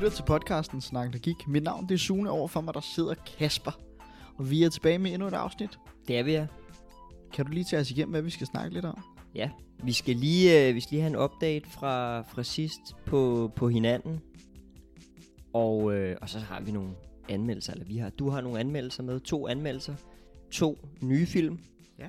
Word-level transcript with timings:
lytter 0.00 0.16
til 0.16 0.22
podcasten 0.22 0.80
Snak 0.80 1.12
der 1.12 1.18
gik. 1.18 1.48
Mit 1.48 1.62
navn 1.62 1.88
det 1.88 1.94
er 1.94 1.98
Sune, 1.98 2.30
overfor 2.30 2.60
mig 2.60 2.74
der 2.74 2.80
sidder 2.80 3.14
Kasper. 3.38 3.80
Og 4.36 4.50
vi 4.50 4.62
er 4.62 4.68
tilbage 4.68 4.98
med 4.98 5.12
endnu 5.12 5.28
et 5.28 5.34
afsnit. 5.34 5.78
Det 6.08 6.18
er 6.18 6.22
vi, 6.22 6.32
ja. 6.32 6.46
Kan 7.32 7.46
du 7.46 7.52
lige 7.52 7.64
tage 7.64 7.80
os 7.80 7.90
igennem, 7.90 8.10
hvad 8.10 8.22
vi 8.22 8.30
skal 8.30 8.46
snakke 8.46 8.74
lidt 8.74 8.84
om? 8.84 9.02
Ja, 9.34 9.50
vi 9.84 9.92
skal 9.92 10.16
lige, 10.16 10.68
øh, 10.68 10.74
vi 10.74 10.80
skal 10.80 10.90
lige 10.90 11.02
have 11.02 11.10
en 11.10 11.16
update 11.16 11.70
fra, 11.70 12.22
fra 12.22 12.42
sidst 12.42 12.80
på, 13.06 13.52
på 13.56 13.68
hinanden. 13.68 14.20
Og, 15.52 15.94
øh, 15.94 16.16
og 16.20 16.28
så 16.28 16.38
har 16.38 16.60
vi 16.60 16.72
nogle 16.72 16.90
anmeldelser, 17.28 17.72
eller 17.72 17.86
vi 17.86 17.96
har, 17.96 18.10
du 18.10 18.28
har 18.30 18.40
nogle 18.40 18.60
anmeldelser 18.60 19.02
med, 19.02 19.20
to 19.20 19.48
anmeldelser. 19.48 19.94
To 20.50 20.78
nye 21.02 21.26
film. 21.26 21.58
Ja. 21.98 22.08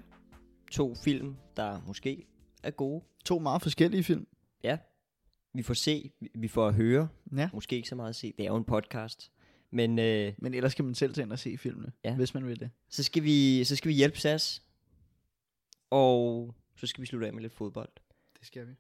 To 0.72 0.96
film, 0.96 1.36
der 1.58 1.82
måske 1.88 2.26
er 2.64 2.72
gode. 2.72 3.04
To 3.26 3.40
meget 3.40 3.62
forskellige 3.62 4.04
film. 4.04 4.28
Ja. 4.64 4.78
Vi 5.54 5.62
får 5.64 5.74
se, 5.74 6.12
vi- 6.36 6.48
får 6.48 6.68
at 6.68 6.74
høre. 6.74 7.08
Ja. 7.38 7.50
Måske 7.54 7.76
ikke 7.76 7.90
så 7.90 7.96
meget 7.96 8.10
at 8.10 8.16
se, 8.16 8.34
det 8.38 8.44
er 8.46 8.50
jo 8.50 8.56
en 8.56 8.64
podcast. 8.64 9.32
Men 9.72 10.00
øh, 10.00 10.34
Men 10.38 10.54
ellers 10.54 10.74
kan 10.76 10.86
man 10.86 10.96
selv 10.96 11.14
tage 11.14 11.24
ind 11.24 11.32
og 11.32 11.40
se 11.40 11.58
filmene, 11.58 11.92
Ja. 12.04 12.16
hvis 12.16 12.34
man 12.34 12.48
vil 12.48 12.60
det. 12.60 12.70
så, 12.90 13.04
skal 13.04 13.24
vi, 13.24 13.64
så 13.64 13.76
skal 13.76 13.90
vi 13.90 13.94
hjælpe 13.94 14.18
SAS. 14.20 14.64
Og 15.90 16.56
så 16.76 16.88
skal 16.88 17.02
vi 17.02 17.06
slutte 17.08 17.28
af 17.28 17.34
med 17.34 17.42
lidt 17.42 17.54
fodbold. 17.54 17.90
Det 18.40 18.48
skal 18.48 18.68
vi. 18.68 18.72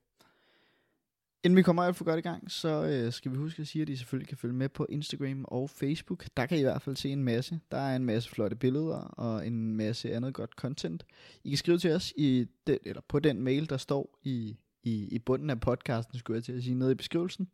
Inden 1.43 1.57
vi 1.57 1.61
kommer 1.61 1.83
alt 1.83 1.95
for 1.95 2.05
godt 2.05 2.19
i 2.19 2.21
gang, 2.21 2.51
så 2.51 2.85
øh, 2.85 3.13
skal 3.13 3.31
vi 3.31 3.37
huske 3.37 3.61
at 3.61 3.67
sige, 3.67 3.81
at 3.81 3.89
I 3.89 3.95
selvfølgelig 3.95 4.27
kan 4.27 4.37
følge 4.37 4.53
med 4.53 4.69
på 4.69 4.85
Instagram 4.89 5.45
og 5.47 5.69
Facebook. 5.69 6.25
Der 6.37 6.45
kan 6.45 6.57
I 6.57 6.59
i 6.59 6.63
hvert 6.63 6.81
fald 6.81 6.95
se 6.95 7.09
en 7.09 7.23
masse. 7.23 7.59
Der 7.71 7.77
er 7.77 7.95
en 7.95 8.05
masse 8.05 8.29
flotte 8.29 8.55
billeder 8.55 8.97
og 8.97 9.47
en 9.47 9.75
masse 9.75 10.13
andet 10.15 10.33
godt 10.33 10.51
content. 10.51 11.05
I 11.43 11.49
kan 11.49 11.57
skrive 11.57 11.77
til 11.77 11.91
os 11.91 12.13
i 12.17 12.45
den, 12.67 12.77
eller 12.83 13.01
på 13.07 13.19
den 13.19 13.41
mail, 13.41 13.69
der 13.69 13.77
står 13.77 14.19
i, 14.23 14.57
i, 14.83 15.07
i 15.11 15.19
bunden 15.19 15.49
af 15.49 15.59
podcasten, 15.59 16.19
skulle 16.19 16.35
jeg 16.37 16.43
til 16.43 16.53
at 16.53 16.63
sige, 16.63 16.73
nede 16.75 16.91
i 16.91 16.95
beskrivelsen. 16.95 17.47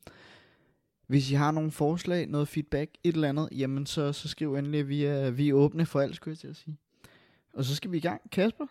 Hvis 1.08 1.32
I 1.32 1.34
har 1.34 1.52
nogle 1.52 1.72
forslag, 1.72 2.28
noget 2.28 2.48
feedback, 2.48 2.92
et 3.04 3.16
eller 3.16 3.30
andet, 3.30 3.50
jamen 3.52 3.86
så, 3.86 4.14
så 4.14 4.28
skriv 4.28 4.56
endelig, 4.56 4.88
vi 4.90 5.04
er, 5.04 5.32
vi 5.32 5.50
er 5.50 5.54
åbne 5.54 5.86
for 5.86 6.00
alt, 6.00 6.16
skulle 6.16 6.32
jeg 6.34 6.38
til 6.38 6.48
at 6.48 6.56
sige. 6.56 6.78
Og 7.54 7.64
så 7.64 7.76
skal 7.76 7.92
vi 7.92 7.98
i 7.98 8.02
gang. 8.02 8.22
Kasper, 8.32 8.66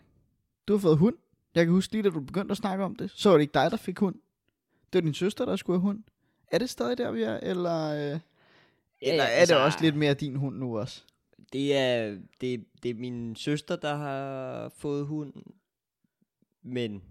du 0.67 0.73
har 0.73 0.79
fået 0.79 0.97
hund. 0.97 1.15
Jeg 1.55 1.65
kan 1.65 1.73
huske 1.73 1.93
lige, 1.93 2.03
da 2.03 2.09
du 2.09 2.19
begyndte 2.19 2.51
at 2.51 2.57
snakke 2.57 2.83
om 2.83 2.95
det, 2.95 3.11
så 3.15 3.29
var 3.29 3.37
det 3.37 3.41
ikke 3.41 3.53
dig, 3.53 3.71
der 3.71 3.77
fik 3.77 3.99
hund. 3.99 4.15
Det 4.93 4.93
var 4.93 5.01
din 5.01 5.13
søster, 5.13 5.45
der 5.45 5.55
skulle 5.55 5.79
have 5.79 5.81
hund. 5.87 6.03
Er 6.51 6.57
det 6.57 6.69
stadig 6.69 6.97
der, 6.97 7.11
vi 7.11 7.21
er, 7.23 7.37
eller, 7.37 7.91
øh, 7.93 7.99
Ja, 7.99 8.19
eller 9.01 9.23
er 9.23 9.27
altså- 9.27 9.55
det 9.55 9.63
også 9.63 9.77
lidt 9.81 9.95
mere 9.95 10.13
din 10.13 10.35
hund 10.35 10.55
nu 10.57 10.77
også? 10.77 11.03
Det 11.53 11.77
er, 11.77 12.17
det, 12.41 12.65
det 12.83 12.91
er 12.91 12.95
min 12.95 13.35
søster, 13.35 13.75
der 13.75 13.95
har 13.95 14.69
fået 14.69 15.05
hund. 15.05 15.33
Men 16.63 17.03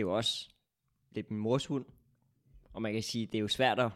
det 0.00 0.06
er 0.06 0.10
jo 0.10 0.16
også 0.16 0.48
lidt 1.10 1.30
min 1.30 1.40
mors 1.40 1.66
hund. 1.66 1.84
Og 2.72 2.82
man 2.82 2.92
kan 2.92 3.02
sige, 3.02 3.26
det 3.26 3.34
er 3.34 3.40
jo 3.42 3.48
svært 3.48 3.78
at 3.80 3.90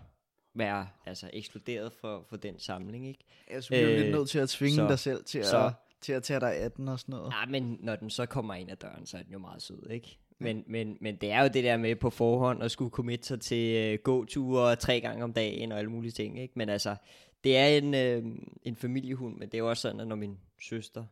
være 0.55 0.89
altså, 1.07 1.31
ekskluderet 1.33 1.93
for, 1.93 2.27
for 2.29 2.37
den 2.37 2.59
samling, 2.59 3.07
ikke? 3.09 3.25
Du 3.57 3.61
bliver 3.69 3.85
øh, 3.85 3.91
Øh, 3.95 3.99
lidt 4.01 4.13
nødt 4.13 4.29
til 4.29 4.39
at 4.39 4.49
tvinge 4.49 4.77
så- 4.77 4.89
dig 4.89 4.99
selv 4.99 5.25
til, 5.25 5.45
så- 5.45 5.67
at, 5.67 5.73
til 6.01 6.13
at 6.13 6.23
tage 6.23 6.41
dig 6.41 6.55
18 6.57 6.89
og 6.89 7.01
sådan 7.01 7.13
noget. 7.13 7.33
Ja, 7.33 7.47
men 7.51 7.79
når 7.81 7.97
den 7.97 8.11
så 8.11 8.27
kommer 8.27 8.55
ind 8.55 8.71
ad 8.71 8.77
døren, 8.77 9.07
så 9.07 9.19
er 9.19 9.23
den 9.23 9.33
jo 9.33 9.39
meget 9.39 9.63
sød, 9.63 9.91
ikke? 9.91 10.19
Men, 10.39 10.65
men, 10.67 10.97
men 11.01 11.17
det 11.17 11.31
er 11.31 11.43
jo 11.43 11.49
det 11.49 11.65
der 11.65 11.77
med 11.77 11.97
på 11.97 12.11
forhånd 12.11 12.63
at 12.63 12.71
skulle 12.71 12.91
committe 12.91 13.27
sig 13.27 13.41
til 13.41 13.75
øh, 13.77 13.99
gåture 14.03 14.77
tre 14.77 15.01
gange 15.01 15.25
om 15.25 15.33
dagen 15.33 15.73
og 15.73 15.79
alle 15.79 15.91
mulige 15.91 16.13
ting, 16.13 16.39
ikke? 16.41 16.53
Men 16.57 16.69
altså, 16.69 16.97
det 17.45 17.57
er 17.57 17.67
en, 17.67 17.95
øh, 17.95 18.25
en 18.63 18.77
familiehund, 18.77 19.37
men 19.37 19.49
det 19.49 19.55
er 19.55 19.59
jo 19.59 19.69
også 19.69 19.81
sådan, 19.81 20.01
at 20.01 20.07
når 20.09 20.17
min 20.17 20.39
søster 20.63 21.05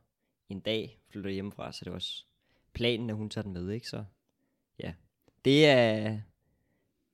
en 0.49 0.61
dag 0.61 0.99
flytter 1.11 1.31
hjemmefra, 1.31 1.73
så 1.73 1.79
er 1.83 1.85
det 1.85 1.93
også 1.95 2.25
planen, 2.73 3.11
at 3.11 3.17
hun 3.17 3.31
tager 3.31 3.43
den 3.43 3.53
med, 3.53 3.71
ikke? 3.71 3.89
Så 3.89 4.05
ja, 4.79 4.93
det 5.45 5.67
er, 5.67 6.19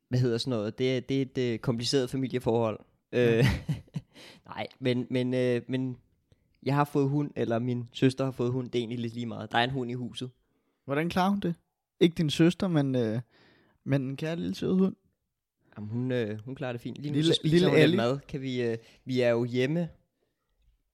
hvad 0.08 0.18
hedder 0.18 0.38
sådan 0.38 0.50
noget, 0.50 0.78
det 0.78 0.96
er, 0.96 1.00
det 1.00 1.18
er 1.18 1.22
et 1.22 1.38
øh, 1.38 1.58
kompliceret 1.58 2.10
familieforhold. 2.10 2.80
Øh, 3.12 3.44
nej, 4.54 4.66
men, 4.78 5.06
men, 5.10 5.34
øh, 5.34 5.62
men 5.68 5.96
jeg 6.62 6.74
har 6.74 6.84
fået 6.84 7.08
hund, 7.08 7.30
eller 7.36 7.58
min 7.58 7.88
søster 7.92 8.24
har 8.24 8.30
fået 8.32 8.52
hund, 8.52 8.70
det 8.70 8.78
er 8.78 8.80
egentlig 8.80 8.98
lidt 8.98 9.14
lige 9.14 9.26
meget. 9.26 9.52
Der 9.52 9.58
er 9.58 9.64
en 9.64 9.70
hund 9.70 9.90
i 9.90 9.94
huset. 9.94 10.30
Hvordan 10.84 11.08
klarer 11.08 11.30
hun 11.30 11.40
det? 11.40 11.54
Ikke 12.00 12.14
din 12.14 12.30
søster, 12.30 12.68
men, 12.68 12.94
øh, 12.94 13.20
men 13.84 14.02
en 14.02 14.16
kære 14.16 14.36
lille 14.36 14.54
sød 14.54 14.72
hund. 14.72 14.96
Jamen, 15.76 15.90
hun, 15.90 16.12
øh, 16.12 16.38
hun 16.44 16.54
klarer 16.54 16.72
det 16.72 16.80
fint. 16.80 16.98
Lige 16.98 17.10
nu 17.10 17.14
Lille- 17.14 17.34
så 17.34 17.40
spiser 17.40 17.54
lille 17.54 17.68
hun 17.70 17.78
lidt 17.78 17.96
mad. 17.96 18.18
Kan 18.28 18.40
vi, 18.40 18.62
øh, 18.62 18.78
vi 19.04 19.20
er 19.20 19.30
jo 19.30 19.44
hjemme 19.44 19.88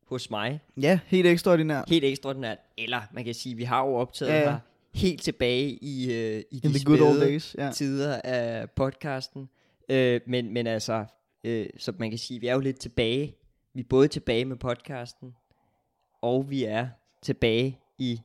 hos 0.07 0.31
mig. 0.31 0.61
Ja, 0.81 1.01
helt 1.07 1.27
ekstraordinært. 1.27 1.89
Helt 1.89 2.05
ekstraordinært. 2.05 2.59
Eller 2.79 3.01
man 3.13 3.25
kan 3.25 3.35
sige, 3.35 3.55
vi 3.55 3.65
har 3.65 3.87
jo 3.87 3.95
optaget 3.95 4.33
ja, 4.33 4.39
ja. 4.39 4.51
her 4.51 4.59
helt 4.95 5.23
tilbage 5.23 5.71
i, 5.71 6.13
øh, 6.13 6.43
i 6.51 6.61
In 6.65 6.71
de 6.71 6.85
good 6.85 7.01
old 7.01 7.21
days. 7.21 7.57
Ja. 7.59 7.71
tider 7.73 8.21
af 8.25 8.71
podcasten. 8.71 9.49
Øh, 9.89 10.21
men, 10.27 10.53
men 10.53 10.67
altså, 10.67 11.05
øh, 11.45 11.67
så 11.79 11.93
man 11.99 12.11
kan 12.11 12.19
sige, 12.19 12.41
vi 12.41 12.47
er 12.47 12.55
jo 12.55 12.61
lidt 12.61 12.81
tilbage. 12.81 13.35
Vi 13.75 13.81
er 13.81 13.85
både 13.89 14.09
tilbage 14.09 14.45
med 14.45 14.57
podcasten, 14.57 15.35
og 16.23 16.51
vi 16.51 16.65
er 16.65 16.89
tilbage 17.23 17.79
i 17.99 18.21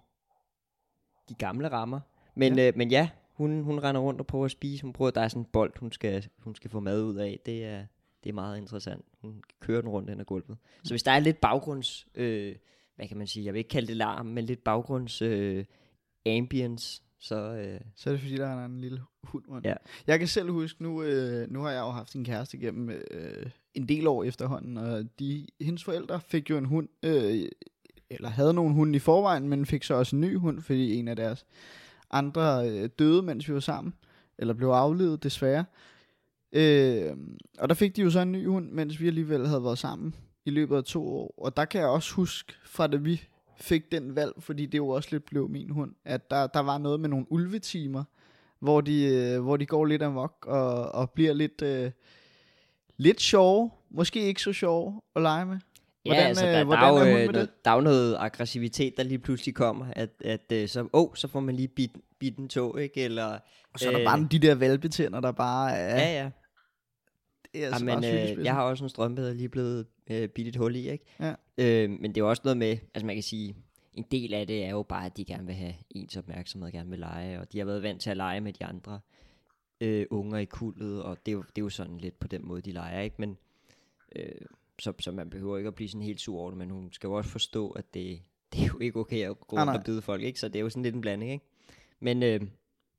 de 1.30 1.34
gamle 1.34 1.68
rammer. 1.68 2.00
Men 2.36 2.58
ja, 2.58 2.68
øh, 2.68 2.74
men 2.78 2.92
ja 2.92 3.10
hun, 3.34 3.64
hun 3.64 3.80
render 3.80 4.02
rundt 4.02 4.20
og 4.20 4.28
prøver 4.28 4.46
at 4.46 4.52
spise. 4.52 4.82
Hun 4.82 4.94
prøver, 4.94 5.12
der 5.12 5.22
er 5.22 5.28
sådan 5.28 5.42
en 5.42 5.50
bold, 5.54 5.80
hun 5.80 5.92
skal, 5.92 6.28
hun 6.38 6.56
skal 6.56 6.70
få 6.70 6.80
mad 6.80 7.04
ud 7.04 7.16
af. 7.16 7.40
Det 7.46 7.66
er, 7.66 7.86
det 8.24 8.30
er 8.30 8.34
meget 8.34 8.58
interessant. 8.58 9.06
Hun 9.22 9.44
kører 9.60 9.82
den 9.82 9.90
rundt 9.90 10.10
hen 10.10 10.20
ad 10.20 10.26
gulvet. 10.26 10.58
Så 10.84 10.94
hvis 10.94 11.04
der 11.04 11.12
er 11.12 11.20
lidt 11.20 11.42
baggrunds... 11.42 12.08
Øh, 12.16 12.56
hvad 12.96 13.08
kan 13.08 13.18
man 13.18 13.28
sige? 13.28 13.46
Jeg 13.46 13.54
vil 13.54 13.60
ikke 13.60 13.70
kalde 13.70 13.88
det 13.88 13.98
larm, 13.98 14.26
men 14.26 14.46
lidt 14.46 14.64
baggrunds... 14.64 15.22
Øh, 15.22 15.66
ambience, 16.26 17.02
så... 17.20 17.36
Øh, 17.36 17.80
Så 17.96 18.10
er 18.10 18.14
det 18.14 18.22
fordi, 18.22 18.36
der 18.36 18.48
er 18.48 18.66
en 18.66 18.82
lille 18.82 19.02
hund 19.24 19.44
rundt. 19.50 19.66
Ja. 19.66 19.74
Jeg 20.08 20.20
kan 20.20 20.28
selv 20.28 20.52
huske, 20.52 20.84
nu, 20.84 21.04
øh, 21.04 21.52
nu 21.52 21.62
har 21.62 21.72
jeg 21.72 21.80
jo 21.80 21.90
haft 21.90 22.14
en 22.14 22.26
kæreste 22.26 22.58
gennem 22.58 22.90
øh, 22.90 23.46
en 23.74 23.88
del 23.88 24.08
år 24.08 24.24
efterhånden, 24.24 24.78
og 24.78 25.20
de, 25.20 25.48
hendes 25.62 25.84
forældre 25.84 26.22
fik 26.28 26.50
jo 26.50 26.58
en 26.58 26.66
hund, 26.66 26.90
øh, 27.04 27.50
eller 28.10 28.30
havde 28.30 28.54
nogen 28.54 28.74
hund 28.74 28.96
i 28.96 29.00
forvejen, 29.00 29.50
men 29.50 29.66
fik 29.66 29.84
så 29.84 29.94
også 29.94 30.16
en 30.16 30.22
ny 30.22 30.38
hund, 30.38 30.62
fordi 30.62 30.96
en 30.96 31.08
af 31.08 31.16
deres 31.16 31.46
andre 32.12 32.70
øh, 32.70 32.90
døde, 33.00 33.22
mens 33.22 33.50
vi 33.50 33.54
var 33.54 33.60
sammen, 33.60 33.94
eller 34.38 34.54
blev 34.54 34.68
aflevet 34.68 35.24
desværre. 35.24 35.66
Øh, 36.52 37.18
og 37.60 37.70
der 37.70 37.76
fik 37.76 37.96
de 37.96 38.02
jo 38.02 38.10
så 38.10 38.20
en 38.20 38.32
ny 38.32 38.48
hund, 38.48 38.72
mens 38.72 39.02
vi 39.02 39.08
alligevel 39.08 39.48
havde 39.48 39.64
været 39.64 39.78
sammen 39.78 40.16
i 40.46 40.50
løbet 40.50 40.76
af 40.78 40.84
to 40.84 41.08
år. 41.08 41.34
Og 41.38 41.58
der 41.58 41.66
kan 41.66 41.82
jeg 41.82 41.90
også 41.90 42.14
huske, 42.14 42.54
fra 42.66 42.88
da 42.88 42.98
vi 42.98 43.28
fik 43.62 43.92
den 43.92 44.16
valg, 44.16 44.34
fordi 44.40 44.66
det 44.66 44.78
jo 44.78 44.90
også 44.90 45.10
lidt 45.12 45.26
blev 45.26 45.50
min 45.50 45.70
hund, 45.70 45.92
at 46.06 46.32
der, 46.32 46.48
der 46.48 46.60
var 46.60 46.78
noget 46.78 47.00
med 47.00 47.10
nogle 47.10 47.26
ulvetimer, 47.30 48.04
hvor 48.60 48.82
de, 48.82 49.04
øh, 49.04 49.42
hvor 49.42 49.58
de 49.58 49.66
går 49.66 49.86
lidt 49.86 50.02
amok 50.02 50.46
og, 50.48 50.92
og 50.92 51.12
bliver 51.12 51.34
lidt, 51.34 51.62
øh, 51.62 51.92
lidt 52.98 53.22
sjove, 53.22 53.72
måske 53.90 54.22
ikke 54.22 54.42
så 54.42 54.54
sjove 54.54 55.02
at 55.16 55.22
lege 55.22 55.46
med. 55.46 55.58
ja, 56.06 56.10
Hvordan, 56.10 56.28
altså, 56.28 56.48
øh, 56.48 56.54
der, 56.54 56.64
hvordan 56.64 56.94
der, 56.94 57.02
er 57.02 57.06
er 57.06 57.22
jo, 57.22 57.30
øh, 57.30 57.34
det? 57.34 57.50
der 57.66 57.72
er 57.72 57.76
jo 57.76 57.82
noget 57.82 58.18
aggressivitet, 58.20 58.98
der 58.98 59.04
lige 59.04 59.20
pludselig 59.20 59.56
kommer, 59.56 59.86
at, 59.92 60.10
at 60.26 60.70
så, 60.70 60.88
oh, 60.94 61.16
så 61.16 61.28
får 61.28 61.40
man 61.40 61.56
lige 61.56 61.68
bit, 61.68 61.92
bit 62.20 62.38
en 62.38 62.50
tog, 62.50 62.82
ikke? 62.82 63.04
Eller, 63.04 63.40
Og 63.74 63.80
så 63.80 63.88
er 63.88 63.92
der 63.92 64.00
øh, 64.00 64.06
bare 64.06 64.28
de 64.32 64.40
der 64.40 64.56
valpetænder, 64.56 65.20
der 65.20 65.32
bare 65.32 65.72
er... 65.72 65.96
Ja, 65.96 66.24
ja. 66.24 66.30
Det 67.54 67.64
er 67.64 67.68
altså 67.68 67.86
bare 67.86 68.32
øh, 68.38 68.46
jeg 68.46 68.54
har 68.54 68.64
også 68.64 68.84
en 68.84 68.90
strømpe, 68.90 69.22
der 69.22 69.30
er 69.30 69.34
lige 69.34 69.50
blevet 69.50 69.88
øh, 70.10 70.30
et 70.36 70.56
hul 70.56 70.76
i, 70.76 70.90
ikke? 70.90 71.06
Ja. 71.20 71.34
Øh, 71.58 71.90
men 71.90 72.04
det 72.04 72.18
er 72.18 72.22
jo 72.22 72.30
også 72.30 72.42
noget 72.46 72.58
med, 72.58 72.78
altså 72.94 73.06
man 73.06 73.16
kan 73.16 73.24
sige, 73.24 73.56
en 73.94 74.06
del 74.12 74.34
af 74.34 74.48
det 74.48 74.66
er 74.66 74.70
jo 74.70 74.84
bare, 74.84 75.06
at 75.06 75.18
de 75.18 75.26
gerne 75.26 75.46
vil 75.46 75.56
have 75.56 75.74
ens 75.90 76.18
opmærksomhed, 76.18 76.72
gerne 76.72 76.90
vil 76.90 77.00
lege, 77.00 77.40
og 77.40 77.52
de 77.54 77.58
har 77.58 77.66
været 77.66 77.84
vant 77.84 78.02
til 78.02 78.10
at 78.10 78.18
lege 78.18 78.42
med 78.42 78.54
de 78.54 78.66
andre 78.66 79.00
øh, 79.82 80.06
unger 80.10 80.38
i 80.38 80.46
kuldet, 80.46 81.04
og 81.04 81.18
det 81.26 81.32
er, 81.32 81.36
jo, 81.36 81.42
det 81.42 81.62
er 81.62 81.62
jo 81.62 81.70
sådan 81.70 81.98
lidt 81.98 82.20
på 82.20 82.28
den 82.28 82.48
måde, 82.48 82.62
de 82.62 82.72
leger, 82.72 83.02
ikke? 83.02 83.16
Men, 83.20 83.38
øh, 84.16 84.32
så, 84.80 84.94
så 85.00 85.12
man 85.12 85.30
behøver 85.30 85.58
ikke 85.58 85.68
at 85.68 85.76
blive 85.76 85.90
sådan 85.90 86.02
helt 86.02 86.22
sur 86.22 86.40
over 86.40 86.50
det, 86.50 86.58
men 86.58 86.70
hun 86.70 86.92
skal 86.92 87.08
jo 87.08 87.14
også 87.14 87.30
forstå, 87.30 87.70
at 87.70 87.94
det, 87.94 88.22
det 88.54 88.64
er 88.64 88.68
jo 88.68 88.80
ikke 88.80 89.00
okay 89.00 89.30
at 89.30 89.40
gå 89.40 89.56
Nej, 89.56 89.62
rundt 89.62 89.74
nej. 89.74 89.78
og 89.80 89.84
bide 89.86 90.02
folk, 90.02 90.24
ikke? 90.24 90.40
Så 90.40 90.48
det 90.48 90.56
er 90.56 90.64
jo 90.64 90.70
sådan 90.70 90.84
lidt 90.84 90.96
en 90.96 91.02
blanding, 91.02 91.32
ikke? 91.32 91.46
Men, 92.00 92.24
øh, 92.24 92.42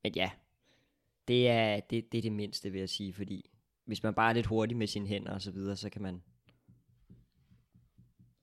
men 0.03 0.13
ja, 0.15 0.31
det 1.27 1.49
er, 1.49 1.79
det, 1.79 2.11
det 2.11 2.17
er 2.17 2.21
det 2.21 2.31
mindste, 2.31 2.71
vil 2.71 2.79
jeg 2.79 2.89
sige, 2.89 3.13
fordi 3.13 3.49
hvis 3.85 4.03
man 4.03 4.13
bare 4.13 4.29
er 4.29 4.33
lidt 4.33 4.45
hurtig 4.45 4.77
med 4.77 4.87
sine 4.87 5.07
hænder 5.07 5.31
og 5.33 5.41
så 5.41 5.51
videre, 5.51 5.75
så 5.75 5.89
kan 5.89 6.01
man... 6.01 6.21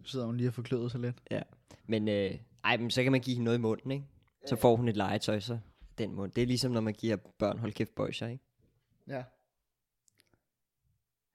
Så 0.04 0.10
sidder 0.12 0.26
hun 0.26 0.36
lige 0.36 0.48
og 0.48 0.54
forkløder 0.54 0.88
sig 0.88 1.00
lidt. 1.00 1.22
Ja. 1.30 1.42
Men, 1.86 2.08
øh, 2.08 2.34
ej, 2.64 2.76
men 2.76 2.90
så 2.90 3.02
kan 3.02 3.12
man 3.12 3.20
give 3.20 3.34
hende 3.34 3.44
noget 3.44 3.58
i 3.58 3.60
munden, 3.60 3.90
ikke? 3.90 4.04
Så 4.46 4.56
får 4.56 4.76
hun 4.76 4.88
et 4.88 4.96
legetøj, 4.96 5.40
så 5.40 5.58
den 5.98 6.14
mund. 6.14 6.32
Det 6.32 6.42
er 6.42 6.46
ligesom, 6.46 6.72
når 6.72 6.80
man 6.80 6.94
giver 6.94 7.16
børn 7.16 7.58
hold 7.58 7.72
kæft 7.72 7.94
bøjser, 7.94 8.26
ikke? 8.28 8.44
Ja. 9.08 9.24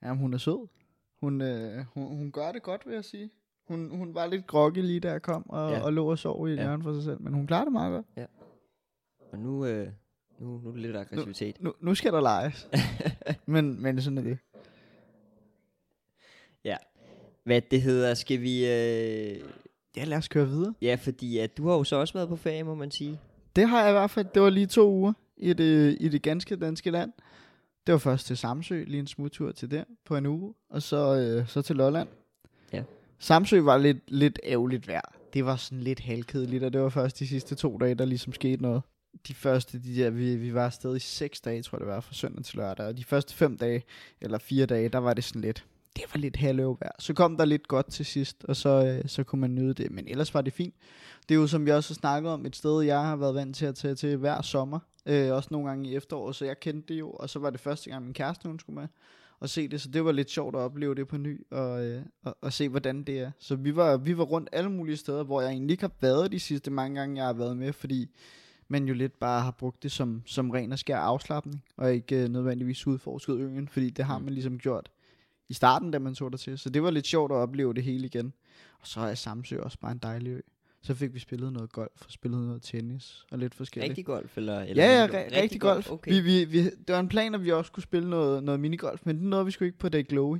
Jamen, 0.04 0.18
hun 0.18 0.34
er 0.34 0.38
sød. 0.38 0.68
Hun, 1.20 1.42
øh, 1.42 1.86
hun, 1.94 2.18
hun 2.18 2.32
gør 2.32 2.52
det 2.52 2.64
godt, 2.64 2.86
vil 2.86 2.94
jeg 2.94 3.06
sige. 3.06 3.32
Hun, 3.68 3.90
hun 3.98 4.14
var 4.14 4.26
lidt 4.28 4.48
groggy 4.48 4.78
lige 4.78 5.00
da 5.00 5.12
jeg 5.12 5.22
kom 5.22 5.50
og, 5.50 5.72
ja. 5.72 5.78
Ja. 5.78 5.84
og 5.84 5.94
lå 5.94 6.12
og 6.12 6.20
sov 6.20 6.48
i 6.48 6.52
et 6.52 6.58
Ja. 6.58 6.62
hjørne 6.64 6.84
for 6.84 6.94
sig 6.94 7.04
selv. 7.04 7.22
Men 7.22 7.34
hun 7.34 7.48
klarer 7.48 7.64
det 7.64 7.72
meget 7.72 7.92
godt. 7.94 8.30
Og 9.32 9.40
nu, 9.40 9.66
øh, 9.66 9.92
nu, 10.40 10.60
nu 10.64 10.68
er 10.70 10.72
det 10.72 10.82
lidt 10.82 10.96
aggressivitet. 10.96 11.62
Nu, 11.62 11.74
nu 11.82 11.96
skal 11.96 12.14
der 12.14 12.22
leges. 12.22 12.68
men, 13.46 13.82
men 13.82 14.02
sådan 14.02 14.18
er 14.18 14.22
det. 14.22 14.38
Hvad 17.44 17.62
det 17.62 17.82
hedder, 17.82 18.14
skal 18.14 18.42
vi... 18.42 18.66
Øh, 18.72 19.42
Ja, 19.98 20.04
lad 20.04 20.18
os 20.18 20.28
køre 20.28 20.48
videre. 20.48 20.74
ja, 20.82 20.96
fordi 21.02 21.38
at 21.38 21.58
du 21.58 21.68
har 21.68 21.76
jo 21.76 21.84
så 21.84 21.96
også 21.96 22.14
været 22.14 22.30
på 22.30 22.36
ferie, 22.36 22.64
må 22.64 22.76
man 22.76 22.92
sige. 22.92 23.20
Det 23.56 23.70
har 23.70 23.82
jeg 23.82 23.90
i 23.90 23.94
hvert 23.94 24.10
fald. 24.10 24.28
Det 24.34 24.42
var 24.42 24.50
lige 24.50 24.66
to 24.68 24.92
uger 24.92 25.14
i 25.38 25.54
det, 25.54 25.98
i 26.00 26.08
det 26.10 26.22
ganske 26.22 26.56
danske 26.56 26.92
land. 26.92 27.14
Det 27.88 27.94
var 27.94 28.00
først 28.00 28.28
til 28.28 28.38
Samsø, 28.38 28.84
lige 28.88 29.00
en 29.00 29.08
smuttur 29.08 29.52
til 29.52 29.72
der 29.72 29.84
på 30.06 30.18
en 30.18 30.26
uge, 30.26 30.54
og 30.70 30.82
så, 30.82 31.16
øh, 31.16 31.48
så 31.48 31.62
til 31.62 31.76
Lolland. 31.76 32.08
Ja. 32.74 32.84
Samsø 33.20 33.62
var 33.62 33.78
lidt, 33.78 33.98
lidt 34.08 34.40
ærgerligt 34.44 34.88
vejr. 34.88 35.16
Det 35.34 35.46
var 35.46 35.56
sådan 35.56 35.82
lidt 35.82 36.00
halvkedeligt, 36.00 36.64
og 36.64 36.74
det 36.74 36.82
var 36.82 36.90
først 36.90 37.20
de 37.20 37.28
sidste 37.28 37.56
to 37.56 37.78
dage, 37.78 37.96
der 37.96 38.06
ligesom 38.06 38.34
skete 38.34 38.62
noget. 38.62 38.82
De 39.28 39.34
første, 39.34 39.80
de 39.80 39.96
der, 39.96 40.10
vi, 40.10 40.36
vi 40.36 40.54
var 40.54 40.66
afsted 40.66 40.96
i 40.96 41.00
seks 41.00 41.42
dage, 41.42 41.64
tror 41.64 41.78
jeg 41.78 41.86
det 41.86 41.94
var, 41.94 42.00
fra 42.00 42.14
søndag 42.14 42.44
til 42.44 42.58
lørdag. 42.58 42.86
Og 42.86 42.98
de 42.98 43.04
første 43.04 43.34
fem 43.34 43.58
dage, 43.58 43.84
eller 44.22 44.38
fire 44.38 44.66
dage, 44.66 44.90
der 44.90 44.98
var 44.98 45.14
det 45.14 45.24
sådan 45.24 45.42
lidt, 45.42 45.66
det 45.96 46.04
var 46.14 46.20
lidt 46.20 46.36
halvøvvejr. 46.36 46.92
Så 47.00 47.14
kom 47.14 47.38
der 47.38 47.46
lidt 47.46 47.68
godt 47.68 47.92
til 47.92 48.06
sidst, 48.06 48.46
og 48.48 48.56
så, 48.56 48.86
øh, 48.86 49.10
så 49.10 49.24
kunne 49.24 49.42
man 49.42 49.56
nyde 49.56 49.74
det. 49.74 49.92
Men 49.92 50.08
ellers 50.08 50.34
var 50.34 50.42
det 50.42 50.54
fint. 50.54 50.76
Det 51.30 51.36
er 51.36 51.40
jo, 51.40 51.48
som 51.48 51.66
vi 51.66 51.72
også 51.72 51.94
har 51.94 51.96
snakket 51.96 52.32
om, 52.32 52.46
et 52.46 52.56
sted, 52.56 52.82
jeg 52.82 53.02
har 53.02 53.16
været 53.16 53.36
vant 53.36 53.56
til 53.56 53.66
at 53.66 53.76
tage 53.76 53.96
til 53.96 54.18
hver 54.18 54.42
sommer. 54.42 54.80
Øh, 55.06 55.32
også 55.32 55.50
nogle 55.52 55.68
gange 55.68 55.90
i 55.90 55.96
efteråret, 55.96 56.36
så 56.36 56.46
jeg 56.46 56.60
kendte 56.60 56.94
det 56.94 57.00
jo. 57.00 57.12
Og 57.12 57.30
så 57.30 57.40
var 57.40 57.50
det 57.50 57.60
første 57.60 57.90
gang, 57.90 58.04
min 58.04 58.14
kæreste 58.14 58.48
hun 58.48 58.60
skulle 58.60 58.80
med 58.80 58.88
og 59.44 59.50
se 59.50 59.68
det, 59.68 59.82
så 59.82 59.90
det 59.90 60.06
var 60.06 60.12
lidt 60.12 60.30
sjovt 60.30 60.56
at 60.56 60.60
opleve 60.60 60.96
det 60.96 61.08
på 61.08 61.18
ny, 61.18 61.46
og, 61.52 61.86
øh, 61.86 62.02
og, 62.24 62.38
og 62.42 62.54
se, 62.54 62.70
hvordan 62.70 63.04
det 63.04 63.20
er. 63.20 63.32
Så 63.40 63.56
vi 63.56 63.76
var, 63.76 63.98
vi 63.98 64.18
var 64.18 64.24
rundt 64.24 64.50
alle 64.52 64.72
mulige 64.72 64.98
steder, 64.98 65.24
hvor 65.24 65.42
jeg 65.42 65.50
egentlig 65.50 65.74
ikke 65.74 65.84
har 65.84 65.92
været 66.02 66.32
de 66.32 66.40
sidste 66.40 66.72
mange 66.72 67.00
gange, 67.00 67.18
jeg 67.18 67.26
har 67.26 67.34
været 67.34 67.58
med, 67.58 67.74
fordi 67.74 68.10
man 68.74 68.88
jo 68.88 68.94
lidt 68.94 69.20
bare 69.20 69.42
har 69.42 69.52
brugt 69.52 69.84
det 69.84 69.92
som, 69.92 70.22
som 70.26 70.50
ren 70.50 70.72
og 70.72 70.80
skær 70.80 70.98
afslappning, 70.98 71.64
og 71.78 71.94
ikke 71.94 72.24
øh, 72.24 72.30
nødvendigvis 72.30 72.88
udforsket 72.88 73.40
øen, 73.40 73.68
fordi 73.68 73.90
det 73.90 74.06
har 74.06 74.20
man 74.20 74.34
ligesom 74.34 74.60
gjort 74.60 74.92
i 75.50 75.54
starten, 75.54 75.92
da 75.92 76.00
man 76.00 76.16
så 76.16 76.30
der 76.30 76.38
til. 76.38 76.58
Så 76.58 76.70
det 76.70 76.84
var 76.84 76.92
lidt 76.92 77.08
sjovt 77.08 77.32
at 77.32 77.36
opleve 77.36 77.74
det 77.74 77.84
hele 77.84 78.06
igen. 78.06 78.34
Og 78.80 78.88
så 78.88 79.00
er 79.00 79.16
Samsø 79.16 79.60
også 79.60 79.80
bare 79.80 79.92
en 79.92 79.98
dejlig 79.98 80.30
ø. 80.30 80.40
Så 80.86 80.94
fik 80.96 81.14
vi 81.14 81.20
spillet 81.20 81.54
noget 81.54 81.72
golf, 81.72 82.02
og 82.06 82.12
spillet 82.12 82.42
noget 82.42 82.62
tennis, 82.62 83.26
og 83.32 83.40
lidt 83.40 83.56
forskelligt. 83.56 83.90
Rigtig 83.90 84.06
golf, 84.06 84.38
eller? 84.38 84.60
eller 84.60 84.84
Ja, 84.84 84.92
ja, 84.92 85.08
minigolf? 85.08 85.24
rigtig, 85.24 85.42
rigtig 85.42 85.62
golf. 85.62 85.92
Okay. 85.92 86.12
Vi, 86.12 86.20
vi, 86.20 86.46
vi, 86.46 86.64
det 86.64 86.90
var 86.90 87.00
en 87.00 87.08
plan, 87.08 87.36
at 87.36 87.46
vi 87.46 87.52
også 87.52 87.68
skulle 87.68 87.84
spille 87.84 88.10
noget, 88.10 88.44
noget 88.44 88.60
minigolf, 88.60 89.02
men 89.06 89.16
det 89.16 89.24
nåede 89.26 89.46
vi 89.46 89.52
sgu 89.52 89.66
ikke 89.66 89.78
på 89.78 89.90
Day 89.90 90.06
Glowy. 90.10 90.38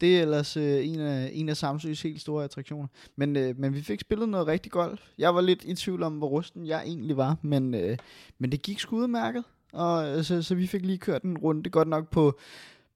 Det 0.00 0.18
er 0.18 0.22
ellers 0.22 0.56
øh, 0.56 0.88
en, 0.88 1.00
af, 1.00 1.30
en 1.32 1.48
af 1.48 1.56
Samsøs 1.56 2.02
helt 2.02 2.20
store 2.20 2.44
attraktioner. 2.44 2.86
Men, 3.16 3.36
øh, 3.36 3.58
men 3.58 3.74
vi 3.74 3.82
fik 3.82 4.00
spillet 4.00 4.28
noget 4.28 4.46
rigtig 4.46 4.72
golf. 4.72 5.00
Jeg 5.18 5.34
var 5.34 5.40
lidt 5.40 5.64
i 5.64 5.74
tvivl 5.74 6.02
om, 6.02 6.12
hvor 6.18 6.28
rusten 6.28 6.66
jeg 6.66 6.82
egentlig 6.86 7.16
var, 7.16 7.36
men, 7.42 7.74
øh, 7.74 7.96
men 8.38 8.52
det 8.52 8.62
gik 8.62 8.78
sgu 8.78 8.96
udmærket. 8.96 9.44
Og 9.72 10.18
øh, 10.18 10.24
så, 10.24 10.42
så 10.42 10.54
vi 10.54 10.66
fik 10.66 10.86
lige 10.86 10.98
kørt 10.98 11.22
en 11.22 11.38
runde, 11.38 11.70
godt 11.70 11.88
nok 11.88 12.08
på, 12.10 12.38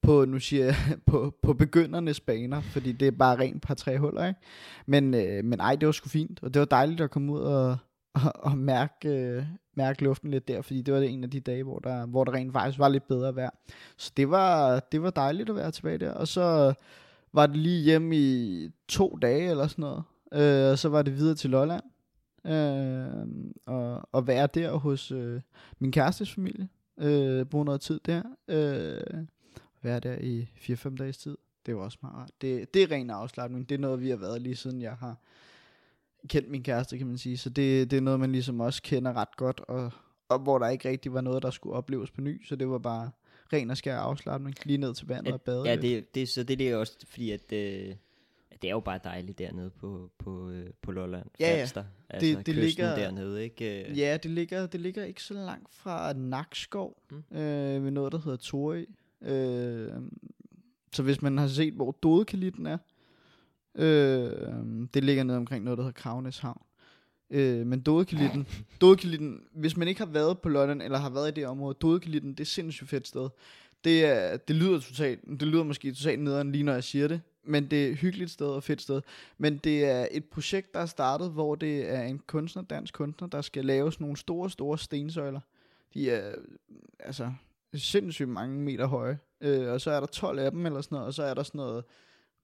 på, 0.04 0.24
nu 0.24 0.38
siger 0.38 0.64
jeg, 0.64 0.76
på, 1.06 1.34
på 1.42 1.52
begyndernes 1.54 2.20
baner, 2.20 2.60
fordi 2.60 2.92
det 2.92 3.08
er 3.08 3.12
bare 3.12 3.38
rent 3.38 3.62
par 3.62 3.74
tre 3.74 3.98
huller, 3.98 4.26
ikke? 4.26 4.40
Men, 4.86 5.14
øh, 5.14 5.44
men 5.44 5.60
ej, 5.60 5.76
det 5.76 5.86
var 5.86 5.92
sgu 5.92 6.08
fint, 6.08 6.42
og 6.42 6.54
det 6.54 6.60
var 6.60 6.66
dejligt 6.66 7.00
at 7.00 7.10
komme 7.10 7.32
ud 7.32 7.40
og, 7.40 7.76
og, 8.14 8.32
og 8.36 8.58
mærke, 8.58 9.08
øh, 9.08 9.44
mærke 9.76 10.04
luften 10.04 10.30
lidt 10.30 10.48
der, 10.48 10.62
fordi 10.62 10.82
det 10.82 10.94
var 10.94 11.00
en 11.00 11.24
af 11.24 11.30
de 11.30 11.40
dage, 11.40 11.62
hvor 11.62 11.78
der, 11.78 12.06
hvor 12.06 12.24
der 12.24 12.32
rent 12.32 12.52
faktisk 12.52 12.78
var 12.78 12.88
lidt 12.88 13.08
bedre 13.08 13.36
vejr. 13.36 13.50
Så 13.96 14.12
det 14.16 14.30
var, 14.30 14.80
det 14.80 15.02
var 15.02 15.10
dejligt 15.10 15.50
at 15.50 15.56
være 15.56 15.70
tilbage 15.70 15.98
der, 15.98 16.12
og 16.12 16.28
så 16.28 16.74
var 17.32 17.46
det 17.46 17.56
lige 17.56 17.84
hjemme 17.84 18.16
i 18.16 18.68
to 18.88 19.18
dage 19.22 19.50
eller 19.50 19.66
sådan 19.66 19.82
noget, 19.82 20.02
øh, 20.32 20.70
og 20.70 20.78
så 20.78 20.88
var 20.88 21.02
det 21.02 21.16
videre 21.16 21.34
til 21.34 21.50
Lolland, 21.50 21.84
øh, 22.46 23.26
og, 23.66 24.08
og 24.12 24.26
være 24.26 24.48
der 24.54 24.72
hos 24.72 25.10
øh, 25.10 25.40
min 25.78 25.92
kærestes 25.92 26.34
familie, 26.34 26.68
øh, 26.98 27.44
bruge 27.44 27.64
noget 27.64 27.80
tid 27.80 28.00
der, 28.06 28.22
øh, 28.48 29.24
være 29.84 30.00
der 30.00 30.18
i 30.20 30.48
4-5 30.56 30.96
dages 30.96 31.18
tid. 31.18 31.36
Det 31.66 31.76
var 31.76 31.82
også 31.82 31.98
meget 32.02 32.16
rart. 32.16 32.30
Det, 32.40 32.74
det 32.74 32.82
er 32.82 32.90
ren 32.90 33.10
afslappning. 33.10 33.68
Det 33.68 33.74
er 33.74 33.78
noget, 33.78 34.00
vi 34.02 34.10
har 34.10 34.16
været 34.16 34.42
lige 34.42 34.56
siden 34.56 34.82
jeg 34.82 34.92
har 34.96 35.16
kendt 36.28 36.50
min 36.50 36.62
kæreste, 36.62 36.98
kan 36.98 37.06
man 37.06 37.18
sige. 37.18 37.36
Så 37.38 37.50
det, 37.50 37.90
det 37.90 37.96
er 37.96 38.00
noget, 38.00 38.20
man 38.20 38.32
ligesom 38.32 38.60
også 38.60 38.82
kender 38.82 39.12
ret 39.16 39.36
godt, 39.36 39.60
og, 39.68 39.92
og 40.28 40.38
hvor 40.38 40.58
der 40.58 40.68
ikke 40.68 40.88
rigtig 40.88 41.12
var 41.12 41.20
noget, 41.20 41.42
der 41.42 41.50
skulle 41.50 41.76
opleves 41.76 42.10
på 42.10 42.20
ny. 42.20 42.44
Så 42.46 42.56
det 42.56 42.68
var 42.68 42.78
bare 42.78 43.10
ren 43.52 43.70
og 43.70 43.76
skær 43.76 43.96
afslappning, 43.96 44.56
lige 44.64 44.78
ned 44.78 44.94
til 44.94 45.06
vandet 45.08 45.32
og 45.34 45.40
bade. 45.42 45.62
Ja, 45.68 45.76
det, 45.76 46.14
det, 46.14 46.28
så 46.28 46.42
det, 46.42 46.58
det 46.58 46.70
er 46.70 46.76
også 46.76 46.96
fordi, 47.08 47.30
at 47.30 47.52
øh, 47.52 47.94
at 48.50 48.62
det 48.62 48.68
er 48.68 48.72
jo 48.74 48.80
bare 48.80 49.00
dejligt 49.04 49.38
dernede 49.38 49.70
på, 49.70 50.10
på, 50.18 50.50
øh, 50.50 50.70
på 50.82 50.92
Lolland. 50.92 51.26
Ja, 51.40 51.50
ja. 51.54 51.60
Falster. 51.60 51.84
Altså, 52.10 52.36
Det- 52.38 52.46
det 52.46 52.54
ligger- 52.54 52.94
dernede, 52.96 53.44
ikke? 53.44 53.90
Øh, 53.90 53.98
Ja, 53.98 54.16
det 54.22 54.30
ligger, 54.30 54.66
det 54.66 54.80
ligger 54.80 55.04
ikke 55.04 55.22
så 55.22 55.34
langt 55.34 55.74
fra 55.74 56.12
Nakskov, 56.12 57.02
mm. 57.10 57.36
øh, 57.38 57.84
ved 57.84 57.90
noget, 57.90 58.12
der 58.12 58.18
hedder 58.18 58.36
Torø. 58.38 58.84
Øh, 59.24 59.92
så 60.92 61.02
hvis 61.02 61.22
man 61.22 61.38
har 61.38 61.48
set, 61.48 61.74
hvor 61.74 61.90
Dodekalitten 62.02 62.66
er, 62.66 62.78
øh, 63.74 64.48
det 64.94 65.04
ligger 65.04 65.24
nede 65.24 65.38
omkring 65.38 65.64
noget, 65.64 65.78
der 65.78 65.84
hedder 65.84 66.00
Kravnes 66.00 66.38
Havn. 66.38 66.62
Øh, 67.30 67.66
men 67.66 67.80
Dodekalitten, 67.80 68.46
Dodekalitten, 68.80 69.40
hvis 69.52 69.76
man 69.76 69.88
ikke 69.88 70.00
har 70.00 70.06
været 70.06 70.38
på 70.38 70.48
London, 70.48 70.80
eller 70.80 70.98
har 70.98 71.10
været 71.10 71.28
i 71.28 71.40
det 71.40 71.46
område, 71.46 71.74
Dodekalitten, 71.74 72.30
det 72.30 72.40
er 72.40 72.44
sindssygt 72.44 72.90
fedt 72.90 73.08
sted. 73.08 73.28
Det, 73.84 74.04
er, 74.04 74.36
det 74.36 74.56
lyder 74.56 74.80
totalt, 74.80 75.20
det 75.40 75.42
lyder 75.42 75.64
måske 75.64 75.92
totalt 75.92 76.20
nederen 76.20 76.52
lige 76.52 76.64
når 76.64 76.72
jeg 76.72 76.84
siger 76.84 77.08
det, 77.08 77.20
men 77.44 77.66
det 77.70 77.84
er 77.84 77.90
et 77.90 77.96
hyggeligt 77.96 78.30
sted 78.30 78.46
og 78.46 78.62
fedt 78.62 78.82
sted. 78.82 79.00
Men 79.38 79.56
det 79.56 79.84
er 79.84 80.08
et 80.10 80.24
projekt, 80.24 80.74
der 80.74 80.80
er 80.80 80.86
startet, 80.86 81.30
hvor 81.30 81.54
det 81.54 81.92
er 81.92 82.02
en 82.02 82.18
kunstner, 82.26 82.62
dansk 82.62 82.94
kunstner, 82.94 83.28
der 83.28 83.42
skal 83.42 83.64
lave 83.64 83.92
sådan 83.92 84.04
nogle 84.04 84.16
store, 84.16 84.50
store 84.50 84.78
stensøjler. 84.78 85.40
De 85.94 86.10
er 86.10 86.34
altså 86.98 87.32
sindssygt 87.78 88.28
mange 88.28 88.60
meter 88.60 88.86
høje. 88.86 89.18
Øh, 89.40 89.72
og 89.72 89.80
så 89.80 89.90
er 89.90 90.00
der 90.00 90.06
12 90.06 90.38
af 90.38 90.50
dem 90.50 90.66
eller 90.66 90.80
sådan 90.80 90.96
noget, 90.96 91.06
og 91.06 91.14
så 91.14 91.22
er 91.22 91.34
der 91.34 91.42
sådan 91.42 91.58
noget 91.58 91.84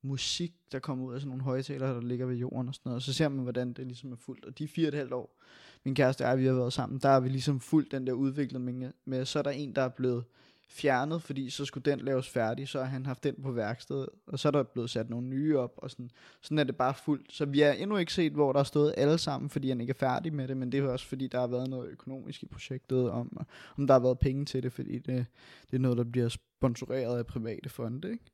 musik, 0.03 0.55
der 0.73 0.79
kommer 0.79 1.05
ud 1.05 1.15
af 1.15 1.21
sådan 1.21 1.29
nogle 1.29 1.43
højtalere, 1.43 1.95
der 1.95 2.01
ligger 2.01 2.27
ved 2.27 2.37
jorden 2.37 2.69
og 2.69 2.75
sådan 2.75 2.89
noget. 2.91 2.97
Og 2.97 3.03
så 3.03 3.13
ser 3.13 3.29
man, 3.29 3.43
hvordan 3.43 3.73
det 3.73 3.87
ligesom 3.87 4.13
er 4.13 4.17
fuldt. 4.17 4.45
Og 4.45 4.59
de 4.59 4.69
fire 4.69 4.87
og 4.87 4.89
et 4.89 4.95
halvt 4.95 5.13
år, 5.13 5.37
min 5.85 5.95
kæreste 5.95 6.23
og 6.23 6.29
jeg, 6.29 6.39
vi 6.39 6.47
har 6.47 6.53
været 6.53 6.73
sammen, 6.73 6.99
der 6.99 7.09
har 7.09 7.21
vi 7.21 7.29
ligesom 7.29 7.61
fuldt 7.61 7.93
den 7.93 8.07
der 8.07 8.13
udvikling 8.13 8.65
med, 8.65 8.93
med 9.05 9.25
så 9.25 9.39
er 9.39 9.43
der 9.43 9.51
en, 9.51 9.75
der 9.75 9.83
er 9.83 9.89
blevet 9.89 10.25
fjernet, 10.71 11.23
fordi 11.23 11.51
så 11.51 11.65
skulle 11.65 11.91
den 11.91 12.01
laves 12.01 12.29
færdig, 12.29 12.69
så 12.69 12.79
har 12.79 12.87
han 12.87 13.07
haft 13.07 13.25
den 13.25 13.35
på 13.43 13.53
værkstedet, 13.53 14.09
og 14.27 14.39
så 14.39 14.49
er 14.49 14.53
der 14.53 14.63
blevet 14.63 14.91
sat 14.91 15.11
nogle 15.11 15.27
nye 15.27 15.59
op, 15.59 15.73
og 15.77 15.91
sådan, 15.91 16.11
sådan 16.41 16.59
er 16.59 16.65
det 16.65 16.77
bare 16.77 16.95
fuldt. 16.95 17.33
Så 17.33 17.45
vi 17.45 17.61
har 17.61 17.73
endnu 17.73 17.97
ikke 17.97 18.13
set, 18.13 18.33
hvor 18.33 18.53
der 18.53 18.61
er 18.61 18.65
stået 18.65 18.95
alle 18.97 19.19
sammen, 19.19 19.51
fordi 19.51 19.69
han 19.69 19.81
ikke 19.81 19.91
er 19.91 19.99
færdig 19.99 20.35
med 20.35 20.49
det, 20.49 20.57
men 20.57 20.73
det 20.73 20.81
er 20.81 20.89
også 20.89 21.07
fordi, 21.07 21.27
der 21.27 21.41
har 21.41 21.47
været 21.47 21.71
noget 21.71 21.91
økonomisk 21.91 22.43
i 22.43 22.47
projektet, 22.47 23.11
om, 23.11 23.47
om 23.79 23.87
der 23.87 23.95
har 23.95 24.01
været 24.01 24.19
penge 24.19 24.45
til 24.45 24.63
det, 24.63 24.73
fordi 24.73 24.99
det, 24.99 25.27
det 25.71 25.77
er 25.77 25.81
noget, 25.81 25.99
der 25.99 26.05
bliver 26.05 26.29
sponsoreret 26.29 27.19
af 27.19 27.27
private 27.27 27.69
fonde, 27.69 28.11
ikke? 28.11 28.25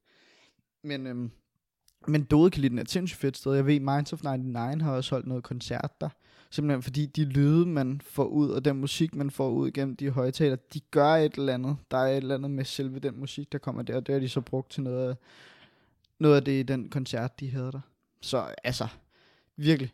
Men, 0.83 1.07
øhm, 1.07 1.31
men 2.09 2.25
Dodekalitten 2.25 2.79
er 2.79 2.83
et 2.83 2.91
sindssygt 2.91 3.21
fedt 3.21 3.37
sted. 3.37 3.55
Jeg 3.55 3.67
ved, 3.67 3.81
Minds 3.81 4.13
of 4.13 4.23
99 4.23 4.83
har 4.83 4.93
også 4.93 5.15
holdt 5.15 5.27
noget 5.27 5.45
koncert 5.45 6.01
der. 6.01 6.09
Simpelthen 6.51 6.83
fordi 6.83 7.07
de 7.07 7.25
lyde, 7.25 7.67
man 7.67 8.01
får 8.05 8.25
ud, 8.25 8.51
og 8.51 8.65
den 8.65 8.77
musik, 8.77 9.15
man 9.15 9.31
får 9.31 9.51
ud 9.51 9.71
gennem 9.71 9.97
de 9.97 10.11
højtaler, 10.11 10.57
de 10.57 10.81
gør 10.81 11.15
et 11.15 11.35
eller 11.35 11.55
andet. 11.55 11.77
Der 11.91 11.97
er 11.97 12.07
et 12.07 12.17
eller 12.17 12.35
andet 12.35 12.51
med 12.51 12.65
selve 12.65 12.99
den 12.99 13.21
musik, 13.21 13.53
der 13.53 13.59
kommer 13.59 13.83
der, 13.83 13.97
og 13.97 14.07
det 14.07 14.13
har 14.13 14.21
de 14.21 14.29
så 14.29 14.41
brugt 14.41 14.71
til 14.71 14.83
noget 14.83 15.09
af, 15.09 15.17
noget 16.19 16.37
af 16.37 16.45
det 16.45 16.53
i 16.53 16.63
den 16.63 16.89
koncert, 16.89 17.41
de 17.41 17.51
havde 17.51 17.73
der. 17.73 17.81
Så 18.21 18.55
altså, 18.65 18.89
virkelig. 19.57 19.93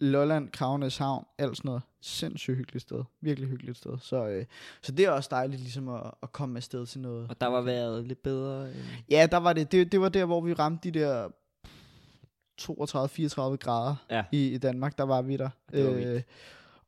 Lolland, 0.00 0.48
Kravnes 0.50 0.96
Havn, 0.96 1.24
alt 1.38 1.56
sådan 1.56 1.68
noget. 1.68 1.82
Sindssygt 2.00 2.56
hyggeligt 2.56 2.82
sted. 2.82 3.04
Virkelig 3.20 3.48
hyggeligt 3.50 3.76
sted. 3.78 3.98
Så, 4.00 4.26
øh, 4.28 4.44
så 4.82 4.92
det 4.92 5.04
er 5.04 5.10
også 5.10 5.28
dejligt 5.32 5.60
ligesom 5.62 5.88
at, 5.88 6.10
at 6.22 6.32
komme 6.32 6.56
afsted 6.56 6.86
til 6.86 7.00
noget. 7.00 7.26
Og 7.28 7.40
der 7.40 7.46
var 7.46 7.60
været 7.60 8.04
lidt 8.06 8.22
bedre. 8.22 8.68
End... 8.70 8.76
Ja, 9.10 9.26
der 9.30 9.36
var 9.36 9.52
det. 9.52 9.72
det. 9.72 9.92
Det 9.92 10.00
var 10.00 10.08
der, 10.08 10.24
hvor 10.24 10.40
vi 10.40 10.52
ramte 10.54 10.90
de 10.92 10.98
der 10.98 11.28
32-34 12.60 13.56
grader 13.56 13.96
Ja. 14.10 14.24
i, 14.32 14.48
i 14.54 14.58
Danmark. 14.58 14.98
Der 14.98 15.04
var 15.04 15.22
vi 15.22 15.36
der. 15.36 15.50
Det 15.72 15.84
var 15.86 16.14
øh, 16.14 16.22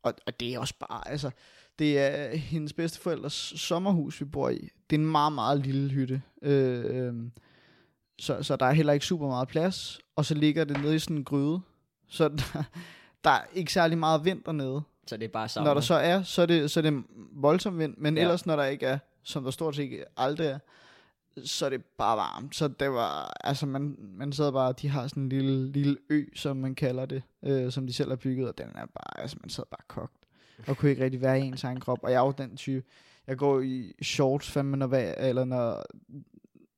og, 0.03 0.15
og 0.27 0.41
det 0.41 0.55
er 0.55 0.59
også 0.59 0.75
bare, 0.81 1.09
altså, 1.09 1.31
det 1.79 1.99
er 1.99 2.37
hendes 2.37 2.73
bedsteforældres 2.73 3.33
sommerhus, 3.57 4.21
vi 4.21 4.25
bor 4.25 4.49
i. 4.49 4.69
Det 4.91 4.97
er 4.97 5.01
en 5.01 5.07
meget, 5.07 5.33
meget 5.33 5.61
lille 5.67 5.91
hytte. 5.91 6.23
Øh, 6.43 6.85
øh, 7.07 7.15
så, 8.21 8.43
så 8.43 8.57
der 8.57 8.67
er 8.67 8.73
heller 8.73 8.93
ikke 8.93 9.07
super 9.07 9.27
meget 9.27 9.49
plads. 9.49 10.01
Og 10.17 10.25
så 10.25 10.35
ligger 10.35 10.65
det 10.65 10.83
nede 10.83 10.95
i 10.95 10.99
sådan 10.99 11.17
en 11.17 11.25
gryde. 11.25 11.61
Så 12.09 12.29
der, 12.39 12.65
der 13.25 13.31
er 13.31 13.41
ikke 13.55 13.73
særlig 13.73 13.99
meget 13.99 14.25
vind 14.25 14.43
dernede. 14.45 14.83
Så 15.07 15.17
det 15.17 15.25
er 15.25 15.29
bare 15.29 15.43
Når 15.43 15.49
savnet. 15.49 15.75
der 15.75 15.81
så 15.81 15.95
er, 15.95 16.23
så 16.23 16.43
er 16.43 16.47
det, 16.47 16.71
så 16.71 16.81
er 16.81 16.83
det 16.83 17.05
voldsom 17.33 17.79
vind, 17.79 17.95
men 17.99 18.17
Ja. 18.17 18.23
ellers 18.23 18.47
når 18.47 18.57
der 18.57 18.65
ikke 18.65 18.87
er, 18.87 18.99
som 19.23 19.45
der 19.45 19.51
stort 19.51 19.77
set 19.77 19.83
ikke 19.83 20.05
aldrig 20.17 20.47
er, 20.47 20.59
så 21.45 21.67
er 21.67 21.71
det 21.71 21.85
bare 21.85 22.17
varmt. 22.17 22.57
Så 22.57 22.69
det 22.69 22.91
var, 22.91 23.33
altså 23.45 23.67
man, 23.67 23.97
man 23.99 24.33
sad 24.33 24.53
bare, 24.53 24.73
de 24.73 24.89
har 24.89 25.07
sådan 25.09 25.23
en 25.23 25.29
lille, 25.29 25.73
lille 25.73 25.97
ø, 26.11 26.25
som 26.37 26.57
man 26.57 26.75
kalder 26.75 27.07
det, 27.07 27.23
øh, 27.45 27.73
som 27.73 27.87
de 27.87 27.93
selv 27.93 28.09
har 28.09 28.17
bygget, 28.17 28.49
og 28.49 28.59
den 28.59 28.67
er 28.75 28.87
bare, 28.87 29.21
altså 29.21 29.37
man 29.41 29.51
sad 29.51 29.65
bare 29.71 29.85
kogt, 29.89 30.17
og 30.67 30.77
kunne 30.77 30.91
ikke 30.91 31.05
rigtig 31.05 31.21
være 31.21 31.41
i 31.41 31.43
ens 31.43 31.65
egen 31.65 31.81
krop, 31.81 31.99
og 32.03 32.11
jeg 32.11 32.17
er 32.23 32.27
jo 32.27 32.35
den 32.39 32.57
type, 32.57 32.83
jeg 33.27 33.37
går 33.37 33.61
i 33.61 33.93
shorts, 34.03 34.51
fandme, 34.51 34.77
når, 34.77 34.95
eller 34.95 35.45
når 35.45 35.85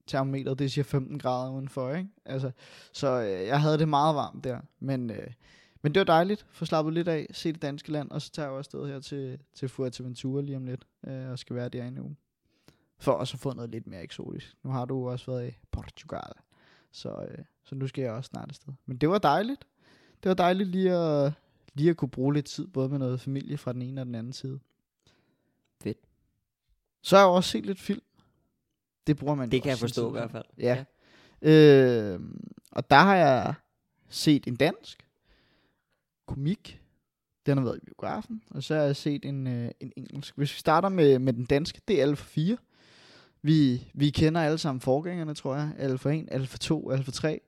termometeret, 0.07 0.59
det 0.59 0.73
siger 0.73 0.85
15 0.85 1.19
grader 1.19 1.53
udenfor, 1.53 1.95
ikke? 1.95 2.09
Altså, 2.27 2.51
så 2.93 3.09
øh, 3.23 3.47
jeg 3.47 3.61
havde 3.61 3.79
det 3.79 3.89
meget 3.89 4.15
varmt 4.15 4.45
der, 4.45 4.59
men, 4.81 5.11
øh, 5.11 5.27
men 5.83 5.95
det 5.95 6.01
var 6.01 6.05
dejligt, 6.05 6.47
få 6.51 6.65
slappet 6.65 6.95
lidt 6.95 7.09
af, 7.09 7.27
se 7.33 7.53
det 7.53 7.62
danske 7.62 7.93
land, 7.93 8.11
og 8.11 8.23
så 8.23 8.31
tager 8.31 8.47
jeg 8.47 8.53
jo 8.53 8.59
afsted 8.59 8.87
her 8.87 9.01
til, 9.01 9.39
til 9.55 9.69
Fuerteventura 9.69 10.43
lige 10.43 10.57
om 10.57 10.67
lidt, 10.67 10.87
øh, 11.07 11.31
og 11.31 11.39
skal 11.39 11.57
være 11.57 11.69
der 11.69 11.85
i 11.85 11.89
en 11.89 11.99
uge. 11.99 12.17
For 12.99 13.12
også 13.12 13.35
at 13.35 13.41
få 13.41 13.53
noget 13.53 13.71
lidt 13.71 13.87
mere 13.87 14.03
eksotisk. 14.03 14.57
Nu 14.62 14.71
har 14.71 14.85
du 14.85 15.09
også 15.09 15.31
været 15.31 15.49
i 15.49 15.57
Portugal, 15.71 16.33
så, 16.91 17.27
øh, 17.29 17.39
så 17.65 17.75
nu 17.75 17.87
skal 17.87 18.03
jeg 18.03 18.12
også 18.12 18.29
snart 18.29 18.49
afsted. 18.49 18.73
Men 18.87 18.97
det 18.97 19.09
var 19.09 19.19
dejligt. 19.19 19.67
Det 20.23 20.29
var 20.29 20.35
dejligt 20.35 20.69
lige 20.69 20.93
at, 20.93 21.33
lige 21.75 21.91
at 21.91 21.97
kunne 21.97 22.09
bruge 22.11 22.35
lidt 22.35 22.47
tid, 22.47 22.67
både 22.67 22.89
med 22.89 22.99
noget 22.99 23.21
familie 23.21 23.59
fra 23.59 23.73
den 23.73 23.83
ene 23.83 24.01
og 24.01 24.07
den 24.07 24.15
anden 24.15 24.33
side. 24.33 24.61
Fedt. 25.83 25.99
Så 27.03 27.17
har 27.17 27.23
jeg 27.23 27.31
også 27.31 27.51
set 27.51 27.67
lidt 27.67 27.81
film. 27.81 28.03
Det 29.07 29.17
bruger 29.17 29.35
man 29.35 29.51
Det 29.51 29.62
kan 29.62 29.69
jeg 29.69 29.75
også 29.75 29.83
forstå 29.83 30.09
i 30.09 30.12
hvert 30.12 30.31
fald. 30.31 30.45
Ja. 30.59 30.85
Øh, 31.43 32.21
og 32.73 32.91
der 32.91 32.97
har 32.97 33.17
jeg 33.17 33.55
set 34.09 34.47
en 34.47 34.57
dansk 34.57 35.07
komik. 36.26 36.81
Den 37.47 37.59
har 37.59 37.64
været 37.64 37.79
i 37.83 37.85
biografen. 37.85 38.43
Og 38.50 38.62
så 38.62 38.75
har 38.75 38.83
jeg 38.83 38.97
set 38.97 39.25
en, 39.25 39.47
øh, 39.47 39.71
en 39.81 39.93
engelsk. 39.97 40.37
Hvis 40.37 40.55
vi 40.55 40.59
starter 40.59 40.88
med, 40.88 41.19
med 41.19 41.33
den 41.33 41.45
danske, 41.45 41.81
det 41.88 41.99
er 41.99 42.02
Alfa 42.02 42.25
4. 42.25 42.57
Vi, 43.43 43.88
vi 43.95 44.11
kender 44.11 44.41
alle 44.41 44.59
sammen 44.59 44.81
forgængerne, 44.81 45.35
tror 45.35 45.55
jeg. 45.55 45.73
Alfa 45.79 46.09
1, 46.09 46.29
Alfa 46.31 46.59
2, 46.59 46.91
Alfa 46.91 47.11
3. 47.11 47.41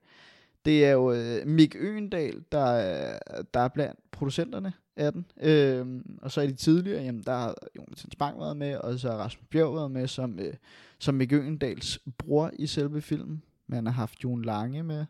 Det 0.64 0.84
er 0.84 0.90
jo 0.90 1.12
øh, 1.12 1.46
Mik 1.46 1.76
Øendal, 1.78 2.44
der, 2.52 3.18
der 3.54 3.60
er 3.60 3.68
blandt 3.68 4.00
producenterne 4.10 4.72
af 4.96 5.12
den. 5.12 5.26
Øhm, 5.40 6.18
og 6.22 6.30
så 6.30 6.40
er 6.40 6.46
de 6.46 6.54
tidligere, 6.54 7.02
jamen 7.02 7.22
der 7.22 7.32
har 7.32 7.54
Jonathan 7.76 8.10
Spang 8.10 8.40
været 8.40 8.56
med, 8.56 8.76
og 8.76 8.98
så 8.98 9.10
har 9.10 9.16
Rasmus 9.16 9.46
Bjerg 9.50 9.74
været 9.74 9.90
med 9.90 10.08
som, 10.08 10.38
øh, 10.38 10.54
som 10.98 11.14
Mik 11.14 11.32
Øendals 11.32 11.98
bror 12.18 12.50
i 12.58 12.66
selve 12.66 13.00
filmen. 13.00 13.42
Man 13.66 13.86
har 13.86 13.92
haft 13.92 14.24
Jon 14.24 14.42
Lange 14.42 14.82
med. 14.82 15.06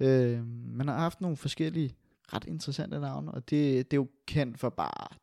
Øh, 0.00 0.46
man 0.46 0.88
har 0.88 0.98
haft 0.98 1.20
nogle 1.20 1.36
forskellige 1.36 1.94
ret 2.34 2.44
interessante 2.44 3.00
navne, 3.00 3.32
og 3.32 3.50
det, 3.50 3.90
det 3.90 3.96
er 3.96 4.00
jo 4.00 4.08
kendt 4.26 4.60
for 4.60 4.68
bare 4.68 5.16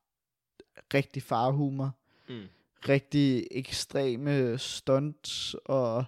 rigtig 0.93 1.23
farhumor, 1.23 1.91
Mm. 2.29 2.43
rigtig 2.89 3.47
ekstreme 3.51 4.57
stunts 4.57 5.55
og 5.65 6.05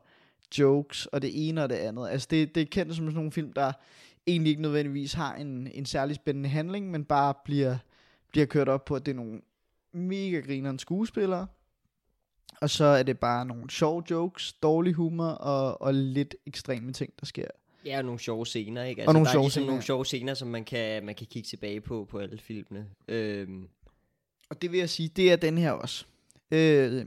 jokes 0.60 1.06
og 1.06 1.22
det 1.22 1.50
ene 1.50 1.64
og 1.64 1.70
det 1.70 1.76
andet. 1.76 2.10
Altså 2.10 2.28
det, 2.32 2.56
det 2.56 2.62
er 2.62 2.66
kendt 2.66 2.96
som 2.96 3.06
sådan 3.06 3.16
nogle 3.16 3.32
film, 3.32 3.54
der 3.54 3.72
egentlig 4.28 4.50
ikke 4.50 4.62
nødvendigvis 4.62 5.14
har 5.14 5.36
en, 5.36 5.68
en 5.68 5.86
særlig 5.86 6.16
spændende 6.16 6.50
handling, 6.50 6.92
men 6.92 7.06
bare 7.06 7.34
bliver, 7.46 7.78
bliver 8.32 8.46
kørt 8.46 8.70
op 8.70 8.86
på, 8.86 8.96
at 8.96 9.06
det 9.06 9.12
er 9.12 9.16
nogle 9.16 9.42
mega 9.92 10.40
grinerende 10.40 10.80
skuespillere, 10.80 11.48
og 12.62 12.70
så 12.70 12.86
er 12.86 13.04
det 13.04 13.20
bare 13.20 13.46
nogle 13.46 13.70
sjove 13.70 14.04
jokes, 14.10 14.54
dårlig 14.54 14.94
humor 14.94 15.28
og, 15.30 15.82
og 15.82 15.94
lidt 15.94 16.36
ekstreme 16.46 16.94
ting, 16.94 17.14
der 17.20 17.26
sker. 17.26 17.48
Ja, 17.86 17.98
og 17.98 18.06
nogle 18.06 18.20
sjove 18.20 18.46
scener, 18.46 18.84
ikke? 18.84 19.02
Altså, 19.02 19.10
Og 19.10 19.14
nogle 19.14 19.26
der 19.26 19.30
er 19.30 19.34
sjove 19.34 19.44
ligesom 19.44 19.52
scener, 19.62 19.68
nogle 19.68 19.84
sjove 19.84 20.06
scener, 20.06 20.34
som 20.34 20.48
man 20.48 20.66
kan, 20.66 21.06
man 21.06 21.16
kan 21.16 21.28
kigge 21.28 21.48
tilbage 21.48 21.82
på, 21.82 22.08
på 22.10 22.20
alle 22.20 22.38
filmene. 22.40 22.86
Øhm, 23.08 23.68
Og 24.50 24.62
det 24.62 24.72
vil 24.72 24.80
jeg 24.80 24.90
sige, 24.90 25.10
det 25.10 25.32
er 25.32 25.36
den 25.36 25.58
her 25.58 25.72
også. 25.72 26.06
Øh, 26.52 27.06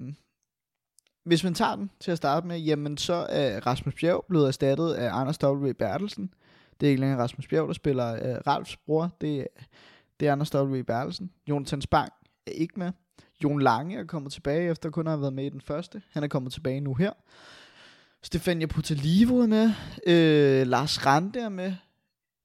hvis 1.25 1.45
man 1.45 1.55
tager 1.55 1.76
den 1.76 1.91
til 2.00 2.11
at 2.11 2.17
starte 2.17 2.47
med, 2.47 2.59
jamen 2.59 2.99
så 2.99 3.26
er 3.29 3.61
Rasmus 3.67 3.95
Bjerg 3.95 4.25
blevet 4.29 4.47
erstattet 4.49 4.93
af 4.93 5.11
Anders 5.12 5.45
W. 5.45 5.73
Bertelsen. 5.73 6.35
Det 6.81 6.87
er 6.87 6.91
ikke 6.91 7.00
længere 7.00 7.21
Rasmus 7.23 7.49
Bjerg, 7.49 7.67
der 7.69 7.73
spiller 7.75 8.14
øh, 8.14 8.41
Ralfs 8.47 8.76
bror. 8.76 9.11
Det, 9.21 9.41
er- 9.41 9.47
det 10.21 10.29
er 10.29 10.33
Anders 10.33 10.55
W. 10.55 10.83
Bertelsen. 10.83 11.31
Jonathan 11.49 11.81
Spang 11.83 12.12
er 12.47 12.50
ikke 12.50 12.75
med. 12.79 12.93
Jon 13.45 13.61
Lange 13.62 13.99
er 13.99 14.05
kommet 14.05 14.33
tilbage, 14.33 14.71
efter 14.71 14.91
kun 14.91 15.07
at 15.07 15.11
have 15.11 15.21
været 15.21 15.33
med 15.33 15.45
i 15.45 15.49
den 15.49 15.61
første. 15.61 16.02
Han 16.11 16.23
er 16.23 16.29
kommet 16.29 16.52
tilbage 16.52 16.81
nu 16.81 16.95
her. 16.95 17.12
Stefania 18.23 18.67
Potalivo 18.67 19.38
er 19.38 19.47
med. 19.47 19.71
Øh, 20.07 20.67
Lars 20.67 21.07
Rante 21.07 21.41
er 21.41 21.49
med. 21.49 21.75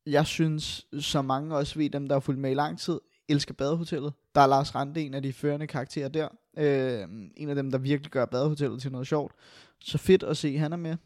Jeg 0.06 0.28
synes, 0.28 0.88
så 1.00 1.22
mange 1.22 1.56
også 1.56 1.80
ved, 1.80 1.90
dem 1.90 2.08
der 2.08 2.16
har 2.16 2.20
fulgt 2.20 2.42
med 2.42 2.52
i 2.52 2.54
lang 2.54 2.80
tid, 2.80 3.00
elsker 3.28 3.54
Badehotellet. 3.54 4.14
Der 4.36 4.42
er 4.42 4.48
Lars 4.48 4.76
Rante 4.76 5.02
en 5.02 5.14
af 5.14 5.22
de 5.22 5.34
førende 5.34 5.68
karakterer 5.68 6.08
der. 6.08 6.28
Øh, 6.58 7.08
en 7.38 7.50
af 7.50 7.56
dem, 7.56 7.72
der 7.72 7.78
virkelig 7.78 8.12
gør 8.12 8.26
Badehotellet 8.26 8.82
til 8.82 8.92
noget 8.92 9.08
sjovt. 9.08 9.32
Så 9.80 9.98
fedt 9.98 10.24
at 10.24 10.38
se, 10.38 10.58
han 10.58 10.74
er 10.74 10.78
med. 10.78 10.98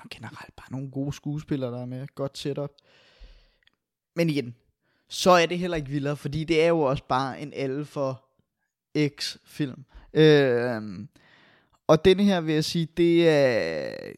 Og 0.00 0.10
generelt 0.10 0.56
bare 0.56 0.72
nogle 0.72 0.90
gode 0.90 1.12
skuespillere, 1.12 1.72
der 1.72 1.80
er 1.80 1.86
med. 1.86 2.06
Godt 2.14 2.38
setup. 2.38 2.70
Men 4.16 4.30
igen, 4.30 4.54
så 5.08 5.30
er 5.30 5.46
det 5.46 5.58
heller 5.58 5.76
ikke 5.76 5.88
vildere, 5.88 6.16
fordi 6.16 6.44
det 6.44 6.62
er 6.62 6.68
jo 6.68 6.80
også 6.80 7.04
bare 7.08 7.40
en 7.40 7.52
alle 7.52 7.84
for 7.84 8.24
X-film. 9.08 9.84
Øh, 10.14 10.82
og 11.86 12.04
denne 12.04 12.24
her 12.24 12.40
vil 12.40 12.54
jeg 12.54 12.64
sige, 12.64 12.88
det 12.96 13.28
er... 13.28 14.12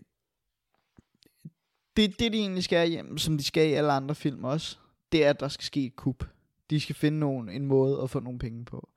Det, 1.97 2.19
det 2.19 2.33
de 2.33 2.39
egentlig 2.39 2.65
skal, 2.65 2.89
hjem, 2.89 3.19
som 3.19 3.39
de 3.39 3.45
skal 3.45 3.69
i 3.69 3.73
alle 3.73 3.93
andre 3.93 4.15
film 4.15 4.45
også, 4.45 4.79
det 5.13 5.25
er, 5.25 5.31
at 5.31 5.41
der 5.41 5.49
skal 5.49 5.65
ske 5.65 5.87
et 5.87 5.97
kup. 5.97 6.25
De 6.71 6.81
skal 6.81 6.95
finde 6.95 7.19
nogen, 7.19 7.49
en 7.49 7.67
måde 7.67 8.03
at 8.03 8.11
få 8.11 8.21
nogle 8.21 8.39
penge 8.39 8.65
på. 8.65 8.89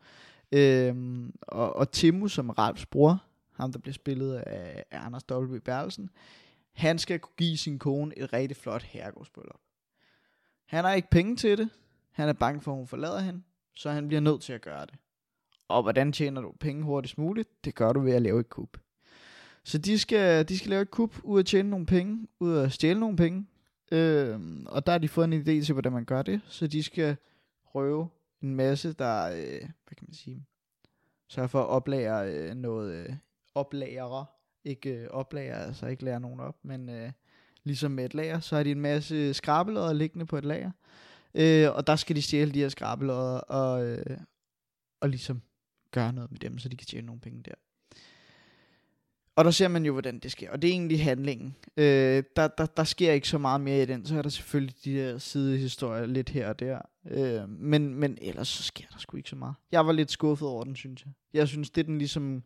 Øhm, 0.52 1.34
og, 1.42 1.76
og 1.76 1.92
Timu, 1.92 2.28
som 2.28 2.50
er 2.50 2.54
Ralfs 2.60 2.86
bror, 2.86 3.24
ham 3.54 3.72
der 3.72 3.80
bliver 3.80 3.94
spillet 3.94 4.36
af, 4.36 4.86
Anders 4.92 5.24
W. 5.32 5.60
Berlsen, 5.60 6.10
han 6.72 7.00
skal 7.00 7.20
kunne 7.20 7.36
give 7.38 7.58
sin 7.58 7.80
kone 7.80 8.18
et 8.18 8.34
rigtig 8.34 8.58
flot 8.58 8.84
herregårdsbryllup. 8.84 9.60
Han 10.66 10.84
har 10.84 10.94
ikke 10.94 11.10
penge 11.10 11.36
til 11.36 11.58
det. 11.58 11.70
Han 12.12 12.30
er 12.30 12.34
bange 12.34 12.62
for, 12.62 12.72
at 12.72 12.78
hun 12.78 12.88
forlader 12.88 13.20
hende. 13.20 13.42
Så 13.76 13.92
han 13.92 14.08
bliver 14.08 14.22
nødt 14.22 14.42
til 14.42 14.54
at 14.54 14.62
gøre 14.62 14.86
det. 14.86 14.96
Og 15.70 15.82
hvordan 15.82 16.12
tjener 16.12 16.42
du 16.42 16.52
penge 16.60 16.84
hurtigst 16.84 17.18
muligt? 17.18 17.66
Det 17.66 17.76
gør 17.76 17.94
du 17.94 18.00
ved 18.00 18.14
at 18.14 18.22
lave 18.22 18.40
et 18.40 18.50
kup. 18.50 18.78
Så 19.64 19.78
de 19.78 20.00
skal, 20.00 20.50
de 20.50 20.58
skal 20.58 20.70
lave 20.70 20.82
et 20.82 20.92
kup 20.92 21.16
ud 21.24 21.40
at 21.40 21.46
tjene 21.46 21.70
nogle 21.70 21.86
penge, 21.86 22.28
ud 22.40 22.58
at 22.58 22.72
stjæle 22.72 23.00
nogle 23.00 23.18
penge. 23.18 23.46
Øhm, 23.92 24.66
og 24.70 24.86
der 24.86 24.92
har 24.92 25.00
de 25.00 25.08
fået 25.08 25.34
en 25.34 25.42
idé 25.42 25.66
til, 25.66 25.74
hvordan 25.74 25.92
man 25.92 26.06
gør 26.06 26.22
det. 26.22 26.42
Så 26.46 26.68
de 26.68 26.84
skal 26.84 27.18
røve 27.64 28.10
en 28.42 28.56
masse, 28.56 28.94
der, 28.94 29.26
øh, 29.26 29.60
hvad 29.60 29.96
kan 29.98 30.06
man 30.08 30.14
sige, 30.14 30.46
sørger 31.28 31.48
for 31.48 31.62
at 31.62 31.68
oplære 31.68 32.34
øh, 32.34 32.56
noget, 32.56 32.94
øh, 32.94 33.14
oplagere, 33.56 34.26
ikke 34.64 34.90
øh, 34.90 35.08
oplager, 35.10 35.56
altså 35.56 35.88
ikke 35.88 36.06
lære 36.06 36.20
nogen 36.20 36.40
op, 36.40 36.56
men 36.64 36.90
øh, 36.90 37.12
ligesom 37.64 37.92
med 37.92 38.06
et 38.06 38.14
lager, 38.14 38.40
så 38.40 38.56
har 38.56 38.64
de 38.64 38.72
en 38.72 38.82
masse 38.82 39.34
skrabelodder 39.34 39.94
liggende 39.94 40.26
på 40.26 40.38
et 40.38 40.46
lager, 40.46 40.72
øh, 41.34 41.76
og 41.76 41.88
der 41.88 41.96
skal 41.96 42.16
de 42.16 42.22
stjæle 42.22 42.52
de 42.52 42.60
her 42.60 42.70
skrabelodder 42.70 43.38
og, 43.40 43.86
øh, 43.86 44.18
og 45.02 45.10
ligesom 45.10 45.42
gøre 45.92 46.14
noget 46.14 46.32
med 46.32 46.40
dem, 46.40 46.60
så 46.60 46.70
de 46.70 46.78
kan 46.78 46.88
tjene 46.88 47.06
nogle 47.06 47.22
penge 47.22 47.44
der. 47.44 47.56
Og 49.36 49.46
der 49.46 49.52
ser 49.52 49.68
man 49.68 49.86
jo, 49.86 49.92
hvordan 49.92 50.20
det 50.20 50.32
sker. 50.32 50.52
Og 50.52 50.62
det 50.62 50.68
er 50.68 50.72
egentlig 50.72 51.04
handlingen. 51.04 51.56
Øh, 51.78 52.24
der, 52.36 52.48
der, 52.48 52.66
der 52.66 52.84
sker 52.84 53.12
ikke 53.12 53.28
så 53.28 53.38
meget 53.38 53.62
mere 53.62 53.84
i 53.84 53.86
den. 53.86 54.06
Så 54.06 54.18
er 54.18 54.22
der 54.22 54.30
selvfølgelig 54.30 54.76
de 54.86 54.98
der 54.98 55.18
sidehistorier 55.18 56.06
lidt 56.06 56.30
her 56.30 56.50
og 56.50 56.60
der. 56.60 56.82
Øh, 57.10 57.50
men, 57.50 57.96
men 57.96 58.18
ellers 58.22 58.48
så 58.48 58.64
sker 58.64 58.86
der 58.94 59.00
sgu 59.00 59.18
ikke 59.18 59.30
så 59.30 59.36
meget. 59.36 59.56
Jeg 59.72 59.86
var 59.86 59.92
lidt 59.92 60.12
skuffet 60.12 60.48
over 60.48 60.64
den, 60.64 60.76
synes 60.76 61.06
jeg. 61.06 61.14
Jeg 61.34 61.48
synes, 61.48 61.70
det 61.70 61.86
den 61.86 61.98
ligesom 61.98 62.44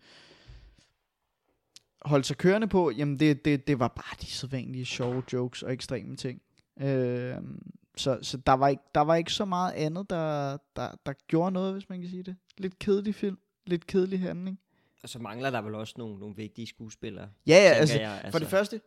holdt 2.02 2.26
sig 2.26 2.38
kørende 2.38 2.68
på, 2.68 2.92
jamen 2.92 3.20
det, 3.20 3.46
det, 3.46 3.68
det 3.68 3.80
var 3.80 3.88
bare 3.88 4.16
de 4.22 4.26
sædvanlige 4.26 4.86
sjove 4.86 5.24
jokes 5.34 5.64
og 5.64 5.74
ekstreme 5.74 6.16
ting. 6.16 6.42
Øh, 6.82 7.36
så 7.98 8.20
så 8.22 8.38
der, 8.38 8.54
var 8.54 8.68
ikke, 8.68 8.84
der 8.96 9.02
var 9.02 9.16
ikke 9.16 9.34
så 9.34 9.46
meget 9.46 9.74
andet, 9.74 10.10
der, 10.10 10.58
der, 10.76 10.90
der 11.06 11.14
gjorde 11.28 11.52
noget, 11.52 11.74
hvis 11.74 11.90
man 11.90 12.02
kan 12.02 12.10
sige 12.10 12.24
det. 12.24 12.36
Lidt 12.58 12.80
kedelig 12.80 13.16
film. 13.16 13.38
Lidt 13.66 13.88
kedelig 13.88 14.20
handling. 14.20 14.60
og 15.04 15.10
så 15.10 15.20
mangler 15.20 15.50
der 15.50 15.62
vel 15.62 15.76
også 15.76 15.94
nogle, 15.98 16.20
nogle 16.20 16.36
vigtige 16.36 16.68
skuespillere. 16.68 17.30
Ja, 17.48 17.56
ja, 17.56 17.70
altså, 17.70 18.00
jeg, 18.00 18.28
For 18.32 18.40
det 18.40 18.48
første, 18.48 18.82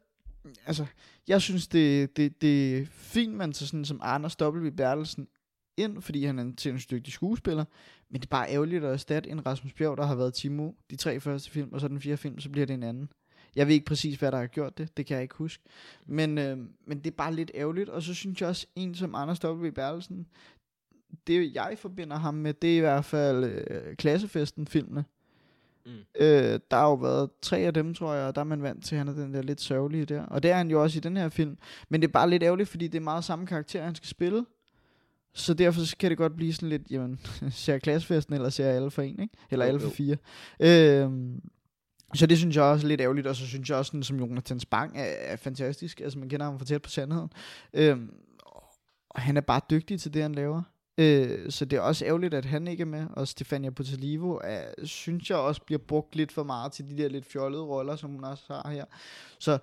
altså, 0.67 0.87
jeg 1.29 1.43
synes, 1.43 1.69
det, 1.69 2.17
det, 2.17 2.43
det 2.43 2.79
er 2.79 2.87
fint, 2.87 3.35
man 3.35 3.53
tager 3.53 3.67
sådan 3.67 3.85
som 3.85 4.01
Anders 4.03 4.37
W. 4.41 4.71
Bertelsen 4.71 5.29
ind, 5.77 6.03
fordi 6.03 6.25
han 6.25 6.39
er 6.39 6.43
en 6.43 6.59
sindssygt 6.59 6.91
dygtig 6.91 7.13
skuespiller, 7.13 7.65
men 8.11 8.21
det 8.21 8.27
er 8.27 8.31
bare 8.31 8.51
ærgerligt 8.51 8.85
at 8.85 8.93
erstatte 8.93 9.31
en 9.31 9.47
Rasmus 9.47 9.73
Bjerg, 9.73 9.97
der 9.97 10.07
har 10.07 10.15
været 10.15 10.35
Timo 10.35 10.73
de 10.91 10.97
tre 10.97 11.21
første 11.21 11.51
film, 11.51 11.73
og 11.73 11.81
så 11.81 11.89
den 11.89 12.01
fjerde 12.01 12.17
film, 12.17 12.41
så 12.41 12.51
bliver 12.51 12.67
det 12.67 12.75
en 12.75 12.83
anden. 12.83 13.09
Jeg 13.57 13.67
ved 13.67 13.75
ikke 13.75 13.87
præcis, 13.87 14.19
hvad 14.19 14.33
der 14.33 14.39
har 14.39 14.47
gjort 14.47 14.79
det, 14.79 14.97
det 14.97 15.07
kan 15.07 15.15
jeg 15.15 15.23
ikke 15.23 15.35
huske. 15.35 15.63
Men, 16.07 16.39
øh, 16.39 16.59
men 16.87 16.99
det 16.99 17.07
er 17.07 17.17
bare 17.17 17.35
lidt 17.35 17.51
ærgerligt, 17.55 17.89
og 17.89 18.03
så 18.03 18.15
synes 18.15 18.41
jeg 18.41 18.49
også, 18.49 18.67
en 18.77 18.95
som 18.95 19.15
Anders 19.15 19.45
W. 19.45 19.71
Bertelsen, 19.71 20.27
det 21.27 21.55
jeg 21.55 21.77
forbinder 21.79 22.17
ham 22.17 22.35
med, 22.35 22.55
det 22.55 22.73
er 22.73 22.77
i 22.77 22.81
hvert 22.81 23.05
fald 23.05 23.45
øh, 23.45 23.97
Klassefesten-filmene. 23.97 25.05
Mm. 25.87 25.93
Øh, 26.21 26.61
der 26.71 26.77
har 26.77 26.89
jo 26.89 26.95
været 26.95 27.31
tre 27.43 27.59
af 27.59 27.75
dem, 27.75 27.95
tror 27.95 28.15
jeg, 28.15 28.27
og 28.27 28.35
der 28.35 28.41
er 28.41 28.45
man 28.45 28.63
vant 28.63 28.85
til, 28.85 28.95
at 28.95 28.99
han 28.99 29.09
er 29.09 29.13
den 29.13 29.35
der 29.35 29.43
lidt 29.43 29.61
sørgelige 29.61 30.05
der. 30.05 30.23
Og 30.23 30.43
det 30.43 30.51
er 30.51 30.57
han 30.57 30.71
jo 30.71 30.83
også 30.83 30.99
i 30.99 31.01
den 31.01 31.17
her 31.17 31.29
film. 31.29 31.59
Men 31.89 32.03
det 32.03 32.09
er 32.09 32.13
bare 32.13 32.31
lidt 32.31 32.43
ærgerligt, 32.43 32.69
fordi 32.69 32.89
det 32.89 32.99
er 32.99 33.03
meget 33.03 33.25
samme 33.25 33.47
karakter, 33.47 33.83
han 33.83 33.95
skal 33.95 34.09
spille. 34.09 34.47
Så 35.35 35.55
derfor 35.55 35.81
så 35.81 35.97
kan 35.97 36.11
det 36.11 36.19
godt 36.19 36.37
blive 36.37 36.53
sådan 36.53 36.69
lidt, 36.69 36.83
jamen, 36.91 37.21
ser 37.51 37.73
jeg 37.73 37.83
klassefesten, 37.83 38.35
eller 38.35 38.49
ser 38.49 38.67
jeg 38.67 38.77
alle 38.77 38.91
for 38.91 39.03
en, 39.03 39.21
ikke? 39.21 39.37
Eller 39.51 39.65
Jo, 39.65 39.69
alle 39.69 39.81
for 39.81 39.91
fire. 39.91 40.17
Øh, 40.61 41.11
så 42.15 42.27
det 42.27 42.39
synes 42.39 42.57
jeg 42.57 42.65
også 42.65 42.87
er 42.87 42.89
lidt 42.89 43.01
ærgerligt, 43.01 43.27
og 43.27 43.37
så 43.37 43.47
synes 43.47 43.71
jeg 43.71 43.79
også, 43.79 43.89
sådan, 43.89 44.03
som 44.03 44.19
Jonathan 44.19 44.61
Spang 44.61 44.99
er, 44.99 45.05
er 45.05 45.37
fantastisk. 45.37 46.01
Altså, 46.01 46.19
man 46.19 46.29
kender 46.29 46.47
ham 46.47 46.59
for 46.59 46.67
tæt 46.67 46.83
på 46.83 46.91
sandheden. 46.91 47.31
Øhm, 47.73 48.11
og 49.11 49.23
han 49.23 49.37
er 49.37 49.41
bare 49.41 49.61
dygtig 49.71 50.01
til 50.01 50.15
det, 50.15 50.23
han 50.23 50.35
laver. 50.35 50.63
Øh, 50.99 51.51
så 51.51 51.65
det 51.65 51.77
er 51.77 51.81
også 51.81 52.05
ærgerligt, 52.05 52.35
at 52.35 52.45
han 52.45 52.69
ikke 52.69 52.81
er 52.81 52.87
med. 52.87 53.07
Og 53.13 53.29
Stefania 53.29 53.71
Potalivo 53.71 54.39
er, 54.45 54.63
synes 54.85 55.31
jeg 55.31 55.39
også 55.39 55.63
bliver 55.67 55.79
brugt 55.79 56.17
lidt 56.17 56.33
for 56.33 56.43
meget 56.43 56.73
til 56.73 56.91
de 56.91 57.03
der 57.03 57.09
lidt 57.09 57.27
fjollede 57.27 57.63
roller, 57.63 57.97
som 57.97 58.11
hun 58.11 58.25
også 58.25 58.45
har 58.49 58.71
her. 58.71 58.85
Så 59.39 59.59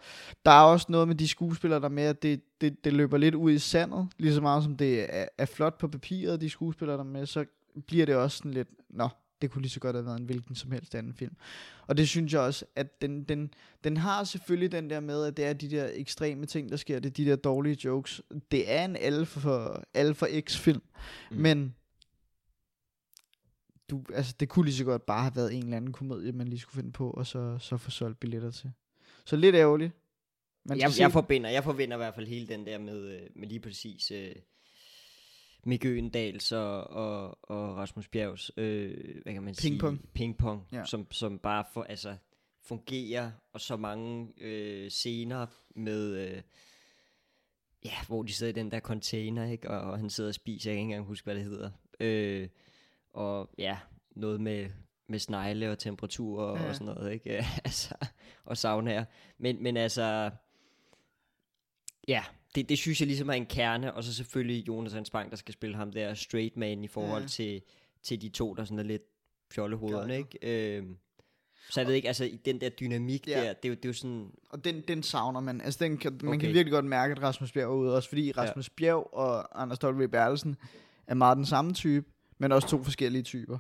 der 0.46 0.52
er 0.52 0.64
også 0.64 0.86
noget 0.90 1.08
med 1.08 1.16
de 1.16 1.28
skuespillere, 1.28 1.80
der 1.80 1.90
med, 1.90 2.04
at 2.04 2.24
det, 2.24 2.42
det, 2.62 2.84
det 2.84 2.94
løber 2.94 3.18
lidt 3.18 3.36
ud 3.36 3.52
i 3.52 3.60
sandet. 3.60 4.08
Lige 4.18 4.34
så 4.34 4.42
meget 4.42 4.64
som 4.64 4.78
det 4.78 5.16
er, 5.16 5.26
er 5.38 5.46
flot 5.46 5.78
på 5.78 5.88
papiret, 5.88 6.42
de 6.42 6.50
skuespillere, 6.50 6.98
der 6.98 7.04
med, 7.04 7.26
så 7.26 7.46
bliver 7.88 8.06
det 8.06 8.16
også 8.16 8.38
sådan 8.38 8.52
lidt, 8.52 8.70
nå, 8.90 9.10
det 9.44 9.52
kunne 9.52 9.62
lige 9.62 9.72
så 9.72 9.80
godt 9.80 9.96
have 9.96 10.06
været 10.06 10.20
en 10.20 10.26
hvilken 10.26 10.56
som 10.56 10.72
helst 10.72 10.96
anden 10.96 11.14
film. 11.14 11.36
Og 11.88 11.98
det 11.98 12.10
synes 12.10 12.34
jeg 12.34 12.42
også, 12.42 12.66
at 12.76 13.02
den, 13.02 13.24
den, 13.24 13.54
den 13.84 13.98
har 13.98 14.24
selvfølgelig 14.24 14.72
den 14.72 14.90
der 14.90 15.00
med, 15.00 15.26
at 15.26 15.38
det 15.38 15.46
er 15.46 15.54
de 15.54 15.70
der 15.70 15.90
ekstreme 15.94 16.46
ting, 16.46 16.70
der 16.70 16.78
sker, 16.78 17.00
det 17.00 17.10
er 17.10 17.14
de 17.14 17.26
der 17.26 17.36
dårlige 17.36 17.78
jokes. 17.84 18.22
Det 18.52 18.72
er 18.72 18.86
en 18.86 18.96
alfa, 18.96 19.68
alfa 19.94 20.26
X-film, 20.40 20.82
mm. 21.32 21.38
Mm. 21.38 21.42
men 21.42 21.76
du, 23.90 24.04
altså, 24.14 24.36
det 24.40 24.50
kunne 24.50 24.66
lige 24.66 24.76
så 24.76 24.84
godt 24.84 25.06
bare 25.06 25.22
have 25.22 25.36
været 25.36 25.54
en 25.54 25.64
eller 25.64 25.78
anden 25.78 25.94
komedie, 25.94 26.32
man 26.32 26.48
lige 26.48 26.60
skulle 26.60 26.76
finde 26.76 26.92
på, 26.92 27.10
og 27.10 27.28
så, 27.28 27.58
så 27.60 27.78
få 27.78 27.92
solgt 27.92 28.20
billetter 28.20 28.52
til. 28.52 28.72
Så 29.26 29.36
lidt 29.36 29.56
ærgerligt. 29.56 29.92
Man 30.66 30.80
jeg, 30.80 30.92
jeg, 31.00 31.12
forbinder, 31.12 31.50
jeg 31.50 31.64
forbinder 31.64 31.96
i 31.96 31.98
hvert 31.98 32.16
fald 32.16 32.28
hele 32.28 32.48
den 32.48 32.66
der 32.66 32.78
med, 32.78 33.16
øh, 33.16 33.22
med 33.36 33.48
lige 33.48 33.60
præcis 33.60 34.12
øh, 34.12 34.36
Mikke 35.66 35.88
Øendals 35.90 36.52
og, 36.52 36.84
og, 36.90 37.38
og 37.52 37.76
Rasmus 37.78 38.08
Bjergs, 38.08 38.52
øh, 38.58 39.22
hvad 39.24 39.34
kan 39.34 39.44
man 39.44 39.56
Pingpong. 39.56 39.98
sige? 39.98 40.10
Pingpong. 40.14 40.68
Ja. 40.72 40.86
Som, 40.86 41.12
som 41.12 41.40
bare 41.40 41.66
for, 41.74 41.84
altså, 41.84 42.16
fungerer, 42.62 43.32
og 43.54 43.62
så 43.62 43.78
mange 43.78 44.34
øh, 44.38 44.90
scener 44.92 45.46
med, 45.76 46.12
øh, 46.16 46.42
ja, 47.86 47.94
hvor 48.08 48.24
de 48.24 48.34
sidder 48.34 48.54
i 48.54 48.56
den 48.56 48.72
der 48.72 48.80
container, 48.80 49.46
ikke? 49.46 49.70
Og, 49.70 49.92
og 49.92 49.98
han 50.00 50.10
sidder 50.10 50.28
og 50.30 50.34
spiser, 50.34 50.72
jeg 50.72 50.76
kan 50.76 50.82
ikke 50.82 50.92
engang 50.92 51.08
huske, 51.08 51.26
hvad 51.26 51.36
det 51.36 51.44
hedder. 51.44 51.70
Øh, 52.00 52.48
og 53.14 53.50
ja, 53.58 53.78
noget 54.16 54.42
med, 54.42 54.70
med 55.08 55.20
snegle 55.20 55.72
og 55.72 55.80
temperatur 55.80 56.42
og, 56.44 56.58
Ja. 56.58 56.68
og 56.70 56.76
sådan 56.76 56.94
noget, 56.96 57.14
ikke? 57.14 57.30
altså, 57.66 57.96
og 58.46 58.58
saunaer. 58.58 59.06
Men, 59.38 59.64
men 59.64 59.78
altså, 59.78 60.32
ja, 62.08 62.24
det, 62.56 62.70
det 62.70 62.78
synes 62.78 63.00
jeg 63.02 63.08
ligesom 63.08 63.30
er 63.30 63.34
en 63.34 63.46
kerne, 63.46 63.94
og 63.94 64.04
så 64.04 64.14
selvfølgelig 64.14 64.68
Jonathan 64.68 65.06
Spang, 65.06 65.30
der 65.32 65.36
skal 65.38 65.54
spille 65.54 65.76
ham 65.76 65.92
der 65.92 66.14
straight 66.14 66.58
man 66.58 66.84
i 66.84 66.88
forhold 66.88 67.22
Ja. 67.22 67.28
til, 67.28 67.62
til 68.04 68.22
de 68.22 68.30
to, 68.30 68.54
der 68.54 68.66
sådan 68.66 68.80
er 68.80 68.84
lidt 68.84 69.02
fjollehovederne, 69.52 70.18
ikke? 70.18 70.78
Øhm, 70.78 70.98
så 71.70 71.80
jeg 71.80 71.88
ved 71.88 71.94
ikke, 71.96 72.08
altså 72.08 72.26
i 72.26 72.40
den 72.46 72.62
der 72.62 72.70
dynamik 72.70 73.28
Ja. 73.28 73.42
der, 73.44 73.54
det 73.54 73.66
er, 73.66 73.70
jo, 73.70 73.76
det 73.76 73.86
er 73.86 73.90
jo 73.90 73.94
sådan, 73.94 74.32
Og 74.50 74.66
den, 74.66 74.82
den 74.88 75.04
savner 75.04 75.40
man. 75.40 75.62
Altså, 75.62 75.84
den 75.84 75.98
kan, 75.98 76.20
man 76.24 76.28
Okay. 76.30 76.40
kan 76.40 76.54
virkelig 76.54 76.72
godt 76.72 76.86
mærke, 76.86 77.12
at 77.12 77.22
Rasmus 77.22 77.52
Bjerg 77.52 77.64
er 77.70 77.74
ude. 77.76 77.96
Også 77.96 78.10
fordi 78.10 78.32
Rasmus 78.32 78.68
ja. 78.70 78.74
Bjerg 78.78 79.14
og 79.14 79.62
Anders 79.62 79.84
W. 79.84 80.08
Bertelsen 80.08 80.56
er 81.08 81.14
meget 81.14 81.38
den 81.38 81.46
samme 81.46 81.74
type, 81.74 82.06
men 82.38 82.52
også 82.52 82.68
to 82.68 82.84
forskellige 82.84 83.24
typer. 83.24 83.58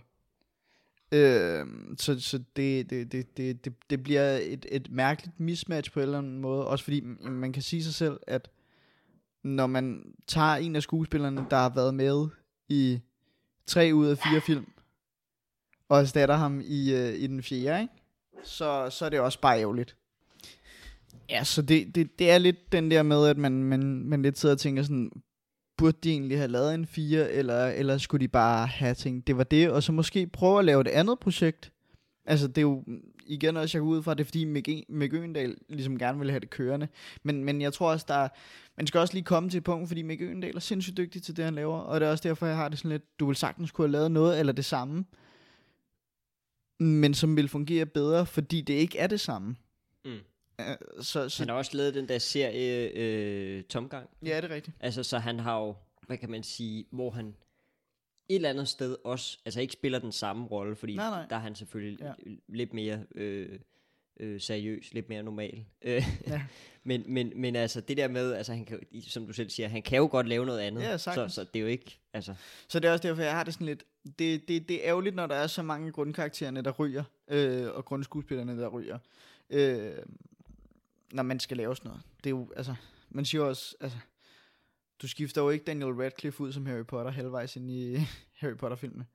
Øh, 1.11 1.65
så 1.97 2.19
så 2.19 2.37
det, 2.55 2.89
det, 2.89 3.11
det, 3.11 3.37
det, 3.37 3.65
det, 3.65 3.73
det 3.89 4.03
bliver 4.03 4.37
et, 4.41 4.65
et 4.71 4.91
mærkeligt 4.91 5.39
mismatch 5.39 5.91
på 5.91 5.99
en 5.99 6.03
eller 6.03 6.17
anden 6.17 6.39
måde. 6.39 6.67
Også 6.67 6.83
fordi 6.83 7.01
mm, 7.01 7.31
man 7.31 7.53
kan 7.53 7.61
sige 7.61 7.83
sig 7.83 7.93
selv, 7.93 8.19
at 8.27 8.49
når 9.43 9.67
man 9.67 10.13
tager 10.27 10.55
en 10.55 10.75
af 10.75 10.83
skuespillerne, 10.83 11.45
der 11.49 11.57
har 11.57 11.69
været 11.69 11.93
med 11.93 12.27
i 12.69 12.99
tre 13.65 13.91
ud 13.93 14.07
af 14.07 14.17
fire 14.17 14.41
film, 14.41 14.65
og 15.89 15.99
erstatter 15.99 16.35
ham 16.35 16.61
i, 16.65 16.93
øh, 16.93 17.13
i 17.13 17.27
den 17.27 17.43
fjerde, 17.43 17.81
ikke? 17.81 17.93
Så, 18.43 18.89
så 18.89 19.05
er 19.05 19.09
det 19.09 19.19
også 19.19 19.39
bare 19.39 19.59
ærgerligt. 19.59 19.95
Ja, 21.29 21.43
så 21.43 21.61
det, 21.61 21.95
det, 21.95 22.19
det 22.19 22.31
er 22.31 22.37
lidt 22.37 22.71
den 22.71 22.91
der 22.91 23.03
med, 23.03 23.27
at 23.27 23.37
man, 23.37 23.63
man, 23.63 24.03
man 24.03 24.21
lidt 24.21 24.39
sidder 24.39 24.55
og 24.55 24.59
tænker 24.59 24.83
sådan, 24.83 25.11
burde 25.77 25.97
de 26.03 26.11
egentlig 26.11 26.37
have 26.37 26.47
lavet 26.47 26.73
en 26.75 26.87
4, 26.87 27.31
eller, 27.31 27.67
eller 27.67 27.97
skulle 27.97 28.21
de 28.21 28.27
bare 28.27 28.67
have 28.67 28.93
tænkt, 28.93 29.27
det 29.27 29.37
var 29.37 29.43
det, 29.43 29.71
og 29.71 29.83
så 29.83 29.91
måske 29.91 30.27
prøve 30.27 30.59
at 30.59 30.65
lave 30.65 30.81
et 30.81 30.87
andet 30.87 31.19
projekt. 31.19 31.72
Altså, 32.25 32.47
det 32.47 32.57
er 32.57 32.61
jo 32.61 32.83
igen 33.25 33.57
også, 33.57 33.77
jeg 33.77 33.81
går 33.81 33.89
ud 33.89 34.03
fra, 34.03 34.13
det 34.13 34.21
er 34.21 34.25
fordi 34.25 34.45
Mick, 34.45 34.69
Mick 34.89 35.13
Øgendal 35.13 35.57
ligesom 35.69 35.97
gerne 35.97 36.19
vil 36.19 36.29
have 36.29 36.39
det 36.39 36.49
kørende. 36.49 36.87
Men, 37.23 37.43
men 37.43 37.61
jeg 37.61 37.73
tror 37.73 37.91
også, 37.91 38.05
der 38.07 38.13
er, 38.13 38.29
man 38.77 38.87
skal 38.87 38.99
også 38.99 39.13
lige 39.13 39.23
komme 39.23 39.49
til 39.49 39.57
et 39.57 39.63
punkt, 39.63 39.87
fordi 39.87 40.01
Mick 40.01 40.21
Øgendal 40.21 40.55
er 40.55 40.59
sindssygt 40.59 40.97
dygtig 40.97 41.23
til 41.23 41.37
det, 41.37 41.45
han 41.45 41.55
laver, 41.55 41.77
og 41.77 41.99
det 41.99 42.07
er 42.07 42.11
også 42.11 42.27
derfor, 42.27 42.45
jeg 42.45 42.55
har 42.55 42.69
det 42.69 42.77
sådan 42.77 42.91
lidt, 42.91 43.19
du 43.19 43.25
vil 43.25 43.35
sagtens 43.35 43.71
kunne 43.71 43.87
have 43.87 43.91
lavet 43.91 44.11
noget, 44.11 44.39
eller 44.39 44.53
det 44.53 44.65
samme, 44.65 45.05
men 46.79 47.13
som 47.13 47.35
vil 47.35 47.49
fungere 47.49 47.85
bedre, 47.85 48.25
fordi 48.25 48.61
det 48.61 48.73
ikke 48.73 48.97
er 48.97 49.07
det 49.07 49.19
samme. 49.19 49.55
Mm. 50.05 50.11
Øh, 50.59 50.65
Så, 51.01 51.29
så 51.29 51.43
han 51.43 51.49
har 51.49 51.55
også 51.55 51.77
lavet 51.77 51.93
den 51.93 52.07
der 52.07 52.17
serie 52.17 52.91
øh, 52.95 53.63
Tomgang, 53.63 54.09
ja, 54.25 54.37
det 54.41 54.51
er 54.51 54.55
rigtigt. 54.55 54.77
Altså, 54.79 55.03
så 55.03 55.17
han 55.17 55.39
har 55.39 55.59
jo, 55.59 55.75
hvad 56.07 56.17
kan 56.17 56.31
man 56.31 56.43
sige, 56.43 56.85
hvor 56.91 57.09
han 57.09 57.35
et 58.29 58.35
eller 58.35 58.49
andet 58.49 58.67
sted 58.67 58.97
også, 59.03 59.39
altså 59.45 59.61
ikke 59.61 59.73
spiller 59.73 59.99
den 59.99 60.11
samme 60.11 60.45
rolle, 60.47 60.75
fordi 60.75 60.95
Nej, 60.95 61.09
nej. 61.09 61.25
der 61.29 61.35
er 61.35 61.39
han 61.39 61.55
selvfølgelig 61.55 61.99
Ja. 62.01 62.13
lidt 62.47 62.73
mere 62.73 63.03
øh, 63.15 63.59
øh, 64.19 64.41
seriøs, 64.41 64.93
lidt 64.93 65.09
mere 65.09 65.23
normal. 65.23 65.65
Øh, 65.81 66.03
Ja. 66.27 66.41
men, 66.83 67.03
men, 67.07 67.31
men 67.35 67.55
altså 67.55 67.81
det 67.81 67.97
der 67.97 68.07
med, 68.07 68.33
altså 68.33 68.53
han 68.53 68.65
kan, 68.65 68.79
som 69.01 69.27
du 69.27 69.33
selv 69.33 69.49
siger, 69.49 69.67
han 69.69 69.81
kan 69.81 69.97
jo 69.97 70.07
godt 70.11 70.27
lave 70.27 70.45
noget 70.45 70.59
andet. 70.59 70.81
Ja, 70.81 70.97
så, 70.97 71.03
sagtens. 71.03 71.33
så 71.33 71.43
det 71.43 71.55
er 71.55 71.61
jo 71.61 71.67
ikke, 71.67 71.99
altså, 72.13 72.33
Så 72.67 72.79
det 72.79 72.87
er 72.87 72.91
også 72.91 73.07
derfor, 73.07 73.21
jeg 73.21 73.31
har 73.33 73.43
det 73.43 73.53
sådan 73.53 73.67
lidt... 73.67 73.83
Det, 74.19 74.47
det, 74.47 74.69
det 74.69 74.71
er 74.75 74.89
ærgerligt, 74.89 75.15
når 75.15 75.27
der 75.27 75.35
er 75.35 75.47
så 75.47 75.63
mange 75.63 75.91
grundkaraktererne, 75.91 76.61
der 76.61 76.71
ryger, 76.71 77.03
øh, 77.27 77.67
og 77.71 77.85
grundskuespillerne, 77.85 78.57
der 78.61 78.67
ryger. 78.67 78.97
Øh, 79.49 79.91
når 81.11 81.23
man 81.23 81.39
skal 81.39 81.57
lave 81.57 81.75
sådan 81.75 81.89
noget. 81.89 82.03
Det 82.17 82.25
er 82.25 82.29
jo, 82.29 82.51
altså... 82.55 82.75
Man 83.09 83.25
siger 83.25 83.43
også, 83.43 83.75
altså... 83.81 83.97
Du 85.03 85.07
skifter 85.07 85.41
jo 85.41 85.49
ikke 85.49 85.65
Daniel 85.65 85.91
Radcliffe 85.91 86.43
ud 86.43 86.51
som 86.51 86.65
Harry 86.65 86.85
Potter 86.85 87.11
halvvejs 87.11 87.55
ind 87.55 87.71
i 87.71 87.95
Harry 88.39 88.55
Potter-filmene. 88.55 89.05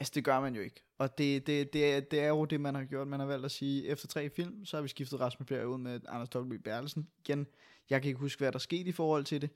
Altså, 0.00 0.12
det 0.14 0.24
gør 0.24 0.40
man 0.40 0.54
jo 0.54 0.60
ikke. 0.60 0.82
Og 0.98 1.18
det, 1.18 1.46
det, 1.46 1.72
det, 1.72 1.92
er, 1.94 2.00
det 2.00 2.20
er 2.20 2.28
jo 2.28 2.44
det, 2.44 2.60
man 2.60 2.74
har 2.74 2.84
gjort. 2.84 3.08
Man 3.08 3.20
har 3.20 3.26
valgt 3.26 3.44
at 3.44 3.50
sige, 3.50 3.86
efter 3.86 4.08
tre 4.08 4.30
film, 4.30 4.64
så 4.64 4.76
har 4.76 4.82
vi 4.82 4.88
skiftet 4.88 5.20
Rasmus 5.20 5.46
Bjerg 5.46 5.66
ud 5.66 5.78
med 5.78 6.00
Anders 6.08 6.28
W. 6.36 6.58
Bertelsen. 6.64 7.06
Igen, 7.24 7.46
jeg 7.90 8.02
kan 8.02 8.08
ikke 8.08 8.20
huske, 8.20 8.38
hvad 8.38 8.52
der 8.52 8.58
skete 8.58 8.88
i 8.88 8.92
forhold 8.92 9.24
til 9.24 9.42
det. 9.42 9.50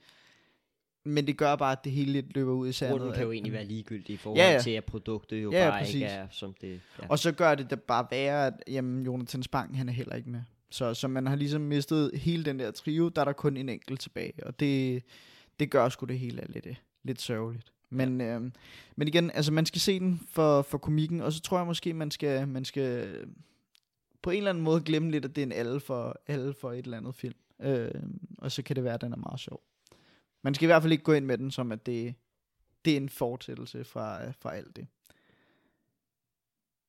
Men 1.04 1.26
det 1.26 1.36
gør 1.38 1.56
bare, 1.56 1.72
at 1.72 1.84
det 1.84 1.92
hele 1.92 2.12
lidt 2.12 2.34
løber 2.34 2.52
ud 2.52 2.68
i 2.68 2.72
sandet. 2.72 2.98
grunden 2.98 3.14
kan 3.14 3.24
jo 3.24 3.32
egentlig 3.32 3.52
være 3.52 3.64
ligegyldig 3.64 4.14
i 4.14 4.16
forhold 4.16 4.40
Ja, 4.40 4.52
ja, 4.52 4.60
til, 4.60 4.70
at 4.70 4.84
produktet 4.84 5.42
jo 5.42 5.52
ja, 5.52 5.70
bare 5.70 5.80
præcis. 5.80 5.94
ikke 5.94 6.06
er, 6.06 6.28
som 6.30 6.54
det 6.60 6.80
ja. 7.02 7.08
Og 7.08 7.18
så 7.18 7.32
gør 7.32 7.54
det 7.54 7.70
da 7.70 7.74
bare 7.74 8.06
værre, 8.10 8.46
at 8.46 8.54
jamen, 8.68 9.04
Jonathan 9.04 9.42
Spang, 9.42 9.78
han 9.78 9.88
er 9.88 9.92
heller 9.92 10.14
ikke 10.16 10.30
med. 10.30 10.42
Så, 10.70 10.94
så 10.94 11.08
man 11.08 11.26
har 11.26 11.36
ligesom 11.36 11.62
mistet 11.62 12.10
hele 12.14 12.44
den 12.44 12.58
der 12.58 12.70
trio, 12.70 13.08
der 13.08 13.20
er 13.20 13.24
der 13.24 13.32
kun 13.32 13.56
en 13.56 13.68
enkelt 13.68 14.00
tilbage. 14.00 14.46
Og 14.46 14.60
det, 14.60 15.02
det 15.60 15.70
gør 15.70 15.88
sgu 15.88 16.06
det 16.06 16.18
hele 16.18 16.42
er 16.42 16.46
lidt, 16.48 16.66
øh, 16.66 16.76
lidt 17.02 17.20
sørgeligt. 17.20 17.72
Men, 17.90 18.20
ja. 18.20 18.34
øhm, 18.34 18.52
men 18.96 19.08
igen, 19.08 19.30
altså 19.30 19.52
man 19.52 19.66
skal 19.66 19.80
se 19.80 20.00
den 20.00 20.20
for, 20.30 20.62
for 20.62 20.78
komikken, 20.78 21.20
og 21.20 21.32
så 21.32 21.40
tror 21.40 21.58
jeg 21.58 21.66
måske, 21.66 21.92
man 21.92 22.10
skal, 22.10 22.48
man 22.48 22.64
skal 22.64 23.08
øh, 23.08 23.26
på 24.22 24.30
en 24.30 24.36
eller 24.36 24.50
anden 24.50 24.64
måde 24.64 24.80
glemme 24.80 25.10
lidt, 25.10 25.24
at 25.24 25.36
det 25.36 25.42
er 25.42 25.46
en 25.46 25.52
alle 25.52 25.80
for, 25.80 26.20
alle 26.26 26.54
for 26.54 26.72
et 26.72 26.84
eller 26.84 26.96
andet 26.96 27.14
film. 27.14 27.34
Øh, 27.60 27.90
og 28.38 28.52
så 28.52 28.62
kan 28.62 28.76
det 28.76 28.84
være, 28.84 28.94
at 28.94 29.00
den 29.00 29.12
er 29.12 29.16
meget 29.16 29.40
sjov. 29.40 29.62
Man 30.42 30.54
skal 30.54 30.66
i 30.66 30.66
hvert 30.66 30.82
fald 30.82 30.92
ikke 30.92 31.04
gå 31.04 31.12
ind 31.12 31.24
med 31.24 31.38
den, 31.38 31.50
som 31.50 31.72
at 31.72 31.86
det, 31.86 32.14
det 32.84 32.92
er 32.92 32.96
en 32.96 33.08
fortællelse 33.08 33.84
fra, 33.84 34.30
fra 34.30 34.54
alt 34.54 34.76
det. 34.76 34.86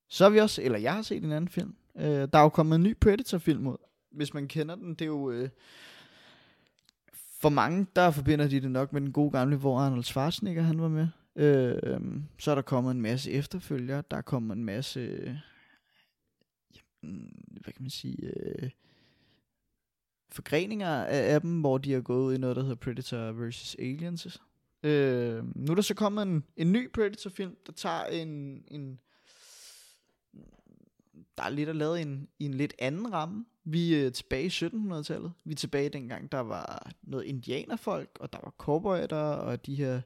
Så 0.07 0.23
har 0.23 0.29
vi 0.29 0.39
også, 0.39 0.61
eller 0.61 0.79
jeg 0.79 0.93
har 0.93 1.01
set 1.01 1.23
en 1.23 1.31
anden 1.31 1.49
film. 1.49 1.75
Øh, 1.97 2.03
der 2.05 2.37
er 2.37 2.41
jo 2.41 2.49
kommet 2.49 2.75
en 2.75 2.83
ny 2.83 2.97
Predator-film 2.97 3.67
ud. 3.67 3.77
Hvis 4.11 4.33
man 4.33 4.47
kender 4.47 4.75
den, 4.75 4.89
det 4.89 5.01
er 5.01 5.05
jo... 5.05 5.31
Øh, 5.31 5.49
for 7.45 7.49
mange, 7.49 7.87
der 7.95 8.11
forbinder 8.11 8.47
de 8.47 8.61
det 8.61 8.71
nok 8.71 8.93
med 8.93 9.01
den 9.01 9.11
gode 9.11 9.31
gamle, 9.31 9.55
hvor 9.55 9.79
Arnold 9.79 10.03
Schwarzenegger 10.03 10.61
han 10.61 10.81
var 10.81 10.87
med. 10.87 11.07
Øh, 11.35 12.21
så 12.37 12.51
er 12.51 12.55
der 12.55 12.61
kommet 12.61 12.91
en 12.91 13.01
masse 13.01 13.31
efterfølgere. 13.31 14.03
Der 14.11 14.17
er 14.17 14.21
kommet 14.21 14.55
en 14.55 14.65
masse... 14.65 14.99
Øh, 14.99 15.35
jamen, 16.75 17.45
hvad 17.61 17.73
kan 17.73 17.81
man 17.81 17.89
sige... 17.89 18.17
Øh, 18.21 18.69
forgreninger 20.29 20.87
af, 20.87 21.33
af 21.33 21.41
dem, 21.41 21.59
hvor 21.59 21.77
de 21.77 21.93
har 21.93 22.01
gået 22.01 22.25
ud 22.25 22.33
i 22.33 22.37
noget, 22.37 22.55
der 22.55 22.61
hedder 22.61 22.75
Predator 22.75 23.31
vs. 23.31 23.75
Aliens. 23.79 24.41
Øh, 24.83 25.43
nu 25.55 25.71
er 25.71 25.75
der 25.75 25.81
så 25.81 25.93
kommet 25.93 26.21
en, 26.21 26.43
en 26.57 26.71
ny 26.71 26.91
Predator-film, 26.91 27.55
der 27.65 27.71
tager 27.71 28.05
en, 28.05 28.63
en 28.67 28.99
der 31.37 31.43
er 31.43 31.49
lidt 31.49 31.69
at 31.69 31.75
lave 31.75 31.99
i 31.99 32.01
en, 32.01 32.27
i 32.39 32.45
en 32.45 32.53
lidt 32.53 32.73
anden 32.79 33.13
ramme. 33.13 33.45
Vi 33.67 33.95
er 33.95 34.09
tilbage 34.09 34.43
i 34.43 34.47
1700-tallet. 34.47 35.33
Vi 35.43 35.51
er 35.51 35.55
tilbage 35.55 35.89
dengang, 35.89 36.31
der 36.31 36.39
var 36.39 36.91
noget 37.01 37.23
indianerfolk, 37.23 38.09
og 38.19 38.33
der 38.33 38.39
var 38.43 38.53
cowboyer, 38.57 39.07
og 39.17 39.65
de 39.65 39.75
her 39.75 40.01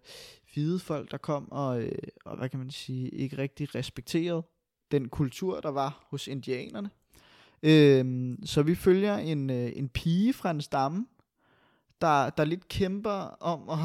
hvide 0.54 0.80
folk, 0.80 1.12
der 1.12 1.17
kom 1.17 1.52
og, 1.52 1.82
øh, 1.82 1.91
og 2.26 2.38
hvad 2.38 2.50
kan 2.50 2.60
man 2.60 2.72
sige, 2.72 3.10
ikke 3.10 3.38
rigtig 3.38 3.76
respekterede 3.76 4.43
den 4.91 5.10
kultur, 5.10 5.60
der 5.60 5.69
var 5.69 6.08
hos 6.10 6.28
indianerne. 6.28 6.89
Øhm, 7.63 8.45
så 8.45 8.63
vi 8.63 8.76
følger 8.76 9.17
en, 9.17 9.50
øh, 9.50 9.72
en 9.76 9.89
pige 9.89 10.34
fra 10.34 10.52
en 10.52 10.62
stamme, 10.62 11.06
der, 12.02 12.30
der 12.30 12.45
lidt 12.45 12.67
kæmper 12.67 13.38
om 13.39 13.69
at 13.69 13.78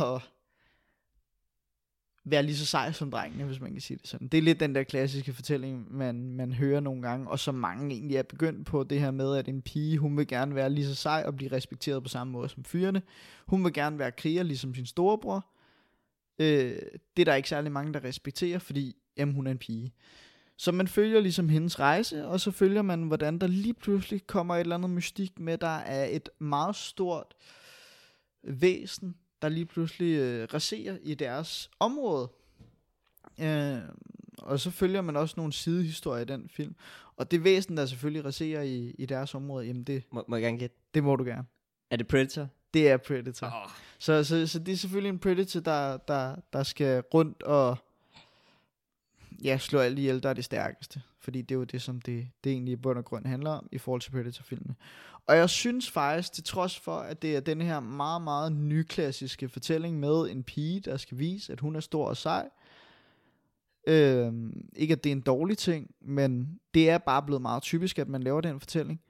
være 2.25 2.43
lige 2.43 2.57
så 2.57 2.67
sej 2.67 2.93
som 2.93 3.11
drengene, 3.11 3.45
hvis 3.45 3.61
man 3.61 3.73
kan 3.73 3.81
sige 3.81 3.97
det 3.97 4.09
sådan. 4.09 4.29
Det 4.29 4.39
er 4.39 4.43
lidt 4.43 4.61
den 4.61 4.75
der 4.75 4.83
klassiske 4.83 5.33
fortælling, 5.33 5.95
man, 5.95 6.35
man 6.35 6.53
hører 6.53 6.81
nogle 6.81 7.03
gange, 7.03 7.31
og 7.31 7.39
som 7.39 7.55
mange 7.55 7.95
egentlig 7.95 8.17
er 8.17 8.23
begyndt 8.23 8.67
på, 8.67 8.85
det 8.85 9.01
her 9.01 9.11
med, 9.11 9.37
at 9.37 9.49
en 9.49 9.63
pige, 9.63 9.99
hun 9.99 10.17
vil 10.17 10.27
gerne 10.27 10.55
være 10.55 10.71
lige 10.71 10.87
så 10.87 10.95
sej 10.95 11.23
og 11.27 11.37
blive 11.37 11.53
respekteret 11.53 12.03
på 12.03 12.09
samme 12.09 12.33
måde 12.33 12.49
som 12.49 12.65
fyrene. 12.65 13.03
Hun 13.47 13.65
vil 13.65 13.73
gerne 13.73 13.99
være 13.99 14.13
kriger, 14.13 14.43
ligesom 14.43 14.75
sin 14.75 14.87
storebror. 14.87 15.47
Øh, 16.39 16.77
det 17.17 17.23
er 17.23 17.25
der 17.25 17.35
ikke 17.35 17.49
særlig 17.49 17.73
mange, 17.73 17.93
der 17.93 18.05
respekterer, 18.05 18.59
fordi 18.59 18.97
jamen, 19.17 19.35
hun 19.35 19.47
er 19.47 19.51
en 19.51 19.59
pige. 19.59 19.93
Så 20.57 20.73
man 20.73 20.89
følger 20.89 21.21
ligesom 21.21 21.49
hendes 21.49 21.81
rejse, 21.81 22.27
og 22.27 22.41
så 22.41 22.51
følger 22.51 22.83
man, 22.83 23.03
hvordan 23.03 23.39
der 23.39 23.47
lige 23.47 23.75
pludselig 23.75 24.27
kommer 24.27 24.55
et 24.55 24.61
eller 24.61 24.77
andet 24.77 24.91
mystik 24.91 25.41
med, 25.41 25.59
der 25.59 25.77
er 25.77 26.05
et 26.05 26.29
meget 26.39 26.77
stort 26.77 27.35
væsen, 28.45 29.15
der 29.45 29.51
lige 29.51 29.67
pludselig 29.67 30.19
øh, 30.19 30.49
raserer 30.55 30.99
i 31.03 31.15
deres 31.15 31.71
område. 31.81 32.31
Øh, 33.41 33.79
og 34.39 34.61
så 34.61 34.71
følger 34.71 35.01
man 35.01 35.17
også 35.17 35.35
nogle 35.37 35.53
sidehistorier 35.53 36.23
i 36.23 36.25
den 36.25 36.49
film. 36.49 36.75
Og 37.17 37.31
det 37.31 37.45
væsen, 37.45 37.77
der 37.77 37.87
selvfølgelig 37.87 38.25
raserer 38.25 38.63
i, 38.63 38.95
i 38.99 39.07
deres 39.07 39.35
område, 39.35 39.67
jamen 39.67 39.85
det, 39.85 40.05
må, 40.13 40.25
må 40.29 40.37
jeg 40.37 40.43
gerne 40.43 40.59
gætte? 40.59 40.77
det 40.95 41.05
må 41.05 41.17
du 41.17 41.25
gerne. 41.25 41.45
Er 41.91 41.97
det 41.97 42.09
Predator? 42.09 42.49
Det 42.75 42.89
er 42.89 42.97
Predator. 42.97 43.47
Oh. 43.47 43.71
Så, 43.99 44.25
så, 44.25 44.47
så 44.47 44.59
det 44.59 44.73
er 44.73 44.77
selvfølgelig 44.77 45.09
en 45.09 45.19
Predator, 45.19 45.61
der, 45.61 45.97
der, 45.97 46.37
der 46.53 46.63
skal 46.63 47.03
rundt 47.15 47.43
og 47.43 47.79
ja, 49.45 49.59
slå 49.59 49.79
alle 49.79 49.99
ihjel, 49.99 50.23
der 50.23 50.29
er 50.29 50.35
det 50.35 50.45
stærkeste. 50.45 51.03
Fordi 51.21 51.43
det 51.43 51.55
er 51.55 51.59
jo 51.59 51.65
det, 51.65 51.83
som 51.83 52.01
det, 52.01 52.29
det 52.45 52.53
egentlig 52.53 52.73
i 52.73 52.77
bund 52.77 52.99
og 52.99 53.05
grund 53.05 53.27
handler 53.27 53.51
om 53.51 53.69
i 53.73 53.79
forhold 53.79 54.01
til 54.01 54.11
Predator-filmene. 54.11 54.75
Og 55.27 55.37
jeg 55.37 55.51
synes 55.51 55.91
faktisk, 55.91 56.33
til 56.33 56.45
trods 56.45 56.81
for, 56.81 56.97
at 56.97 57.23
det 57.23 57.37
er 57.37 57.41
den 57.41 57.61
her 57.61 57.81
meget, 57.81 58.23
meget 58.23 58.53
nyklassiske 58.53 59.49
fortælling 59.49 60.01
med 60.01 60.31
en 60.31 60.43
pige, 60.43 60.81
der 60.81 60.97
skal 60.97 61.19
vise, 61.19 61.53
at 61.53 61.61
hun 61.61 61.77
er 61.77 61.81
stor 61.81 62.09
og 62.09 62.17
sej. 62.17 62.49
Øh, 63.87 64.33
ikke 64.77 64.93
at 64.93 65.05
det 65.05 65.11
er 65.11 65.17
en 65.17 65.21
dårlig 65.21 65.59
ting, 65.59 65.95
men 66.01 66.61
det 66.75 66.91
er 66.91 66.99
bare 66.99 67.23
blevet 67.23 67.43
meget 67.43 67.63
typisk, 67.63 67.99
at 67.99 68.09
man 68.09 68.23
laver 68.23 68.41
den 68.41 68.61
fortælling. 68.61 69.01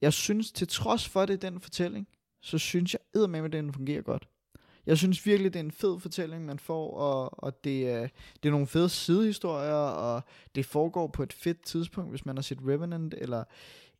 Jeg 0.00 0.12
synes, 0.12 0.52
til 0.52 0.68
trods 0.68 1.08
for 1.08 1.26
det 1.26 1.42
den 1.42 1.60
fortælling, 1.60 2.08
så 2.40 2.58
synes 2.58 2.94
jeg 2.94 3.30
med, 3.30 3.44
at 3.44 3.52
den 3.52 3.72
fungerer 3.72 4.02
godt. 4.02 4.28
Jeg 4.86 4.98
synes 4.98 5.26
virkelig, 5.26 5.52
det 5.52 5.60
er 5.60 5.64
en 5.64 5.70
fed 5.70 6.00
fortælling, 6.00 6.44
man 6.44 6.58
får, 6.58 6.96
og, 6.96 7.44
og 7.44 7.64
det, 7.64 7.90
er, 7.90 8.08
det 8.42 8.48
er 8.48 8.50
nogle 8.50 8.66
fede 8.66 8.88
sidehistorier, 8.88 9.72
og 9.74 10.22
det 10.54 10.66
foregår 10.66 11.06
på 11.06 11.22
et 11.22 11.32
fedt 11.32 11.62
tidspunkt, 11.62 12.10
hvis 12.10 12.26
man 12.26 12.36
har 12.36 12.42
set 12.42 12.58
Revenant, 12.66 13.14
eller, 13.18 13.44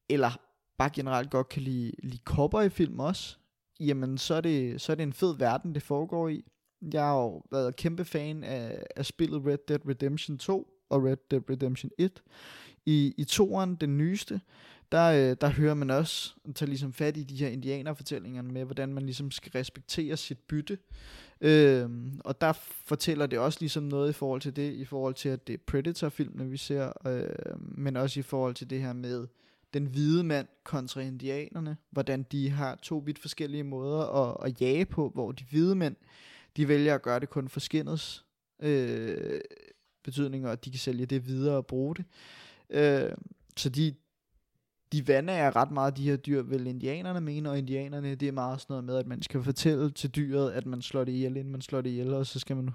eller 0.08 0.30
bare 0.78 0.90
generelt 0.90 1.30
godt 1.30 1.48
kan 1.48 1.62
lide, 1.62 1.92
lide 2.02 2.22
kopper 2.24 2.60
i 2.60 2.68
film 2.68 3.00
også, 3.00 3.36
jamen 3.80 4.18
så 4.18 4.34
er, 4.34 4.40
det, 4.40 4.80
så 4.80 4.92
er 4.92 4.96
det 4.96 5.02
en 5.02 5.12
fed 5.12 5.36
verden, 5.36 5.74
det 5.74 5.82
foregår 5.82 6.28
i. 6.28 6.44
Jeg 6.92 7.02
har 7.02 7.14
jo 7.14 7.42
været 7.50 7.76
kæmpe 7.76 8.04
fan 8.04 8.44
af, 8.44 8.84
af 8.96 9.06
spillet 9.06 9.46
Red 9.46 9.58
Dead 9.68 9.88
Redemption 9.88 10.38
2 10.38 10.68
og 10.90 11.04
Red 11.04 11.16
Dead 11.30 11.50
Redemption 11.50 11.90
1. 11.98 12.22
I, 12.86 13.14
i 13.18 13.24
toeren, 13.24 13.74
den 13.74 13.98
nyeste, 13.98 14.40
der, 14.92 15.30
øh, 15.30 15.36
der 15.40 15.48
hører 15.48 15.74
man 15.74 15.90
også, 15.90 16.34
tager 16.54 16.68
ligesom 16.68 16.92
fat 16.92 17.16
i 17.16 17.22
de 17.22 17.36
her 17.36 17.48
indianerfortællinger 17.48 18.42
med, 18.42 18.64
hvordan 18.64 18.94
man 18.94 19.02
ligesom 19.02 19.30
skal 19.30 19.52
respektere 19.52 20.16
sit 20.16 20.38
bytte. 20.38 20.78
Øh, 21.40 21.90
og 22.20 22.40
der 22.40 22.52
fortæller 22.84 23.26
det 23.26 23.38
også 23.38 23.58
ligesom 23.60 23.82
noget 23.82 24.10
i 24.10 24.12
forhold 24.12 24.40
til 24.40 24.56
det, 24.56 24.72
i 24.72 24.84
forhold 24.84 25.14
til 25.14 25.28
at 25.28 25.46
det 25.46 25.52
er 25.52 25.58
Predator-filmene, 25.66 26.50
vi 26.50 26.56
ser, 26.56 27.08
øh, 27.08 27.60
men 27.60 27.96
også 27.96 28.20
i 28.20 28.22
forhold 28.22 28.54
til 28.54 28.70
det 28.70 28.80
her 28.80 28.92
med 28.92 29.26
den 29.74 29.86
hvide 29.86 30.24
mand 30.24 30.46
kontra 30.64 31.00
indianerne, 31.00 31.76
hvordan 31.90 32.22
de 32.22 32.50
har 32.50 32.78
to 32.82 32.98
vidt 32.98 33.18
forskellige 33.18 33.64
måder 33.64 34.30
at, 34.30 34.36
at 34.46 34.60
jage 34.60 34.84
på, 34.84 35.10
hvor 35.14 35.32
de 35.32 35.44
hvide 35.50 35.74
mænd, 35.74 35.96
de 36.56 36.68
vælger 36.68 36.94
at 36.94 37.02
gøre 37.02 37.20
det 37.20 37.30
kun 37.30 37.48
for 37.48 37.60
skindets 37.60 38.24
øh, 38.62 39.40
betydning, 40.04 40.46
og 40.46 40.52
at 40.52 40.64
de 40.64 40.70
kan 40.70 40.78
sælge 40.78 41.06
det 41.06 41.26
videre 41.26 41.56
og 41.56 41.66
bruge 41.66 41.94
det. 41.94 42.04
Øh, 42.70 43.12
så 43.56 43.68
de, 43.68 43.94
de 44.92 45.08
vander 45.08 45.34
er 45.34 45.56
ret 45.56 45.70
meget 45.70 45.96
de 45.96 46.10
her 46.10 46.16
dyr, 46.16 46.42
vil 46.42 46.66
indianerne 46.66 47.20
mene, 47.20 47.50
og 47.50 47.58
indianerne, 47.58 48.14
det 48.14 48.28
er 48.28 48.32
meget 48.32 48.60
sådan 48.60 48.74
noget 48.74 48.84
med, 48.84 48.96
at 48.96 49.06
man 49.06 49.22
skal 49.22 49.42
fortælle 49.42 49.90
til 49.90 50.10
dyret, 50.10 50.50
at 50.50 50.66
man 50.66 50.82
slår 50.82 51.04
det 51.04 51.12
ihjel, 51.12 51.36
inden 51.36 51.52
man 51.52 51.60
slår 51.60 51.80
det 51.80 51.90
ihjel, 51.90 52.14
og 52.14 52.26
så 52.26 52.38
skal 52.38 52.56
man 52.56 52.70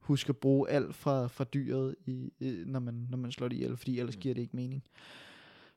huske 0.00 0.28
at 0.28 0.36
bruge 0.36 0.70
alt 0.70 0.94
fra, 0.94 1.26
fra 1.26 1.44
dyret, 1.44 1.94
i, 2.06 2.32
når, 2.66 2.80
man, 2.80 3.06
når 3.10 3.18
man 3.18 3.32
slår 3.32 3.48
det 3.48 3.56
ihjel, 3.56 3.76
fordi 3.76 3.98
ellers 3.98 4.16
mm. 4.16 4.20
giver 4.20 4.34
det 4.34 4.42
ikke 4.42 4.56
mening. 4.56 4.82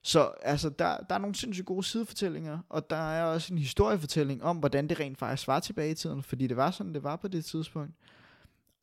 Så 0.02 0.32
altså, 0.42 0.70
der, 0.70 0.98
der 0.98 1.16
er 1.16 1.20
nogle 1.20 1.36
sindssygt 1.36 1.66
gode 1.66 1.84
sidefortællinger, 1.84 2.60
og 2.70 2.90
der 2.90 3.12
er 3.12 3.24
også 3.24 3.54
en 3.54 3.58
historiefortælling 3.58 4.44
om, 4.44 4.58
hvordan 4.58 4.88
det 4.88 5.00
rent 5.00 5.18
faktisk 5.18 5.48
var 5.48 5.60
tilbage 5.60 5.92
i 5.92 5.96
tiden, 5.96 6.24
fordi 6.24 6.48
det 6.48 6.58
var 6.58 6.72
sådan, 6.72 6.94
det 6.94 7.04
var 7.04 7.16
på 7.16 7.28
det 7.28 7.46
tidspunkt. 7.46 7.94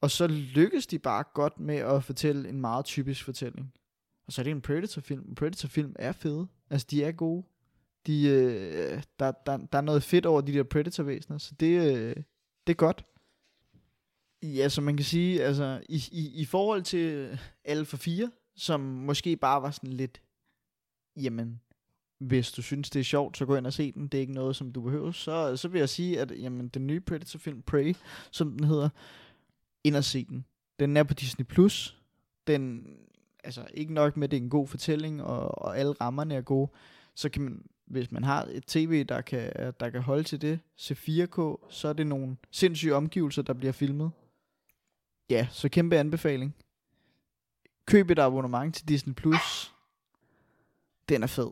Og 0.00 0.10
så 0.10 0.26
lykkes 0.26 0.86
de 0.86 0.98
bare 0.98 1.24
godt 1.34 1.60
med 1.60 1.76
at 1.76 2.04
fortælle 2.04 2.48
en 2.48 2.60
meget 2.60 2.84
typisk 2.84 3.24
fortælling. 3.24 3.72
Og 4.26 4.32
så 4.32 4.40
er 4.40 4.42
det 4.42 4.50
en 4.50 4.60
Predator-film. 4.60 5.34
Predator-film 5.34 5.94
er 5.98 6.12
fede. 6.12 6.46
Altså, 6.70 6.86
de 6.90 7.04
er 7.04 7.12
gode. 7.12 7.44
De, 8.06 8.28
øh, 8.28 9.02
der, 9.18 9.32
der, 9.46 9.56
der 9.56 9.78
er 9.78 9.82
noget 9.82 10.02
fedt 10.02 10.26
over 10.26 10.40
de 10.40 10.52
der 10.52 10.62
Predator-væsener, 10.62 11.38
så 11.38 11.54
det, 11.60 11.96
øh, 11.96 12.16
det 12.66 12.72
er 12.72 12.76
godt. 12.76 13.04
Ja, 14.42 14.68
så 14.68 14.80
man 14.80 14.96
kan 14.96 15.04
sige, 15.04 15.44
altså, 15.44 15.82
i, 15.88 16.04
i, 16.12 16.40
i 16.40 16.44
forhold 16.44 16.82
til 16.82 17.38
Alpha 17.64 17.96
4, 17.96 18.30
som 18.56 18.80
måske 18.80 19.36
bare 19.36 19.62
var 19.62 19.70
sådan 19.70 19.92
lidt, 19.92 20.22
jamen, 21.16 21.60
hvis 22.18 22.52
du 22.52 22.62
synes, 22.62 22.90
det 22.90 23.00
er 23.00 23.04
sjovt, 23.04 23.36
så 23.36 23.46
gå 23.46 23.56
ind 23.56 23.66
og 23.66 23.72
se 23.72 23.92
den. 23.92 24.08
Det 24.08 24.18
er 24.18 24.20
ikke 24.20 24.32
noget, 24.32 24.56
som 24.56 24.72
du 24.72 24.80
behøver. 24.80 25.12
Så, 25.12 25.56
så 25.56 25.68
vil 25.68 25.78
jeg 25.78 25.88
sige, 25.88 26.20
at 26.20 26.32
jamen, 26.42 26.68
den 26.68 26.86
nye 26.86 27.00
Predator-film, 27.00 27.62
Prey, 27.62 27.94
som 28.30 28.50
den 28.50 28.64
hedder, 28.64 28.88
ind 29.84 29.96
og 29.96 30.04
se 30.04 30.24
den. 30.24 30.44
Den 30.78 30.96
er 30.96 31.02
på 31.02 31.14
Disney+. 31.14 31.44
Plus. 31.44 31.98
Den 32.46 32.86
altså 33.44 33.66
ikke 33.74 33.94
nok 33.94 34.16
med, 34.16 34.24
at 34.26 34.30
det 34.30 34.36
er 34.36 34.40
en 34.42 34.50
god 34.50 34.68
fortælling, 34.68 35.22
og, 35.22 35.62
og 35.62 35.78
alle 35.78 35.92
rammerne 35.92 36.34
er 36.34 36.40
gode, 36.40 36.70
så 37.14 37.28
kan 37.28 37.42
man, 37.42 37.62
hvis 37.86 38.12
man 38.12 38.24
har 38.24 38.48
et 38.52 38.66
tv, 38.66 39.04
der 39.04 39.20
kan, 39.20 39.52
der 39.80 39.90
kan 39.90 40.02
holde 40.02 40.22
til 40.22 40.40
det, 40.40 40.60
se 40.76 40.94
4K, 40.94 41.68
så 41.70 41.88
er 41.88 41.92
det 41.92 42.06
nogle 42.06 42.36
sindssyge 42.50 42.94
omgivelser, 42.94 43.42
der 43.42 43.52
bliver 43.52 43.72
filmet. 43.72 44.10
Ja, 45.30 45.48
så 45.50 45.68
kæmpe 45.68 45.96
anbefaling. 45.96 46.54
Køb 47.86 48.10
et 48.10 48.18
abonnement 48.18 48.74
til 48.74 48.88
Disney+. 48.88 49.14
Plus. 49.14 49.74
Den 51.08 51.22
er 51.22 51.26
fed. 51.26 51.50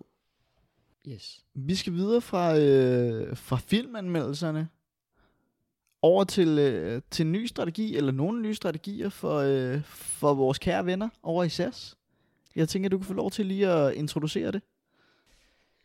Yes. 1.08 1.44
Vi 1.54 1.74
skal 1.74 1.92
videre 1.92 2.20
fra, 2.20 2.58
øh, 2.58 3.36
fra 3.36 3.56
filmanmeldelserne 3.56 4.68
over 6.02 6.24
til, 6.24 6.58
øh, 6.58 7.02
til 7.10 7.26
en 7.26 7.32
ny 7.32 7.46
strategi, 7.46 7.96
eller 7.96 8.12
nogle 8.12 8.42
nye 8.42 8.54
strategier 8.54 9.08
for, 9.08 9.36
øh, 9.36 9.82
for 9.84 10.34
vores 10.34 10.58
kære 10.58 10.86
venner 10.86 11.08
over 11.22 11.44
i 11.44 11.48
SAS. 11.48 11.96
Jeg 12.56 12.68
tænker, 12.68 12.88
du 12.88 12.98
kan 12.98 13.06
få 13.06 13.14
lov 13.14 13.30
til 13.30 13.46
lige 13.46 13.68
at 13.68 13.94
introducere 13.94 14.50
det. 14.50 14.62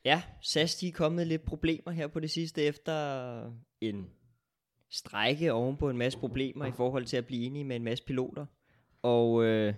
Ja, 0.06 0.21
SAS 0.41 0.76
de 0.76 0.88
er 0.88 0.91
kommet 0.91 1.15
med 1.15 1.26
lidt 1.26 1.45
problemer 1.45 1.91
her 1.91 2.08
på 2.08 2.19
det 2.19 2.32
sidste, 2.32 2.63
efter 2.63 3.52
en 3.82 4.10
strække 4.89 5.54
oven 5.54 5.78
på 5.78 5.89
en 5.89 5.97
masse 5.97 6.19
problemer 6.19 6.65
i 6.65 6.71
forhold 6.71 7.06
til 7.06 7.17
at 7.17 7.26
blive 7.26 7.45
enige 7.45 7.63
med 7.63 7.76
en 7.76 7.84
masse 7.84 8.04
piloter. 8.04 8.45
Og 9.02 9.43
øh, 9.43 9.73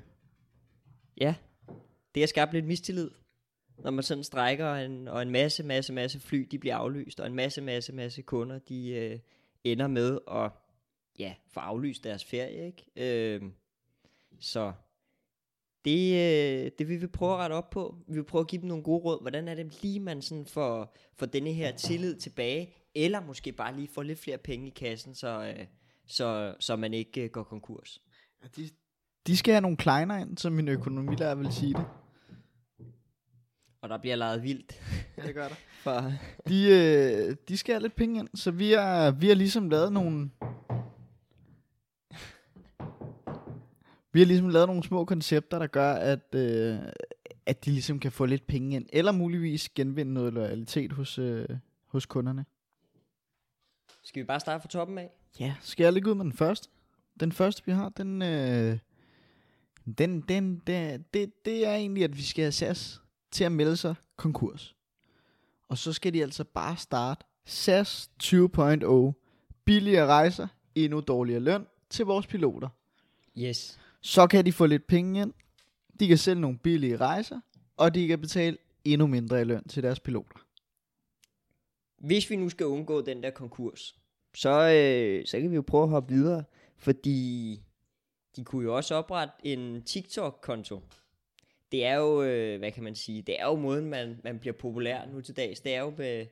ja, 1.18 1.36
det 2.16 2.22
har 2.22 2.28
skabt 2.28 2.54
lidt 2.54 2.66
mistillid, 2.66 3.12
når 3.78 3.92
man 3.92 4.04
sådan 4.04 4.24
strækker, 4.24 4.66
og 4.66 4.86
en, 4.86 5.08
og 5.08 5.22
en 5.22 5.32
masse, 5.32 5.64
masse, 5.64 5.94
masse 5.94 6.20
fly, 6.20 6.48
de 6.52 6.60
bliver 6.60 6.76
aflyst, 6.76 7.20
og 7.20 7.28
en 7.28 7.36
masse, 7.36 7.62
masse, 7.62 7.94
masse 7.94 8.22
kunder, 8.22 8.60
de, 8.60 8.90
øh, 8.90 9.20
ender 9.66 9.88
med 9.88 10.20
at 10.32 10.52
ja, 11.20 11.34
få 11.48 11.60
aflyst 11.60 12.04
deres 12.04 12.26
ferie. 12.26 12.66
Ikke? 12.66 13.36
Øh, 13.36 13.42
så 14.40 14.74
det, 15.86 16.14
øh, 16.14 16.72
det 16.80 16.88
vil 16.88 17.02
vi 17.02 17.08
prøve 17.08 17.34
at 17.34 17.38
rette 17.38 17.54
op 17.54 17.70
på. 17.70 17.96
Vi 18.08 18.14
vil 18.14 18.24
prøve 18.24 18.40
at 18.40 18.48
give 18.48 18.62
dem 18.62 18.68
nogle 18.68 18.84
gode 18.84 19.04
råd. 19.04 19.22
Hvordan 19.22 19.48
er 19.48 19.56
det 19.56 19.82
lige, 19.84 20.00
man 20.00 20.22
sådan 20.22 20.46
får, 20.46 20.96
får 21.16 21.26
denne 21.26 21.54
her 21.54 21.76
tillid 21.76 22.16
tilbage, 22.16 22.74
eller 22.96 23.22
måske 23.22 23.52
bare 23.52 23.76
lige 23.76 23.88
får 23.88 24.04
lidt 24.04 24.20
flere 24.20 24.38
penge 24.38 24.68
i 24.68 24.70
kassen, 24.70 25.16
så, 25.16 25.54
øh, 25.58 25.66
så, 26.06 26.56
så 26.60 26.76
man 26.76 26.94
ikke 26.94 27.24
øh, 27.24 27.30
går 27.30 27.44
konkurs. 27.44 28.02
Ja, 28.44 28.48
de, 28.56 28.70
de 29.28 29.38
skal 29.38 29.54
have 29.54 29.62
nogle 29.62 29.78
kleiner 29.78 30.18
ind, 30.18 30.38
som 30.38 30.54
min 30.54 30.68
økonomilærer 30.68 31.36
vil 31.36 31.54
sige 31.54 31.74
det. 31.74 31.86
Og 33.86 33.90
der 33.90 33.98
bliver 33.98 34.16
lejet 34.16 34.44
vildt. 34.44 34.82
Ja, 35.18 35.28
det 35.28 35.36
gør 35.36 35.48
der. 35.48 35.56
For... 35.84 36.12
De, 36.48 36.68
øh, 36.70 37.36
de 37.48 37.58
skal 37.58 37.74
have 37.74 37.82
lidt 37.82 37.96
penge 37.96 38.20
ind, 38.20 38.30
så 38.36 38.52
vi 38.52 38.72
har, 38.72 39.12
vi 39.12 39.28
har 39.28 39.36
ligesom 39.36 39.70
lavet 39.70 39.94
nogle... 39.94 40.30
Vi 44.14 44.20
har 44.20 44.26
ligesom 44.26 44.50
lavet 44.50 44.68
nogle 44.68 44.84
små 44.84 45.06
koncepter, 45.06 45.60
der 45.60 45.68
gør, 45.68 45.94
at, 45.94 46.36
øh, 46.36 46.78
at 47.46 47.66
de 47.66 47.72
ligesom 47.72 48.00
kan 48.00 48.12
få 48.12 48.26
lidt 48.26 48.48
penge 48.48 48.76
ind, 48.76 48.86
eller 48.94 49.12
muligvis 49.12 49.70
genvinde 49.70 50.14
noget 50.14 50.34
loyalitet 50.34 50.92
hos, 50.92 51.20
øh, 51.20 51.50
hos 51.86 52.06
kunderne. 52.06 52.46
Skal 54.04 54.22
vi 54.22 54.26
bare 54.26 54.40
starte 54.40 54.62
fra 54.62 54.70
toppen 54.70 54.98
af? 54.98 55.12
Ja, 55.40 55.56
skal 55.62 55.84
jeg 55.84 55.94
lægge 55.94 56.10
ud 56.10 56.16
med 56.16 56.26
den 56.26 56.34
første? 56.34 56.70
Den 57.20 57.32
første, 57.32 57.66
vi 57.66 57.72
har, 57.72 57.90
den... 57.90 58.22
Øh, 58.22 58.78
den, 59.98 60.22
den, 60.22 60.62
det, 60.68 61.14
det, 61.14 61.46
det 61.46 61.68
er 61.68 61.76
egentlig, 61.76 62.04
at 62.04 62.18
vi 62.18 62.22
skal 62.22 62.44
have 62.44 62.52
SAS 62.52 63.02
til 63.32 63.44
at 63.44 63.52
melde 63.52 63.78
sig 63.78 63.96
konkurs. 64.16 64.76
Og 65.70 65.78
så 65.78 65.94
skal 65.94 66.14
de 66.14 66.22
altså 66.24 66.44
bare 66.44 66.78
starte 66.78 67.26
SAS 67.46 68.10
2.0. 68.24 69.14
Billigere 69.66 70.06
rejser, 70.08 70.48
endnu 70.76 71.00
dårligere 71.00 71.40
løn 71.40 71.68
til 71.90 72.06
vores 72.06 72.28
piloter. 72.28 72.70
Yes. 73.38 73.80
Så 74.02 74.28
kan 74.28 74.46
de 74.46 74.52
få 74.52 74.66
lidt 74.66 74.88
penge 74.88 75.22
ind. 75.22 75.34
De 76.00 76.08
kan 76.08 76.18
sælge 76.18 76.42
nogle 76.42 76.58
billige 76.58 76.98
rejser, 76.98 77.40
og 77.78 77.96
de 77.96 78.08
kan 78.08 78.22
betale 78.22 78.58
endnu 78.84 79.08
mindre 79.08 79.42
i 79.42 79.44
løn 79.44 79.68
til 79.68 79.84
deres 79.84 80.00
piloter. 80.00 80.40
Hvis 81.98 82.30
vi 82.30 82.36
nu 82.36 82.50
skal 82.50 82.66
undgå 82.66 83.02
den 83.02 83.24
der 83.24 83.30
konkurs, 83.30 83.96
så, 84.36 84.50
øh, 84.50 85.26
så 85.26 85.40
kan 85.40 85.52
vi 85.52 85.56
jo 85.56 85.62
prøve 85.62 85.84
at 85.84 85.90
hoppe 85.90 86.14
videre, 86.14 86.44
fordi 86.78 87.62
de 88.36 88.44
kunne 88.44 88.64
jo 88.64 88.76
også 88.76 88.96
oprette 88.96 89.34
en 89.44 89.84
TikTok-konto, 89.84 90.82
det 91.76 91.86
er 91.86 91.96
jo, 91.96 92.24
øh, 92.24 92.60
hvad 92.60 92.72
kan 92.72 92.84
man 92.84 92.96
sige, 92.96 93.22
det 93.22 93.40
er 93.40 93.46
jo 93.46 93.56
måden, 93.56 93.86
man, 93.86 94.20
man 94.24 94.40
bliver 94.40 94.54
populær 94.54 95.06
nu 95.14 95.22
til 95.22 95.38
dags. 95.38 95.60
Det 95.60 95.76
er 95.76 95.80
jo 95.80 95.94
med, 95.98 96.26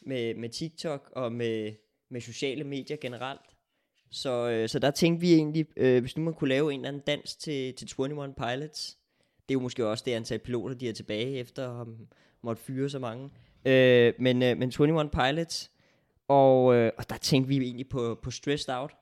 med, 0.00 0.34
med 0.34 0.48
TikTok 0.48 1.12
og 1.16 1.32
med, 1.32 1.72
med 2.10 2.20
sociale 2.20 2.64
medier 2.64 2.96
generelt. 2.96 3.40
Så, 4.10 4.50
øh, 4.50 4.68
så 4.68 4.78
der 4.78 4.90
tænkte 4.90 5.20
vi 5.20 5.34
egentlig, 5.34 5.66
øh, 5.76 6.00
hvis 6.00 6.16
nu 6.16 6.24
man 6.24 6.34
kunne 6.34 6.48
lave 6.48 6.72
en 6.72 6.80
eller 6.80 6.88
anden 6.88 7.02
dans 7.06 7.36
til, 7.36 7.74
til 7.74 7.88
21 7.98 8.34
Pilots, 8.34 8.98
det 9.48 9.54
er 9.54 9.54
jo 9.54 9.60
måske 9.60 9.86
også 9.86 10.04
det 10.06 10.12
antal 10.12 10.38
piloter, 10.38 10.74
de 10.74 10.88
er 10.88 10.92
tilbage 10.92 11.36
efter 11.38 11.80
at 11.80 11.86
måtte 12.42 12.62
fyre 12.62 12.90
så 12.90 12.98
mange. 12.98 13.30
Øh, 13.64 14.14
men, 14.18 14.42
øh, 14.42 14.58
men 14.58 14.62
21 14.62 15.10
Pilots, 15.10 15.70
og, 16.28 16.74
øh, 16.74 16.92
og 16.98 17.10
der 17.10 17.16
tænkte 17.16 17.48
vi 17.48 17.56
egentlig 17.56 17.88
på, 17.88 18.18
på 18.22 18.30
Stressed 18.30 18.74
Out. 18.74 18.92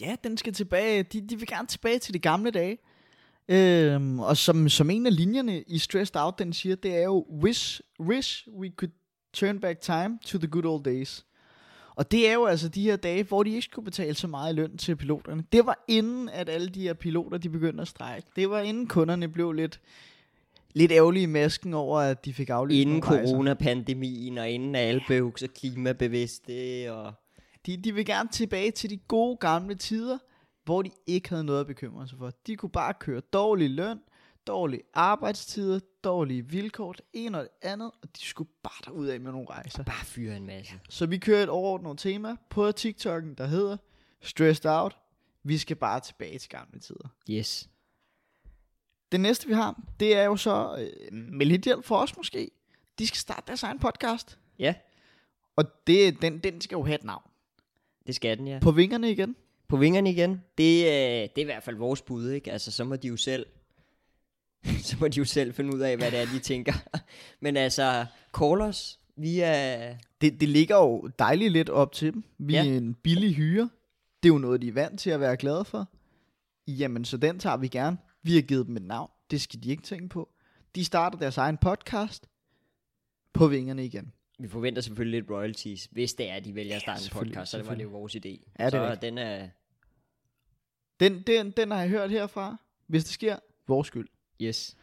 Ja, 0.00 0.16
den 0.24 0.36
skal 0.36 0.52
tilbage. 0.52 1.02
De, 1.02 1.28
de 1.28 1.38
vil 1.38 1.48
gerne 1.48 1.66
tilbage 1.66 1.98
til 1.98 2.14
de 2.14 2.18
gamle 2.18 2.50
dage. 2.50 2.78
Øhm, 3.48 4.20
og 4.20 4.36
som, 4.36 4.68
som 4.68 4.90
en 4.90 5.06
af 5.06 5.16
linjerne 5.16 5.62
i 5.62 5.78
Stressed 5.78 6.16
Out, 6.16 6.38
den 6.38 6.52
siger, 6.52 6.76
det 6.76 6.96
er 6.96 7.02
jo, 7.02 7.26
wish, 7.42 7.80
wish 8.00 8.48
we 8.58 8.70
could 8.76 8.92
turn 9.32 9.60
back 9.60 9.80
time 9.80 10.18
to 10.24 10.38
the 10.38 10.48
good 10.48 10.64
old 10.64 10.84
days. 10.84 11.24
Og 11.94 12.10
det 12.10 12.28
er 12.28 12.32
jo 12.32 12.44
altså 12.46 12.68
de 12.68 12.82
her 12.82 12.96
dage, 12.96 13.22
hvor 13.22 13.42
de 13.42 13.50
ikke 13.50 13.62
skulle 13.62 13.84
betale 13.84 14.14
så 14.14 14.26
meget 14.26 14.52
i 14.52 14.56
løn 14.56 14.76
til 14.76 14.96
piloterne. 14.96 15.44
Det 15.52 15.66
var 15.66 15.84
inden, 15.88 16.28
at 16.28 16.48
alle 16.48 16.68
de 16.68 16.82
her 16.82 16.94
piloter, 16.94 17.38
de 17.38 17.48
begyndte 17.48 17.82
at 17.82 17.88
strække. 17.88 18.28
Det 18.36 18.50
var 18.50 18.60
inden 18.60 18.86
kunderne 18.86 19.28
blev 19.28 19.52
lidt, 19.52 19.80
lidt 20.74 20.92
ærgerlige 20.92 21.22
i 21.22 21.26
masken 21.26 21.74
over, 21.74 22.00
at 22.00 22.24
de 22.24 22.34
fik 22.34 22.48
aflyst 22.48 22.76
Inden 22.76 23.02
coronapandemien, 23.02 24.38
og 24.38 24.50
inden 24.50 24.74
alle 24.74 25.00
blev 25.06 25.32
så 25.36 25.48
klimabevidste, 25.48 26.86
og 26.92 27.12
De, 27.66 27.76
de 27.76 27.94
vil 27.94 28.06
gerne 28.06 28.28
tilbage 28.28 28.70
til 28.70 28.90
de 28.90 28.96
gode 28.96 29.36
gamle 29.36 29.74
tider, 29.74 30.18
hvor 30.68 30.82
de 30.82 30.90
ikke 31.06 31.28
havde 31.28 31.44
noget 31.44 31.60
at 31.60 31.66
bekymre 31.66 32.08
sig 32.08 32.18
for. 32.18 32.32
De 32.46 32.56
kunne 32.56 32.70
bare 32.70 32.94
køre 32.94 33.20
dårlig 33.20 33.70
løn, 33.70 34.00
dårlige 34.46 34.82
arbejdstider, 34.94 35.80
dårlige 36.04 36.46
vilkår, 36.46 36.92
det 36.92 37.04
ene 37.12 37.38
og 37.38 37.42
det 37.44 37.68
andet, 37.68 37.90
og 38.02 38.08
de 38.16 38.20
skulle 38.24 38.50
bare 38.62 38.82
derud 38.84 39.06
af 39.06 39.20
med 39.20 39.32
nogle 39.32 39.46
rejser. 39.50 39.82
bare 39.82 40.04
fyre 40.04 40.36
en 40.36 40.46
masse. 40.46 40.80
Så 40.88 41.06
vi 41.06 41.18
kører 41.18 41.42
et 41.42 41.48
overordnet 41.48 41.98
tema 41.98 42.36
på 42.50 42.68
TikTok'en, 42.68 43.34
der 43.38 43.46
hedder 43.46 43.76
Stressed 44.20 44.66
Out. 44.70 44.96
Vi 45.42 45.58
skal 45.58 45.76
bare 45.76 46.00
tilbage 46.00 46.38
til 46.38 46.50
gamle 46.50 46.80
tider. 46.80 47.08
Yes. 47.30 47.70
Det 49.12 49.20
næste 49.20 49.46
vi 49.46 49.52
har, 49.52 49.82
det 50.00 50.16
er 50.16 50.24
jo 50.24 50.36
så 50.36 50.76
øh, 50.78 51.14
med 51.18 51.46
lidt 51.46 51.62
hjælp 51.64 51.84
for 51.84 51.96
os 51.96 52.16
måske. 52.16 52.50
De 52.98 53.06
skal 53.06 53.18
starte 53.18 53.42
deres 53.46 53.62
egen 53.62 53.78
podcast. 53.78 54.38
Ja, 54.58 54.74
Og 55.56 55.64
det, 55.86 56.22
den, 56.22 56.38
den 56.38 56.60
skal 56.60 56.76
jo 56.76 56.82
have 56.84 56.94
et 56.94 57.04
navn. 57.04 57.22
det 58.06 58.14
skal 58.14 58.38
den, 58.38 58.48
ja. 58.48 58.58
På 58.62 58.70
vingerne 58.70 59.10
igen. 59.10 59.36
På 59.68 59.76
vingerne 59.76 60.10
igen. 60.10 60.42
Det, 60.58 60.84
øh, 60.84 60.92
det 60.92 61.38
er 61.38 61.40
i 61.40 61.44
hvert 61.44 61.62
fald 61.62 61.76
vores 61.76 62.02
bud, 62.02 62.30
ikke? 62.30 62.52
Altså, 62.52 62.72
så 62.72 62.84
må 62.84 62.96
de 62.96 63.08
jo 63.08 63.16
selv... 63.16 63.46
så 64.88 64.96
må 65.00 65.08
de 65.08 65.18
jo 65.18 65.24
selv 65.24 65.54
finde 65.54 65.74
ud 65.74 65.80
af, 65.80 65.96
hvad 65.96 66.10
det 66.10 66.18
er, 66.18 66.26
de 66.26 66.38
tænker. 66.38 66.72
Men 67.42 67.56
altså, 67.56 68.06
call 68.38 68.60
os. 68.60 68.98
Vi 69.16 69.40
er... 69.40 69.94
Det, 70.20 70.40
det 70.40 70.48
ligger 70.48 70.76
jo 70.76 71.10
dejligt 71.18 71.52
lidt 71.52 71.68
op 71.70 71.92
til 71.92 72.12
dem. 72.14 72.24
Vi 72.38 72.52
Ja. 72.52 72.58
er 72.66 72.76
en 72.76 72.94
billig 72.94 73.34
hyre. 73.34 73.70
Det 74.22 74.28
er 74.28 74.32
jo 74.32 74.38
noget, 74.38 74.62
de 74.62 74.68
er 74.68 74.72
vant 74.72 75.00
til 75.00 75.10
at 75.10 75.20
være 75.20 75.36
glade 75.36 75.64
for. 75.64 75.88
Jamen, 76.68 77.04
så 77.04 77.16
den 77.16 77.38
tager 77.38 77.56
vi 77.56 77.68
gerne. 77.68 77.98
Vi 78.22 78.34
har 78.34 78.42
givet 78.42 78.66
dem 78.66 78.76
et 78.76 78.82
navn. 78.82 79.10
Det 79.30 79.40
skal 79.40 79.62
de 79.62 79.70
ikke 79.70 79.82
tænke 79.82 80.08
på. 80.08 80.28
De 80.74 80.84
starter 80.84 81.18
deres 81.18 81.36
egen 81.36 81.56
podcast. 81.56 82.26
På 83.34 83.46
vingerne 83.46 83.84
igen. 83.84 84.12
Vi 84.38 84.48
forventer 84.48 84.82
selvfølgelig 84.82 85.20
lidt 85.20 85.30
royalties, 85.30 85.88
hvis 85.90 86.14
det 86.14 86.30
er, 86.30 86.34
at 86.34 86.44
de 86.44 86.54
vælger 86.54 86.76
at 86.76 86.82
starte 86.82 86.98
en 86.98 87.02
selvfølgelig, 87.02 87.34
podcast, 87.34 87.50
så 87.50 87.58
det 87.58 87.66
var 87.66 87.74
det 87.74 87.82
jo 87.82 87.88
vores 87.88 88.16
idé. 88.16 88.52
Ja, 88.58 88.66
det 88.66 88.74
er 88.74 88.94
så 88.94 89.00
den 89.02 89.18
er... 89.18 89.48
Den, 91.00 91.22
den, 91.26 91.50
den 91.50 91.70
har 91.70 91.80
jeg 91.80 91.88
hørt 91.88 92.10
herfra. 92.10 92.56
Hvis 92.86 93.04
det 93.04 93.12
sker, 93.12 93.36
vores 93.68 93.86
skyld. 93.86 94.08
Yes. 94.42 94.76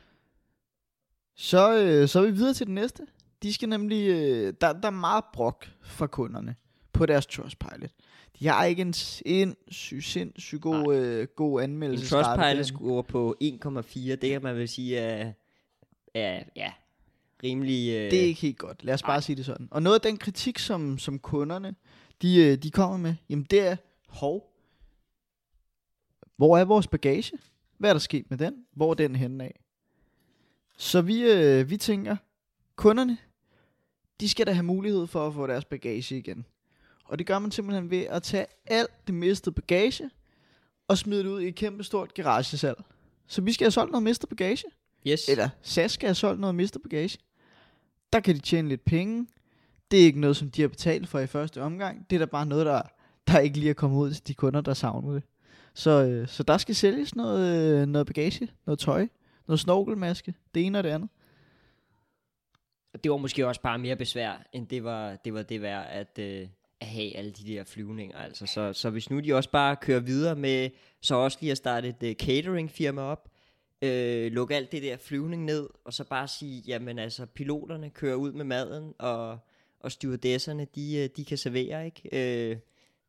Så, 1.35 1.77
øh, 1.77 2.07
så 2.07 2.19
er 2.19 2.25
vi 2.25 2.31
videre 2.31 2.53
til 2.53 2.65
den 2.67 2.75
næste. 2.75 3.03
De 3.43 3.53
skal 3.53 3.69
nemlig, 3.69 4.07
øh, 4.09 4.53
der, 4.61 4.73
der 4.73 4.87
er 4.87 4.89
meget 4.89 5.23
brok 5.33 5.65
fra 5.81 6.07
kunderne 6.07 6.55
på 6.93 7.05
deres 7.05 7.25
Trustpilot. 7.25 7.91
De 8.39 8.47
har 8.47 8.65
ikke 8.65 8.81
en 8.81 8.93
sindssyg, 8.93 10.03
sindssyg 10.03 10.61
god, 10.61 10.95
øh, 10.95 11.27
god 11.35 11.59
En 11.59 11.63
anmeldelse. 11.63 12.09
Trustpilot 12.09 12.65
score 12.65 13.03
på 13.03 13.35
1,4, 13.43 13.99
det 14.15 14.29
kan 14.29 14.43
man 14.43 14.55
vel 14.55 14.67
sige 14.67 14.97
er... 14.97 15.33
er 16.13 16.43
ja, 16.55 16.71
rimelig... 17.43 17.89
Øh, 17.89 18.11
Det 18.11 18.19
er 18.19 18.25
ikke 18.25 18.41
helt 18.41 18.57
godt. 18.57 18.83
Lad 18.83 18.93
os 18.93 19.03
bare 19.03 19.15
Nej. 19.15 19.21
sige 19.21 19.35
det 19.35 19.45
sådan. 19.45 19.67
Og 19.71 19.83
noget 19.83 19.95
af 19.95 20.01
den 20.01 20.17
kritik, 20.17 20.59
som, 20.59 20.97
som 20.97 21.19
kunderne, 21.19 21.75
de, 22.21 22.43
øh, 22.43 22.57
de 22.57 22.71
kommer 22.71 22.97
med, 22.97 23.15
jamen 23.29 23.45
det 23.49 23.59
er, 23.59 23.75
hov, 24.07 24.54
hvor 26.37 26.57
er 26.57 26.65
vores 26.65 26.87
bagage? 26.87 27.37
Hvad 27.77 27.89
er 27.89 27.93
der 27.93 27.99
sket 27.99 28.29
med 28.29 28.37
den? 28.37 28.53
Hvor 28.73 28.89
er 28.89 28.93
den 28.93 29.15
henne 29.15 29.43
af? 29.43 29.59
Så 30.77 31.01
vi, 31.01 31.21
øh, 31.21 31.69
vi 31.69 31.77
tænker, 31.77 32.15
kunderne, 32.75 33.17
de 34.19 34.29
skal 34.29 34.47
da 34.47 34.51
have 34.51 34.63
mulighed 34.63 35.07
for 35.07 35.27
at 35.27 35.33
få 35.33 35.47
deres 35.47 35.65
bagage 35.65 36.17
igen. 36.17 36.45
Og 37.05 37.19
det 37.19 37.27
gør 37.27 37.39
man 37.39 37.51
simpelthen 37.51 37.89
ved 37.89 38.01
at 38.01 38.23
tage 38.23 38.45
alt 38.65 39.07
det 39.07 39.15
mistede 39.15 39.55
bagage, 39.55 40.09
og 40.87 40.97
smide 40.97 41.23
det 41.23 41.29
ud 41.29 41.41
i 41.41 41.47
et 41.47 41.55
kæmpe 41.55 41.83
stort 41.83 42.13
garagesalg. 42.13 42.83
Så 43.27 43.41
vi 43.41 43.53
skal 43.53 43.65
have 43.65 43.71
solgt 43.71 43.91
noget 43.91 44.03
mistet 44.03 44.29
bagage. 44.29 44.63
Yes. 45.07 45.29
Eller 45.29 45.49
SAS 45.61 45.91
skal 45.91 46.07
have 46.07 46.15
solgt 46.15 46.39
noget 46.39 46.55
mistet 46.55 46.81
bagage. 46.81 47.19
Der 48.13 48.19
kan 48.19 48.35
de 48.35 48.39
tjene 48.39 48.69
lidt 48.69 48.85
penge. 48.85 49.27
Det 49.91 50.01
er 50.01 50.03
ikke 50.03 50.19
noget, 50.19 50.37
som 50.37 50.51
de 50.51 50.61
har 50.61 50.67
betalt 50.67 51.07
for 51.07 51.19
i 51.19 51.27
første 51.27 51.61
omgang. 51.61 52.09
Det 52.09 52.15
er 52.15 52.19
da 52.19 52.25
bare 52.25 52.45
noget, 52.45 52.65
der, 52.65 52.81
der 53.27 53.39
ikke 53.39 53.57
lige 53.57 53.69
er 53.69 53.73
kommet 53.73 53.97
ud 53.97 54.11
til 54.13 54.27
de 54.27 54.33
kunder, 54.33 54.61
der 54.61 54.73
savner 54.73 55.13
det. 55.13 55.23
Så, 55.75 56.03
øh, 56.05 56.27
så 56.27 56.43
der 56.43 56.57
skal 56.57 56.75
sælges 56.75 57.15
noget, 57.15 57.81
øh, 57.81 57.87
noget 57.87 58.07
bagage, 58.07 58.49
noget 58.65 58.79
tøj, 58.79 59.07
noget 59.47 59.59
snorkelmaske, 59.59 60.33
det 60.55 60.65
ene 60.65 60.77
og 60.77 60.83
det 60.83 60.89
andet. 60.89 61.09
Det 63.03 63.11
var 63.11 63.17
måske 63.17 63.47
også 63.47 63.61
bare 63.61 63.77
mere 63.77 63.95
besvær, 63.95 64.47
end 64.53 64.67
det 64.67 64.83
var 64.83 65.15
det, 65.15 65.33
var 65.33 65.41
det 65.41 65.61
værd 65.61 65.87
at, 65.89 66.19
øh, 66.19 66.47
at 66.81 66.87
have 66.87 67.17
alle 67.17 67.31
de 67.31 67.53
der 67.53 67.63
flyvninger. 67.63 68.17
Altså. 68.17 68.45
Så, 68.45 68.73
så 68.73 68.89
hvis 68.89 69.09
nu 69.09 69.19
de 69.19 69.33
også 69.33 69.49
bare 69.49 69.75
kører 69.75 69.99
videre 69.99 70.35
med, 70.35 70.69
så 71.01 71.15
også 71.15 71.37
lige 71.41 71.51
at 71.51 71.57
starte 71.57 71.87
et 71.87 72.03
uh, 72.03 72.11
cateringfirma 72.11 73.01
op, 73.01 73.29
øh, 73.81 74.31
lukke 74.31 74.55
alt 74.55 74.71
det 74.71 74.83
der 74.83 74.97
flyvning 74.97 75.45
ned, 75.45 75.69
og 75.85 75.93
så 75.93 76.03
bare 76.03 76.27
sige, 76.27 76.63
jamen 76.67 76.99
altså, 76.99 77.25
piloterne 77.25 77.89
kører 77.89 78.15
ud 78.15 78.31
med 78.31 78.45
maden, 78.45 78.93
og, 78.99 79.37
og 79.79 79.91
stewardesserne, 79.91 80.67
de, 80.75 80.97
øh, 80.97 81.09
de 81.17 81.25
kan 81.25 81.37
servere, 81.37 81.85
ikke? 81.85 82.49
Øh, 82.51 82.57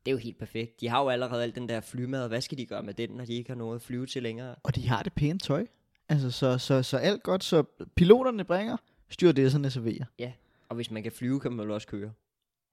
det 0.07 0.11
er 0.11 0.15
jo 0.15 0.19
helt 0.19 0.37
perfekt. 0.37 0.81
De 0.81 0.87
har 0.87 1.01
jo 1.01 1.09
allerede 1.09 1.43
alt 1.43 1.55
den 1.55 1.69
der 1.69 1.81
flymad. 1.81 2.27
Hvad 2.27 2.41
skal 2.41 2.57
de 2.57 2.65
gøre 2.65 2.83
med 2.83 2.93
den, 2.93 3.09
når 3.09 3.25
de 3.25 3.33
ikke 3.33 3.49
har 3.49 3.55
noget 3.55 3.75
at 3.75 3.81
flyve 3.81 4.05
til 4.05 4.23
længere? 4.23 4.55
Og 4.63 4.75
de 4.75 4.87
har 4.87 5.03
det 5.03 5.13
pæne 5.13 5.39
tøj. 5.39 5.65
Altså, 6.09 6.31
så, 6.31 6.57
så, 6.57 6.83
så 6.83 6.97
alt 6.97 7.23
godt. 7.23 7.43
Så 7.43 7.63
piloterne 7.95 8.43
bringer, 8.43 8.77
stewardesserne 9.09 9.69
serverer. 9.69 10.05
Ja, 10.19 10.31
og 10.69 10.75
hvis 10.75 10.91
man 10.91 11.03
kan 11.03 11.11
flyve, 11.11 11.39
kan 11.39 11.51
man 11.51 11.65
vel 11.65 11.71
også 11.71 11.87
køre. 11.87 12.11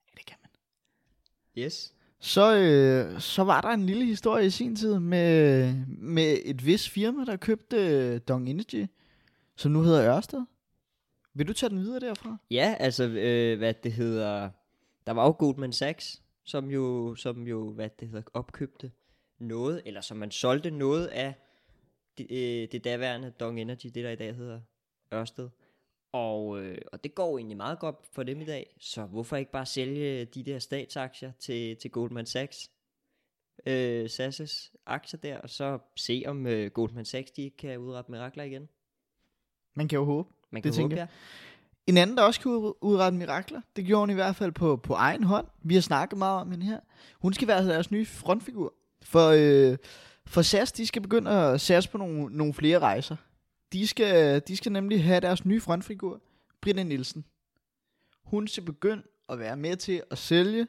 Ja, 0.07 0.11
det 0.17 0.25
kan 0.25 0.37
man. 0.41 0.49
Yes. 1.63 1.93
Så, 2.19 2.55
øh, 2.57 3.21
så 3.21 3.43
var 3.43 3.61
der 3.61 3.69
en 3.69 3.85
lille 3.85 4.05
historie 4.05 4.45
i 4.45 4.49
sin 4.49 4.75
tid 4.75 4.99
med, 4.99 5.73
med 5.87 6.37
et 6.45 6.65
vis 6.65 6.89
firma, 6.89 7.25
der 7.25 7.35
købte 7.35 7.77
øh, 7.77 8.19
Dong 8.27 8.49
Energy, 8.49 8.85
som 9.55 9.71
nu 9.71 9.81
hedder 9.81 10.15
Ørsted. 10.15 10.41
Vil 11.33 11.47
du 11.47 11.53
tage 11.53 11.69
den 11.69 11.79
videre 11.79 11.99
derfra? 11.99 12.37
Ja, 12.51 12.75
altså, 12.79 13.03
øh, 13.03 13.57
hvad 13.57 13.73
det 13.73 13.93
hedder, 13.93 14.49
der 15.07 15.13
var 15.13 15.25
jo 15.25 15.35
Goldman 15.39 15.73
Sachs, 15.73 16.21
som 16.45 16.71
jo, 16.71 17.15
som 17.15 17.47
jo, 17.47 17.71
hvad 17.71 17.89
det 17.99 18.07
hedder, 18.07 18.29
opkøbte 18.33 18.91
noget, 19.39 19.81
eller 19.85 20.01
som 20.01 20.17
man 20.17 20.31
solgte 20.31 20.71
noget 20.71 21.07
af 21.07 21.33
det, 22.17 22.27
øh, 22.31 22.71
det 22.71 22.83
daværende 22.83 23.33
Dong 23.39 23.61
Energy, 23.61 23.85
det 23.85 24.03
der 24.03 24.09
i 24.09 24.15
dag 24.15 24.35
hedder 24.35 24.61
Ørsted. 25.13 25.49
Og, 26.11 26.63
øh, 26.63 26.77
og 26.91 27.03
det 27.03 27.15
går 27.15 27.37
egentlig 27.37 27.57
meget 27.57 27.79
godt 27.79 27.95
for 28.11 28.23
dem 28.23 28.41
i 28.41 28.45
dag, 28.45 28.75
så 28.79 29.05
hvorfor 29.05 29.35
ikke 29.35 29.51
bare 29.51 29.65
sælge 29.65 30.25
de 30.25 30.43
der 30.43 30.59
statsaktier 30.59 31.31
til, 31.39 31.77
til 31.77 31.91
Goldman 31.91 32.25
Sachs? 32.25 32.71
Øh, 33.65 34.05
SAS' 34.05 34.73
aktier 34.85 35.19
der, 35.19 35.37
og 35.37 35.49
så 35.49 35.79
se 35.95 36.23
om 36.25 36.47
øh, 36.47 36.71
Goldman 36.71 37.05
Sachs 37.05 37.31
de 37.31 37.49
kan 37.49 37.79
udrette 37.79 38.11
mirakler 38.11 38.43
igen. 38.43 38.69
Man 39.73 39.87
kan 39.87 39.99
jo 39.99 40.05
håbe. 40.05 40.29
Man 40.49 40.63
Det 40.63 40.73
kan 40.73 40.81
håbe, 40.81 40.95
tænker 40.95 40.97
ja. 40.97 41.07
En 41.87 41.97
anden, 41.97 42.17
der 42.17 42.23
også 42.23 42.41
kan 42.41 42.51
udrette 42.81 43.17
mirakler, 43.17 43.61
det 43.75 43.85
gjorde 43.85 43.99
hun 43.99 44.09
i 44.09 44.13
hvert 44.13 44.35
fald 44.35 44.51
på, 44.51 44.75
på 44.75 44.93
egen 44.93 45.23
hånd. 45.23 45.47
Vi 45.63 45.73
har 45.73 45.81
snakket 45.81 46.17
meget 46.17 46.41
om 46.41 46.51
hende 46.51 46.65
her. 46.65 46.79
Hun 47.19 47.33
skal 47.33 47.47
være 47.47 47.65
deres 47.65 47.91
nye 47.91 48.05
frontfigur. 48.05 48.73
For, 49.01 49.29
øh, 49.29 49.77
for 50.25 50.41
SAS, 50.41 50.71
de 50.71 50.87
skal 50.87 51.01
begynde 51.01 51.31
at 51.31 51.61
satse 51.61 51.89
på 51.89 51.97
nogle, 51.97 52.37
nogle 52.37 52.53
flere 52.53 52.79
rejser. 52.79 53.15
De 53.73 53.87
skal, 53.87 54.41
de 54.47 54.57
skal 54.57 54.71
nemlig 54.71 55.03
have 55.03 55.19
deres 55.19 55.45
nye 55.45 55.61
frontfigur, 55.61 56.21
Britta 56.61 56.83
Nielsen. 56.83 57.25
Hun 58.23 58.47
skal 58.47 58.63
begynde 58.63 59.03
at 59.29 59.39
være 59.39 59.57
med 59.57 59.75
til 59.75 60.01
at 60.11 60.17
sælge. 60.17 60.67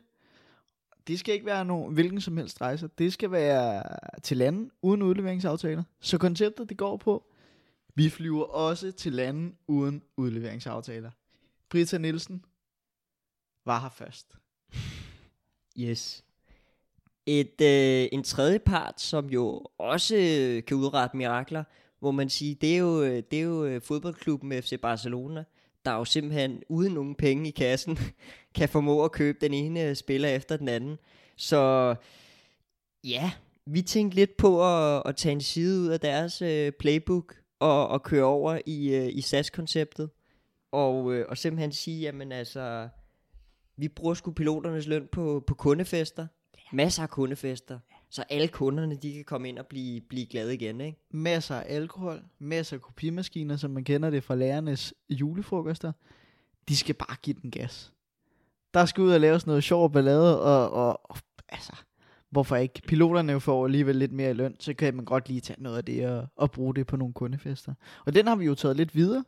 Det 1.07 1.19
skal 1.19 1.35
ikke 1.35 1.47
være 1.47 1.65
nogen, 1.65 1.95
hvilken 1.95 2.21
som 2.21 2.37
helst 2.37 2.61
rejser. 2.61 2.89
Det 2.99 3.13
skal 3.13 3.31
være 3.31 3.83
til 4.23 4.37
lande 4.37 4.71
uden 4.83 5.03
udleveringsaftaler. 5.03 5.83
Så 6.01 6.19
konceptet 6.19 6.69
det 6.69 6.77
går 6.77 6.97
på, 6.97 7.25
vi 7.97 8.11
flyver 8.11 8.45
også 8.45 8.93
til 8.93 9.13
lande 9.13 9.55
uden 9.67 10.03
udleveringsaftaler. 10.17 11.11
Brita 11.71 11.99
Nielsen 11.99 12.45
var 13.65 13.81
her 13.81 13.89
først. 13.89 14.27
Yes. 15.79 16.25
Et, 17.27 17.61
øh, 17.61 18.09
en 18.13 18.23
tredje 18.23 18.59
part, 18.59 19.01
som 19.01 19.31
jo 19.31 19.67
også 19.79 20.17
øh, 20.17 20.65
kan 20.65 20.77
udrette 20.77 21.17
mirakler, 21.17 21.65
hvor 21.99 22.11
man 22.11 22.31
siger, 22.31 22.55
det 22.55 22.75
er 22.75 22.79
jo, 22.79 23.03
øh, 23.03 23.23
det 23.31 23.39
er 23.39 23.43
jo 23.43 23.65
øh, 23.65 23.83
fodboldklubben 23.83 24.63
FC 24.63 24.81
Barcelona, 24.81 25.45
der 25.85 25.93
jo 25.93 26.05
simpelthen 26.05 26.63
uden 26.69 26.95
nogen 26.95 27.15
penge 27.15 27.49
i 27.49 27.51
kassen, 27.51 27.99
kan 28.55 28.69
formå 28.69 29.05
at 29.05 29.13
købe 29.13 29.39
den 29.41 29.55
ene 29.55 29.89
øh, 29.89 29.97
spiller 29.97 30.29
efter 30.29 30.57
den 30.57 30.69
anden. 30.69 30.99
Så 31.37 31.95
ja, 33.05 33.33
vi 33.67 33.83
tænkte 33.83 34.17
lidt 34.17 34.37
på 34.37 34.65
at, 34.65 35.03
at 35.07 35.17
tage 35.17 35.33
en 35.33 35.41
side 35.41 35.81
ud 35.81 35.87
af 35.87 36.01
deres 36.01 36.43
øh, 36.43 36.73
playbook 36.73 37.46
og, 37.59 37.89
og 37.89 38.03
køre 38.03 38.25
over 38.25 38.59
i, 38.67 38.95
øh, 38.95 39.09
i 39.13 39.21
SAS-konceptet. 39.21 40.11
Og, 40.73 41.15
øh, 41.15 41.27
og 41.29 41.39
simpelthen 41.39 41.73
sige, 41.73 42.01
jamen 42.01 42.33
altså, 42.33 42.89
vi 43.77 43.89
bruger 43.89 44.15
sgu 44.15 44.31
piloternes 44.33 44.87
løn 44.87 45.09
på, 45.13 45.45
på 45.47 45.55
kundefester. 45.55 46.27
Masser 46.73 47.03
af 47.03 47.11
kundefester. 47.11 47.79
så 48.11 48.25
alle 48.31 48.49
kunderne, 48.49 48.97
de 48.97 49.15
kan 49.15 49.25
komme 49.25 49.49
ind 49.49 49.59
og 49.59 49.67
blive, 49.67 50.01
blive 50.01 50.27
glade 50.27 50.55
igen, 50.55 50.81
ikke? 50.81 50.99
Masser 51.11 51.55
af 51.55 51.75
alkohol, 51.75 52.23
masser 52.39 52.77
af 52.77 52.83
kopimaskiner, 52.83 53.57
som 53.57 53.71
man 53.71 53.85
kender 53.85 54.11
det 54.11 54.25
fra 54.25 54.35
lærernes 54.35 54.95
julefrokoster. 55.11 55.93
De 56.69 56.77
skal 56.77 56.95
bare 56.95 57.17
give 57.23 57.37
den 57.43 57.51
gas. 57.51 57.93
Der 58.75 58.85
skal 58.87 59.03
ud 59.03 59.13
og 59.13 59.21
lave 59.21 59.41
sådan 59.41 59.51
noget 59.51 59.65
sjov 59.65 59.93
ballade, 59.93 60.41
og, 60.41 60.71
og, 60.71 61.11
og 61.11 61.17
altså, 61.49 61.73
hvorfor 62.31 62.57
ikke? 62.57 62.83
Piloterne 62.87 63.41
får 63.41 63.65
alligevel 63.65 63.97
lidt 63.97 64.13
mere 64.13 64.31
i 64.31 64.35
løn, 64.35 64.57
så 64.61 64.75
kan 64.75 64.97
man 64.97 65.05
godt 65.05 65.29
lige 65.29 65.41
tage 65.41 65.63
noget 65.63 65.77
af 65.77 65.85
det 65.85 66.07
og, 66.07 66.29
og 66.37 66.51
bruge 66.51 66.75
det 66.75 66.87
på 66.87 66.97
nogle 66.97 67.15
kundefester. 67.15 67.75
Og 68.07 68.15
den 68.15 68.27
har 68.27 68.37
vi 68.37 68.45
jo 68.45 68.55
taget 68.55 68.77
lidt 68.77 68.95
videre. 68.95 69.25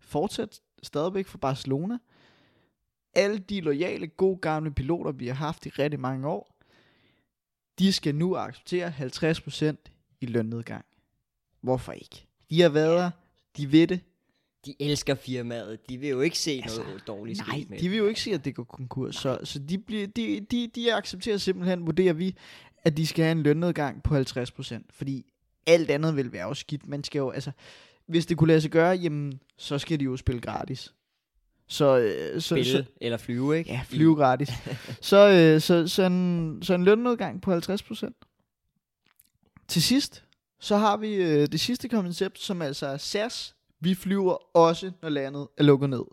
Fortsat 0.00 0.60
stadigvæk 0.82 1.26
for 1.26 1.38
Barcelona. 1.38 1.98
Alle 3.14 3.38
de 3.38 3.60
lojale, 3.60 4.06
gode 4.06 4.36
gamle 4.36 4.74
piloter, 4.74 5.12
vi 5.12 5.26
har 5.26 5.34
haft 5.34 5.66
i 5.66 5.68
rigtig 5.68 6.00
mange 6.00 6.28
år, 6.28 6.56
de 7.78 7.92
skal 7.92 8.14
nu 8.14 8.36
acceptere 8.36 8.92
50% 8.98 9.76
i 10.20 10.26
lønnedgang. 10.26 10.84
Hvorfor 11.60 11.92
ikke? 11.92 12.26
De 12.50 12.60
har 12.60 12.68
været 12.68 12.98
der, 12.98 13.10
de 13.56 13.72
ved 13.72 13.86
det. 13.86 14.00
De 14.66 14.74
elsker 14.80 15.14
firmaet. 15.14 15.88
De 15.88 15.98
vil 15.98 16.08
jo 16.08 16.20
ikke 16.20 16.38
se 16.38 16.60
Altså, 16.62 16.82
noget 16.82 17.02
dårligt 17.06 17.46
Nej, 17.46 17.64
med 17.68 17.78
de 17.78 17.88
vil 17.88 17.98
jo 17.98 18.06
ikke 18.06 18.20
sige, 18.20 18.34
at 18.34 18.44
det 18.44 18.54
går 18.54 18.64
konkurs. 18.64 19.16
Så, 19.16 19.38
så 19.44 19.58
de, 19.58 19.78
bliver, 19.78 20.06
de, 20.06 20.40
de, 20.50 20.70
de 20.74 20.94
accepterer 20.94 21.36
simpelthen, 21.36 21.86
vurderer 21.86 22.12
vi, 22.12 22.36
at 22.84 22.96
de 22.96 23.06
skal 23.06 23.24
have 23.24 23.32
en 23.32 23.42
lønnedgang 23.42 24.02
på 24.02 24.16
50%. 24.16 24.82
Fordi 24.90 25.24
alt 25.66 25.90
andet 25.90 26.16
vil 26.16 26.32
være 26.32 26.56
skidt. 26.56 26.86
Man 26.86 27.04
skal 27.04 27.18
jo, 27.18 27.30
altså, 27.30 27.50
hvis 28.06 28.26
det 28.26 28.36
kunne 28.36 28.48
lade 28.48 28.60
sig 28.60 28.70
gøre, 28.70 28.90
jamen, 28.90 29.40
så 29.58 29.78
skal 29.78 30.00
de 30.00 30.04
jo 30.04 30.16
spille 30.16 30.40
gratis. 30.40 30.92
Så, 31.68 31.98
øh, 31.98 32.40
så, 32.40 32.54
Spille 32.54 32.72
så, 32.72 32.84
eller 33.00 33.18
flyve, 33.18 33.58
ikke? 33.58 33.70
Ja, 33.70 33.80
flyve 33.84 34.14
gratis. 34.14 34.48
så, 35.00 35.28
øh, 35.28 35.60
så, 35.60 35.88
så, 35.88 36.02
en, 36.02 36.58
så 36.62 36.74
en 36.74 36.84
lønnedgang 36.84 37.42
på 37.42 37.56
50%. 37.56 38.22
Til 39.68 39.82
sidst, 39.82 40.24
så 40.60 40.76
har 40.76 40.96
vi 40.96 41.14
øh, 41.14 41.46
det 41.52 41.60
sidste 41.60 41.88
koncept, 41.88 42.38
som 42.38 42.62
altså 42.62 42.86
er 42.86 42.96
SAS. 42.96 43.55
Vi 43.80 43.94
flyver 43.94 44.56
også, 44.56 44.92
når 45.02 45.08
landet 45.08 45.48
er 45.56 45.62
lukket 45.62 45.90
ned. 45.90 46.04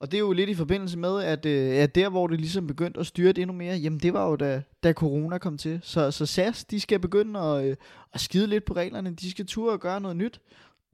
Og 0.00 0.10
det 0.10 0.16
er 0.16 0.20
jo 0.20 0.32
lidt 0.32 0.50
i 0.50 0.54
forbindelse 0.54 0.98
med, 0.98 1.22
at, 1.22 1.46
øh, 1.46 1.76
at 1.76 1.94
der, 1.94 2.08
hvor 2.08 2.26
det 2.26 2.40
ligesom 2.40 2.66
begyndte 2.66 3.00
at 3.00 3.06
styre 3.06 3.32
det 3.32 3.42
endnu 3.42 3.56
mere, 3.56 3.76
jamen 3.76 4.00
det 4.00 4.12
var 4.12 4.28
jo 4.28 4.36
da, 4.36 4.62
da 4.82 4.92
corona 4.92 5.38
kom 5.38 5.58
til. 5.58 5.80
Så, 5.82 6.10
så 6.10 6.26
SAS, 6.26 6.64
de 6.64 6.80
skal 6.80 6.98
begynde 6.98 7.40
at, 7.40 7.64
øh, 7.64 7.76
at 8.12 8.20
skide 8.20 8.46
lidt 8.46 8.64
på 8.64 8.74
reglerne. 8.74 9.14
De 9.14 9.30
skal 9.30 9.46
ture 9.46 9.72
og 9.72 9.80
gøre 9.80 10.00
noget 10.00 10.16
nyt. 10.16 10.40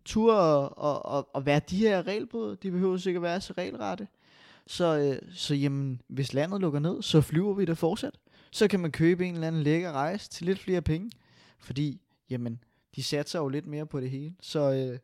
Ture 0.04 0.36
og, 0.36 0.78
og, 0.78 1.06
og, 1.06 1.28
at 1.34 1.46
være 1.46 1.60
de 1.70 1.76
her 1.76 2.06
regelbrud. 2.06 2.56
De 2.56 2.70
behøver 2.70 2.96
sikkert 2.96 3.22
være 3.22 3.40
så 3.40 3.52
regelrette. 3.58 4.08
Så, 4.66 4.98
øh, 4.98 5.32
så 5.34 5.54
jamen, 5.54 6.00
hvis 6.08 6.34
landet 6.34 6.60
lukker 6.60 6.80
ned, 6.80 7.02
så 7.02 7.20
flyver 7.20 7.54
vi 7.54 7.64
da 7.64 7.72
fortsat. 7.72 8.14
Så 8.50 8.68
kan 8.68 8.80
man 8.80 8.90
købe 8.92 9.26
en 9.26 9.34
eller 9.34 9.46
anden 9.46 9.62
lækker 9.62 9.92
rejse 9.92 10.30
til 10.30 10.46
lidt 10.46 10.58
flere 10.58 10.82
penge. 10.82 11.10
Fordi, 11.58 12.00
jamen, 12.30 12.62
de 12.96 13.02
satser 13.02 13.38
jo 13.38 13.48
lidt 13.48 13.66
mere 13.66 13.86
på 13.86 14.00
det 14.00 14.10
hele. 14.10 14.34
Så, 14.40 14.72
øh, 14.72 14.98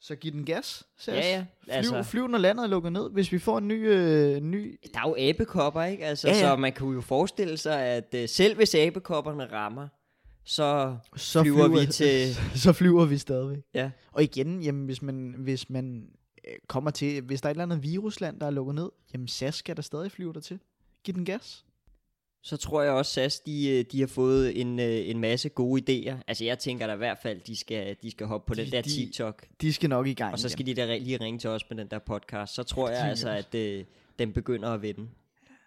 så 0.00 0.16
giv 0.16 0.32
den 0.32 0.44
gas, 0.44 0.84
SAS. 0.96 1.14
Ja, 1.14 1.30
ja. 1.30 1.44
Flyv, 1.64 1.72
Altså, 1.74 2.02
flyv, 2.02 2.28
når 2.28 2.38
landet 2.38 2.62
er 2.62 2.66
lukket 2.66 2.92
ned. 2.92 3.10
Hvis 3.10 3.32
vi 3.32 3.38
får 3.38 3.58
en 3.58 3.68
ny... 3.68 3.88
Øh, 3.90 4.40
ny 4.40 4.80
der 4.94 5.00
er 5.00 5.08
jo 5.08 5.16
abekopper, 5.18 5.82
ikke? 5.82 6.04
Altså, 6.04 6.28
Ja, 6.28 6.34
ja. 6.34 6.40
Så 6.40 6.56
man 6.56 6.72
kunne 6.72 6.94
jo 6.94 7.00
forestille 7.00 7.56
sig, 7.56 7.82
at 7.82 8.14
øh, 8.14 8.28
selv 8.28 8.56
hvis 8.56 8.74
abekopperne 8.74 9.52
rammer, 9.52 9.88
så 10.44 10.96
så 11.16 11.42
flyver 11.42 11.68
vi 11.68 11.86
til... 11.86 12.34
så 12.64 12.72
flyver 12.72 13.04
vi 13.04 13.18
stadigvæk. 13.18 13.62
Ja. 13.74 13.90
Og 14.12 14.22
igen, 14.22 14.62
jamen, 14.62 14.84
hvis 14.84 15.02
man, 15.02 15.34
hvis 15.38 15.70
man 15.70 16.08
øh, 16.48 16.54
kommer 16.66 16.90
til... 16.90 17.20
Hvis 17.22 17.40
der 17.40 17.46
er 17.46 17.50
et 17.50 17.54
eller 17.54 17.62
andet 17.64 17.82
virusland, 17.82 18.40
der 18.40 18.46
er 18.46 18.50
lukket 18.50 18.74
ned, 18.74 18.90
jamen 19.12 19.28
SAS 19.28 19.54
skal 19.54 19.76
der 19.76 19.82
stadig 19.82 20.12
flyve 20.12 20.32
der 20.32 20.40
til. 20.40 20.58
Giv 21.04 21.14
den 21.14 21.24
gas. 21.24 21.64
Så 22.46 22.56
tror 22.56 22.82
jeg 22.82 22.92
også, 22.92 23.12
SAS, 23.12 23.40
de, 23.40 23.68
øh, 23.68 23.84
de 23.92 24.00
har 24.00 24.06
fået 24.06 24.60
en, 24.60 24.80
øh, 24.80 25.08
en 25.10 25.20
masse 25.20 25.48
gode 25.48 25.82
idéer. 26.10 26.14
Altså, 26.26 26.44
jeg 26.44 26.58
tænker 26.58 26.86
da 26.86 26.92
i 26.94 26.96
hvert 26.96 27.18
fald, 27.22 27.40
de 27.46 27.56
skal, 27.56 27.96
de 28.02 28.10
skal 28.10 28.26
hoppe 28.26 28.46
på 28.48 28.54
De- 28.54 28.62
den 28.64 28.72
der 28.72 28.82
de- 28.82 28.90
TikTok. 28.90 29.46
De 29.60 29.72
skal 29.72 29.88
nok 29.90 30.06
i 30.06 30.14
gang 30.14 30.32
Og 30.32 30.38
så 30.38 30.46
igen. 30.46 30.50
skal 30.52 30.66
de 30.66 30.74
da 30.74 30.96
lige 30.98 31.16
ringe 31.16 31.38
til 31.38 31.50
os 31.50 31.62
med 31.70 31.78
den 31.78 31.86
der 31.90 31.98
podcast. 31.98 32.54
Så 32.54 32.62
tror 32.62 32.88
jeg 32.90 32.98
altså, 33.08 33.28
at 33.30 33.54
øh, 33.54 33.84
den 34.18 34.32
begynder 34.32 34.68
at 34.68 34.82
vinde. 34.82 35.08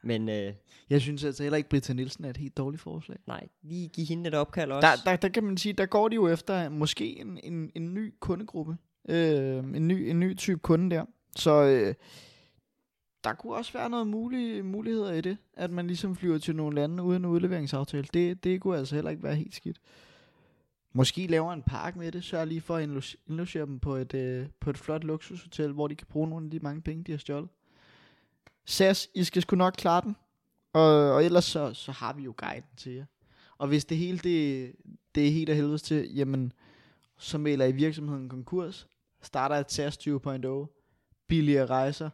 Men 0.04 0.30
øh, 0.30 0.54
Jeg 0.90 1.02
synes 1.02 1.24
altså 1.24 1.44
heller 1.44 1.58
ikke, 1.58 1.70
Britta 1.70 1.94
Nielsen 1.94 2.26
er 2.26 2.30
et 2.30 2.38
helt 2.38 2.58
dårligt 2.58 2.82
forslag. 2.84 3.18
nej, 3.28 3.48
lige 3.64 3.88
give 3.88 4.08
hende 4.08 4.28
et 4.28 4.34
opkald 4.36 4.72
også. 4.72 4.88
Der, 5.06 5.12
der, 5.12 5.16
der 5.18 5.30
kan 5.30 5.44
man 5.44 5.58
sige, 5.58 5.74
der 5.74 5.86
går 5.86 6.08
de 6.10 6.16
jo 6.16 6.28
efter 6.28 6.70
måske 6.70 7.20
en, 7.20 7.40
en, 7.44 7.72
en 7.76 7.94
ny 7.94 8.14
kundegruppe. 8.20 8.76
Øh, 9.10 9.58
en, 9.58 9.88
ny, 9.88 10.10
en 10.10 10.20
ny 10.20 10.38
type 10.38 10.60
kunde 10.60 10.96
der. 10.96 11.06
Så 11.36 11.64
øh, 11.64 11.94
der 13.24 13.34
kunne 13.34 13.56
også 13.56 13.74
være 13.74 13.90
noget 13.90 14.08
mulige, 14.08 14.64
muligheder 14.64 15.14
i 15.14 15.22
det, 15.22 15.38
at 15.54 15.72
man 15.72 15.88
ligesom 15.88 16.16
flyver 16.16 16.38
til 16.38 16.56
nogle 16.56 16.76
lande 16.76 17.04
uden 17.04 17.26
udleveringsaftale. 17.26 18.08
Det, 18.14 18.44
det 18.44 18.62
kunne 18.62 18.78
altså 18.78 18.96
heller 18.96 19.12
ikke 19.12 19.24
være 19.24 19.36
helt 19.36 19.56
skidt. 19.56 19.80
Måske 20.94 21.28
laver 21.28 21.54
en 21.54 21.64
park 21.64 21.96
med 21.96 22.12
det, 22.12 22.24
sørger 22.24 22.46
lige 22.46 22.62
for 22.62 22.76
at 22.76 22.84
indlogere 22.84 23.66
dem 23.66 23.80
på 23.80 23.96
et, 23.96 24.14
øh, 24.14 24.48
på 24.60 24.70
et 24.70 24.78
flot 24.78 25.04
luksushotel, 25.04 25.72
hvor 25.72 25.88
de 25.88 25.96
kan 25.96 26.08
bruge 26.08 26.30
nogle 26.30 26.46
af 26.46 26.52
de 26.52 26.60
mange 26.60 26.82
penge, 26.82 27.04
de 27.04 27.12
har 27.12 27.20
stjålet. 27.20 27.50
SAS, 28.66 29.10
I 29.16 29.24
skal 29.24 29.42
sgu 29.42 29.56
nok 29.56 29.74
klare 29.78 30.02
den. 30.02 30.16
Og, 30.74 31.14
og 31.14 31.26
ellers 31.26 31.46
så, 31.46 31.74
så 31.74 31.92
har 31.92 32.14
vi 32.14 32.24
jo 32.24 32.34
guiden 32.38 32.64
til 32.78 32.94
jer. 32.94 33.06
Og 33.58 33.68
hvis 33.68 33.86
det 33.86 33.98
hele 33.98 34.18
det, 34.18 34.72
det 35.16 35.28
er 35.28 35.32
helt 35.32 35.50
af 35.50 35.56
helvedes 35.56 35.82
til, 35.82 36.16
jamen, 36.16 36.54
så 37.18 37.38
melder 37.38 37.66
I 37.66 37.72
virksomheden 37.72 38.30
konkurs, 38.30 38.88
starter 39.22 39.56
et 39.56 39.72
SAS 39.72 39.98
20.0, 40.08 41.26
billigere 41.28 41.66
rejser, 41.66 42.10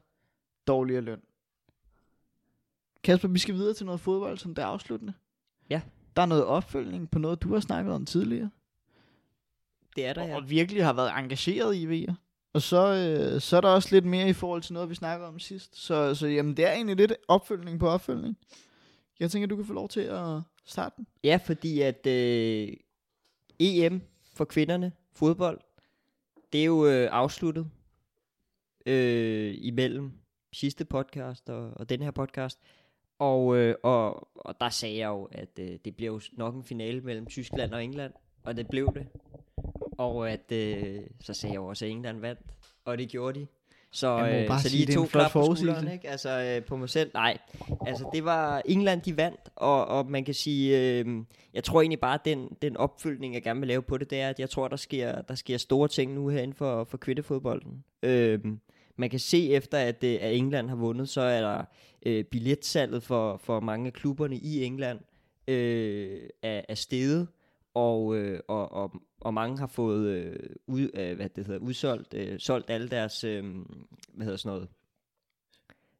dårligere 0.67 1.01
løn. 1.01 1.21
Kasper, 3.03 3.27
vi 3.27 3.39
skal 3.39 3.55
videre 3.55 3.73
til 3.73 3.85
noget 3.85 4.01
fodbold, 4.01 4.37
som 4.37 4.55
det 4.55 4.61
er 4.61 4.65
afsluttende. 4.67 5.13
Ja. 5.69 5.81
Der 6.15 6.21
er 6.21 6.25
noget 6.25 6.45
opfølgning 6.45 7.11
på 7.11 7.19
noget, 7.19 7.41
du 7.41 7.53
har 7.53 7.59
snakket 7.59 7.93
om 7.93 8.05
tidligere. 8.05 8.49
det 9.95 10.05
er 10.05 10.13
der, 10.13 10.25
ja. 10.25 10.35
Og 10.35 10.49
virkelig 10.49 10.85
har 10.85 10.93
været 10.93 11.11
engageret 11.17 11.75
i 11.75 11.85
VR. 11.85 12.13
Og 12.53 12.61
så, 12.61 12.93
øh, 12.93 13.41
så 13.41 13.57
er 13.57 13.61
der 13.61 13.69
også 13.69 13.89
lidt 13.91 14.05
mere 14.05 14.29
i 14.29 14.33
forhold 14.33 14.61
til 14.61 14.73
noget, 14.73 14.89
vi 14.89 14.95
snakkede 14.95 15.27
om 15.27 15.39
sidst. 15.39 15.77
Så, 15.77 16.15
så 16.15 16.27
jamen, 16.27 16.57
det 16.57 16.65
er 16.65 16.71
egentlig 16.71 16.95
lidt 16.95 17.13
opfølgning 17.27 17.79
på 17.79 17.87
opfølgning. 17.87 18.37
Jeg 19.19 19.31
tænker, 19.31 19.47
du 19.47 19.55
kan 19.55 19.65
få 19.65 19.73
lov 19.73 19.89
til 19.89 20.01
at 20.01 20.41
starte 20.65 20.95
den. 20.97 21.07
Ja, 21.23 21.39
fordi 21.45 21.81
at 21.81 22.07
øh, 22.07 22.73
EM 23.59 24.01
for 24.33 24.45
kvinderne, 24.45 24.91
fodbold, 25.13 25.59
det 26.53 26.61
er 26.61 26.65
jo 26.65 26.87
øh, 26.87 27.09
afsluttet 27.11 27.67
øh, 28.85 29.55
imellem 29.57 30.11
sidste 30.55 30.85
podcast 30.85 31.49
og, 31.49 31.71
og 31.75 31.89
den 31.89 32.01
her 32.01 32.11
podcast. 32.11 32.59
Og, 33.19 33.57
øh, 33.57 33.75
og, 33.83 34.27
og 34.35 34.55
der 34.61 34.69
sagde 34.69 34.97
jeg 34.97 35.07
jo, 35.07 35.29
at 35.31 35.59
øh, 35.59 35.77
det 35.85 35.95
blev 35.95 36.07
jo 36.07 36.21
nok 36.33 36.55
en 36.55 36.63
finale 36.63 37.01
mellem 37.01 37.25
Tyskland 37.25 37.73
og 37.73 37.83
England, 37.83 38.13
og 38.43 38.57
det 38.57 38.67
blev 38.67 38.93
det. 38.93 39.07
Og 39.97 40.31
at 40.31 40.51
øh, 40.51 40.99
så 41.21 41.33
sagde 41.33 41.53
jeg 41.53 41.59
jo 41.59 41.65
også, 41.65 41.85
at 41.85 41.91
England 41.91 42.19
vandt, 42.19 42.41
og 42.85 42.97
det 42.97 43.09
gjorde 43.09 43.39
de. 43.39 43.47
Så, 43.91 44.27
øh, 44.27 44.59
så 44.59 44.69
lige 44.71 44.93
to 44.93 45.05
klap 45.05 45.31
på 45.31 45.55
skulderen, 45.55 45.91
ikke? 45.91 46.09
Altså 46.09 46.29
øh, 46.29 46.65
på 46.65 46.75
mig 46.75 46.89
selv. 46.89 47.11
Nej, 47.13 47.37
altså 47.85 48.09
det 48.13 48.25
var 48.25 48.61
England, 48.65 49.01
de 49.01 49.17
vandt, 49.17 49.39
og, 49.55 49.85
og 49.85 50.11
man 50.11 50.25
kan 50.25 50.33
sige, 50.33 50.79
øh, 50.79 51.23
jeg 51.53 51.63
tror 51.63 51.81
egentlig 51.81 51.99
bare, 51.99 52.13
at 52.13 52.25
den, 52.25 52.57
den 52.61 52.77
opfølgning, 52.77 53.33
jeg 53.33 53.43
gerne 53.43 53.59
vil 53.59 53.67
lave 53.67 53.81
på 53.81 53.97
det, 53.97 54.09
det 54.09 54.21
er, 54.21 54.29
at 54.29 54.39
jeg 54.39 54.49
tror, 54.49 54.67
der 54.67 54.75
sker, 54.75 55.21
der 55.21 55.35
sker 55.35 55.57
store 55.57 55.87
ting 55.87 56.13
nu 56.13 56.29
herinde 56.29 56.53
for, 56.53 56.83
for 56.83 56.97
kvindefodbolden. 56.97 57.83
Øh, 58.03 58.39
man 58.95 59.09
kan 59.09 59.19
se 59.19 59.49
efter, 59.49 59.77
at, 59.77 60.03
øh, 60.03 60.17
at 60.21 60.35
England 60.35 60.69
har 60.69 60.75
vundet, 60.75 61.09
så 61.09 61.21
er 61.21 61.41
der 61.41 61.65
øh, 62.05 62.23
billetsalget 62.23 63.03
for, 63.03 63.37
for 63.37 63.59
mange 63.59 63.87
af 63.87 63.93
klubberne 63.93 64.35
i 64.35 64.63
England 64.63 64.99
øh, 65.47 66.21
er, 66.41 66.61
er 66.69 66.75
steget, 66.75 67.27
og, 67.73 68.15
øh, 68.15 68.39
og, 68.47 68.71
og, 68.71 68.91
og 69.21 69.33
mange 69.33 69.59
har 69.59 69.67
fået 69.67 70.07
øh, 70.07 70.39
ud, 70.67 70.89
øh, 70.93 71.15
hvad 71.15 71.29
det 71.29 71.45
hedder, 71.45 71.59
udsolgt, 71.59 72.13
øh, 72.13 72.39
solgt 72.39 72.69
alle 72.69 72.89
deres, 72.89 73.23
øh, 73.23 73.55
hvad 74.13 74.25
hedder 74.25 74.37
sådan 74.37 74.55
noget, 74.55 74.69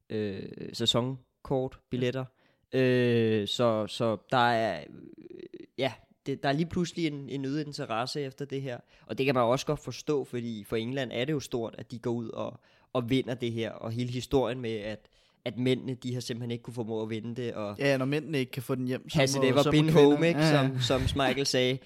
øh, 0.09 0.69
sæsonkort, 0.73 1.79
billetter. 1.89 2.25
Øh, 2.73 3.47
så, 3.47 3.87
så 3.87 4.17
der 4.31 4.37
er, 4.37 4.83
øh, 4.89 5.67
ja, 5.77 5.93
det, 6.25 6.43
der 6.43 6.49
er 6.49 6.53
lige 6.53 6.69
pludselig 6.69 7.07
en, 7.07 7.29
en 7.29 7.45
øget 7.45 7.67
interesse 7.67 8.21
efter 8.21 8.45
det 8.45 8.61
her. 8.61 8.79
Og 9.05 9.17
det 9.17 9.25
kan 9.25 9.35
man 9.35 9.43
også 9.43 9.65
godt 9.65 9.79
forstå, 9.79 10.23
fordi 10.23 10.63
for 10.63 10.75
England 10.75 11.11
er 11.13 11.25
det 11.25 11.33
jo 11.33 11.39
stort, 11.39 11.75
at 11.77 11.91
de 11.91 11.99
går 11.99 12.11
ud 12.11 12.29
og, 12.29 12.59
og 12.95 13.09
vinder 13.09 13.33
det 13.33 13.51
her. 13.51 13.71
Og 13.71 13.91
hele 13.91 14.11
historien 14.11 14.61
med, 14.61 14.71
at, 14.75 15.07
at 15.45 15.57
mændene, 15.57 15.93
de 15.93 16.13
har 16.13 16.21
simpelthen 16.21 16.51
ikke 16.51 16.63
kunne 16.63 16.73
formå 16.73 17.01
at 17.01 17.09
vinde 17.09 17.35
det. 17.41 17.53
Og 17.53 17.75
Ja, 17.79 17.97
når 17.97 18.05
mændene 18.05 18.39
ikke 18.39 18.51
kan 18.51 18.63
få 18.63 18.75
den 18.75 18.87
hjem, 18.87 19.09
så 19.09 19.17
Has 19.19 19.35
må, 19.37 19.43
it 19.43 19.49
ever 19.49 19.61
så 19.63 19.71
been 19.71 19.89
home, 19.89 20.27
ikke? 20.27 20.39
Ja, 20.39 20.61
ja. 20.61 20.79
Som, 20.79 20.79
som 20.79 21.01
Michael 21.01 21.45
sagde. 21.45 21.77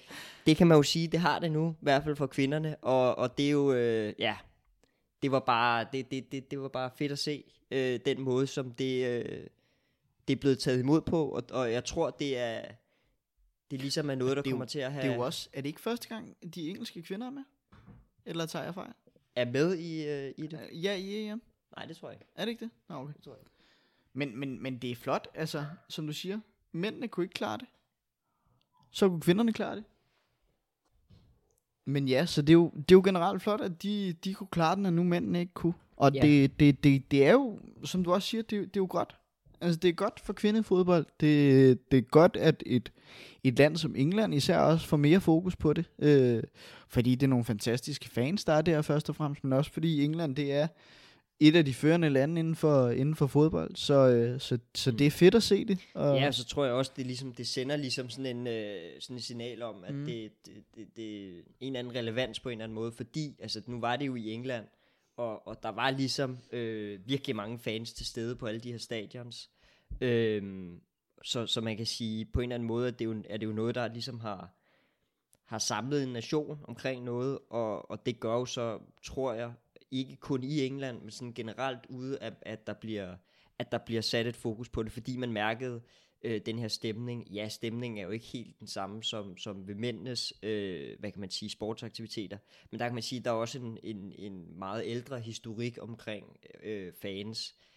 Det 0.46 0.56
kan 0.56 0.66
man 0.66 0.76
jo 0.76 0.82
sige, 0.82 1.08
det 1.08 1.20
har 1.20 1.38
det 1.38 1.52
nu, 1.52 1.70
i 1.70 1.74
hvert 1.80 2.04
fald 2.04 2.16
for 2.16 2.26
kvinderne. 2.26 2.76
Og, 2.76 3.18
og 3.18 3.38
det 3.38 3.46
er 3.46 3.50
jo, 3.50 3.72
øh, 3.72 4.12
ja, 4.18 4.36
det 5.22 5.30
var 5.32 5.40
bare, 5.40 5.86
det, 5.92 6.10
det, 6.10 6.32
det, 6.32 6.50
det 6.50 6.60
var 6.60 6.68
bare 6.68 6.90
fedt 6.96 7.12
at 7.12 7.18
se, 7.18 7.44
øh, 7.70 8.00
den 8.06 8.20
måde, 8.20 8.46
som 8.46 8.70
det, 8.70 9.06
øh, 9.06 9.40
det 10.28 10.36
er 10.36 10.40
blevet 10.40 10.58
taget 10.58 10.78
imod 10.78 11.00
på. 11.00 11.28
Og, 11.28 11.42
og 11.52 11.72
jeg 11.72 11.84
tror, 11.84 12.10
det 12.10 12.38
er, 12.38 12.60
det 13.70 13.76
er 13.76 13.80
ligesom 13.80 14.10
er 14.10 14.14
noget, 14.14 14.36
der 14.36 14.42
Det 14.42 14.48
er 14.48 14.50
jo- 14.50 14.54
kommer 14.54 14.66
til 14.66 14.78
at 14.78 14.92
have, 14.92 15.02
Det 15.04 15.10
er 15.10 15.14
jo 15.16 15.20
også, 15.22 15.48
er 15.52 15.60
det 15.60 15.68
ikke 15.68 15.80
første 15.80 16.08
gang, 16.08 16.36
de 16.54 16.68
engelske 16.70 17.02
kvinder 17.02 17.26
er 17.26 17.30
med? 17.30 17.42
Eller 18.26 18.46
tager 18.46 18.64
jeg 18.64 18.74
fejl? 18.74 18.92
Er 19.40 19.50
med 19.52 19.74
i, 19.78 20.06
øh, 20.08 20.34
i 20.36 20.46
det. 20.46 20.60
Ja, 20.72 20.96
i 20.96 21.26
EM. 21.28 21.42
Nej, 21.76 21.86
det 21.86 21.96
tror 21.96 22.08
jeg 22.08 22.16
ikke. 22.20 22.26
Er 22.36 22.44
det 22.44 22.50
ikke 22.52 22.64
det? 22.64 22.70
Nå, 22.88 22.94
okay. 22.94 23.12
Det 23.14 23.22
tror 23.22 23.32
jeg 23.32 23.40
ikke. 23.40 23.50
Men, 24.12 24.36
men, 24.38 24.62
men 24.62 24.78
det 24.78 24.90
er 24.90 24.94
flot, 24.96 25.28
altså, 25.34 25.64
som 25.88 26.06
du 26.06 26.12
siger. 26.12 26.40
Mændene 26.72 27.08
kunne 27.08 27.24
ikke 27.24 27.34
klare 27.34 27.58
det. 27.58 27.66
så 28.90 29.08
kunne 29.08 29.20
kvinderne 29.20 29.52
klare 29.52 29.76
det. 29.76 29.84
Men 31.84 32.08
ja, 32.08 32.26
så 32.26 32.42
det 32.42 32.48
er 32.50 32.52
jo, 32.54 32.70
det 32.74 32.80
er 32.92 32.96
jo 32.96 33.02
generelt 33.04 33.42
flot, 33.42 33.60
at 33.60 33.82
de, 33.82 34.12
de 34.24 34.34
kunne 34.34 34.46
klare 34.50 34.76
den, 34.76 34.86
og 34.86 34.92
nu 34.92 35.04
mændene 35.04 35.40
ikke 35.40 35.54
kunne. 35.54 35.74
Og 35.96 36.12
Ja. 36.14 36.20
det, 36.22 36.60
det, 36.60 36.84
det, 36.84 37.10
det 37.10 37.26
er 37.26 37.32
jo, 37.32 37.58
som 37.84 38.04
du 38.04 38.12
også 38.12 38.28
siger, 38.28 38.42
det, 38.42 38.50
det 38.50 38.64
er 38.76 38.80
jo 38.80 38.86
godt. 38.90 39.16
Altså, 39.60 39.78
det 39.80 39.88
er 39.88 39.92
godt 39.92 40.20
for 40.24 40.32
kvindefodbold. 40.32 41.06
Det, 41.20 41.90
det 41.90 41.98
er 41.98 42.02
godt, 42.02 42.36
at 42.36 42.62
et, 42.66 42.92
et 43.44 43.58
land 43.58 43.76
som 43.76 43.94
England 43.96 44.34
især 44.34 44.58
også 44.58 44.86
får 44.86 44.96
mere 44.96 45.20
fokus 45.20 45.56
på 45.56 45.72
det. 45.72 45.84
Øh, 45.98 46.42
fordi 46.88 47.14
det 47.14 47.22
er 47.26 47.30
nogle 47.30 47.44
fantastiske 47.44 48.08
fans, 48.08 48.44
der 48.44 48.52
er 48.52 48.62
der 48.62 48.82
først 48.82 49.08
og 49.08 49.16
fremmest, 49.16 49.44
men 49.44 49.52
også 49.52 49.72
fordi 49.72 50.04
England, 50.04 50.36
det 50.36 50.52
er 50.52 50.66
et 51.40 51.56
af 51.56 51.64
de 51.64 51.74
førende 51.74 52.10
lande 52.10 52.40
inden 52.40 52.56
for, 52.56 52.88
inden 52.90 53.14
for 53.14 53.26
fodbold. 53.26 53.76
Så, 53.76 54.08
øh, 54.08 54.40
så, 54.40 54.58
så 54.74 54.90
det 54.90 55.06
er 55.06 55.10
fedt 55.10 55.34
at 55.34 55.42
se 55.42 55.64
det. 55.64 55.78
Og, 55.94 56.16
Ja, 56.16 56.32
så 56.32 56.44
tror 56.44 56.64
jeg 56.64 56.74
også, 56.74 56.92
det, 56.96 57.06
ligesom, 57.06 57.32
det 57.32 57.46
sender 57.46 57.76
ligesom 57.76 58.10
sådan 58.10 58.36
en, 58.36 58.46
øh, 58.46 58.74
sådan 59.00 59.16
en 59.16 59.20
signal 59.22 59.62
om, 59.62 59.84
at 59.84 59.94
Mm. 59.94 60.00
mm. 60.00 60.06
det, 60.06 60.30
det, 60.46 60.54
det, 60.76 60.86
det 60.96 61.28
er 61.28 61.40
en 61.60 61.66
eller 61.66 61.78
anden 61.78 61.94
relevans 61.94 62.40
på 62.40 62.48
en 62.48 62.52
eller 62.52 62.64
anden 62.64 62.74
måde, 62.74 62.92
fordi 62.92 63.36
altså, 63.38 63.62
nu 63.66 63.80
var 63.80 63.96
det 63.96 64.06
jo 64.06 64.14
i 64.14 64.30
England, 64.30 64.64
og, 65.16 65.46
og 65.46 65.62
der 65.62 65.68
var 65.68 65.90
ligesom 65.90 66.38
øh, 66.52 67.00
virkelig 67.06 67.36
mange 67.36 67.58
fans 67.58 67.92
til 67.92 68.06
stede 68.06 68.36
på 68.36 68.46
alle 68.46 68.60
de 68.60 68.70
her 68.70 68.78
stadions. 68.78 69.50
Øh, 70.00 70.72
så, 71.22 71.46
så 71.46 71.60
man 71.60 71.76
kan 71.76 71.86
sige, 71.86 72.24
på 72.24 72.40
en 72.40 72.44
eller 72.44 72.54
anden 72.54 72.66
måde, 72.66 72.88
at 72.88 72.98
det 72.98 73.04
er, 73.04 73.08
jo, 73.08 73.22
er 73.28 73.36
det 73.36 73.46
jo 73.46 73.52
noget, 73.52 73.74
der 73.74 73.88
ligesom 73.88 74.20
har, 74.20 74.54
har 75.44 75.58
samlet 75.58 76.02
en 76.02 76.12
nation 76.12 76.58
omkring 76.68 77.04
noget, 77.04 77.38
og, 77.50 77.90
og 77.90 78.06
det 78.06 78.20
gør 78.20 78.34
jo 78.34 78.44
så, 78.44 78.78
tror 79.02 79.32
jeg, 79.32 79.52
ikke 79.90 80.16
kun 80.16 80.44
i 80.44 80.66
England, 80.66 81.00
men 81.00 81.10
sådan 81.10 81.34
generelt 81.34 81.86
ude, 81.88 82.18
at, 82.18 82.34
at, 82.42 82.66
der 82.66 82.72
bliver, 82.72 83.16
at 83.58 83.72
der 83.72 83.78
bliver 83.78 84.00
sat 84.00 84.26
et 84.26 84.36
fokus 84.36 84.68
på 84.68 84.82
det, 84.82 84.92
fordi 84.92 85.16
man 85.16 85.32
mærkede 85.32 85.74
øh, 85.74 85.80
Øh, 86.22 86.40
den 86.46 86.58
her 86.58 86.68
stemning. 86.68 87.28
Ja, 87.30 87.48
stemningen 87.48 87.98
er 87.98 88.02
jo 88.02 88.10
ikke 88.10 88.26
helt 88.26 88.60
den 88.60 88.66
samme 88.66 89.02
som, 89.02 89.36
som 89.36 89.68
ved 89.68 89.74
mændenes, 89.74 90.32
øh, 90.42 90.98
hvad 90.98 91.12
kan 91.12 91.20
man 91.20 91.30
sige, 91.30 91.50
sportsaktiviteter, 91.50 92.38
men 92.70 92.80
der 92.80 92.86
kan 92.86 92.94
man 92.94 93.02
sige, 93.02 93.18
at 93.18 93.24
der 93.24 93.30
er 93.30 93.34
også 93.34 93.58
en, 93.58 93.78
en, 93.82 94.12
en 94.18 94.58
meget 94.58 94.82
ældre 94.86 95.20
historik 95.20 95.78
omkring 95.80 96.40
øh, 96.62 96.92
fans, 97.02 97.54
øh, 97.58 97.69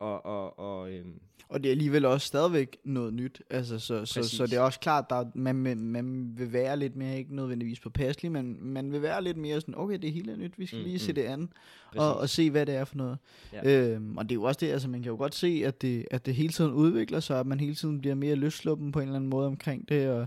og, 0.00 0.26
og, 0.26 0.58
og 0.58 0.92
øh, 0.92 1.04
Og 1.48 1.62
det 1.62 1.68
er 1.68 1.70
alligevel 1.72 2.04
også 2.04 2.26
stadigvæk 2.26 2.76
noget 2.84 3.14
nyt. 3.14 3.42
Altså, 3.50 3.78
så, 3.78 4.04
så, 4.06 4.20
Præcis. 4.20 4.36
så 4.36 4.46
det 4.46 4.52
er 4.52 4.60
også 4.60 4.80
klart, 4.80 5.04
at 5.10 5.26
man, 5.36 5.56
man 5.76 6.32
vil 6.38 6.52
være 6.52 6.76
lidt 6.76 6.96
mere, 6.96 7.18
ikke 7.18 7.36
nødvendigvis 7.36 7.80
påpasselig, 7.80 8.32
men 8.32 8.56
man 8.60 8.92
vil 8.92 9.02
være 9.02 9.24
lidt 9.24 9.36
mere 9.36 9.60
sådan, 9.60 9.74
okay, 9.78 9.98
det 9.98 10.08
er 10.08 10.12
helt 10.12 10.38
nyt, 10.38 10.58
vi 10.58 10.66
skal 10.66 10.78
Mm, 10.78 10.84
lige 10.84 10.98
se 10.98 11.12
mm. 11.12 11.14
det 11.14 11.22
andet, 11.22 11.48
præcis. 11.86 12.00
og, 12.00 12.16
og 12.16 12.28
se, 12.28 12.50
hvad 12.50 12.66
det 12.66 12.74
er 12.74 12.84
for 12.84 12.96
noget. 12.96 13.18
Ja. 13.52 13.92
Øhm, 13.94 14.16
og 14.16 14.24
det 14.24 14.30
er 14.32 14.34
jo 14.34 14.42
også 14.42 14.58
det, 14.60 14.72
altså 14.72 14.88
man 14.88 15.02
kan 15.02 15.10
jo 15.10 15.16
godt 15.16 15.34
se, 15.34 15.62
at 15.64 15.82
det, 15.82 16.06
at 16.10 16.26
det 16.26 16.34
hele 16.34 16.52
tiden 16.52 16.72
udvikler 16.72 17.20
sig, 17.20 17.40
at 17.40 17.46
man 17.46 17.60
hele 17.60 17.74
tiden 17.74 18.00
bliver 18.00 18.14
mere 18.14 18.34
løsluppen 18.34 18.92
på 18.92 18.98
en 19.00 19.06
eller 19.06 19.16
anden 19.16 19.30
måde 19.30 19.46
omkring 19.46 19.88
det, 19.88 20.08
og, 20.10 20.26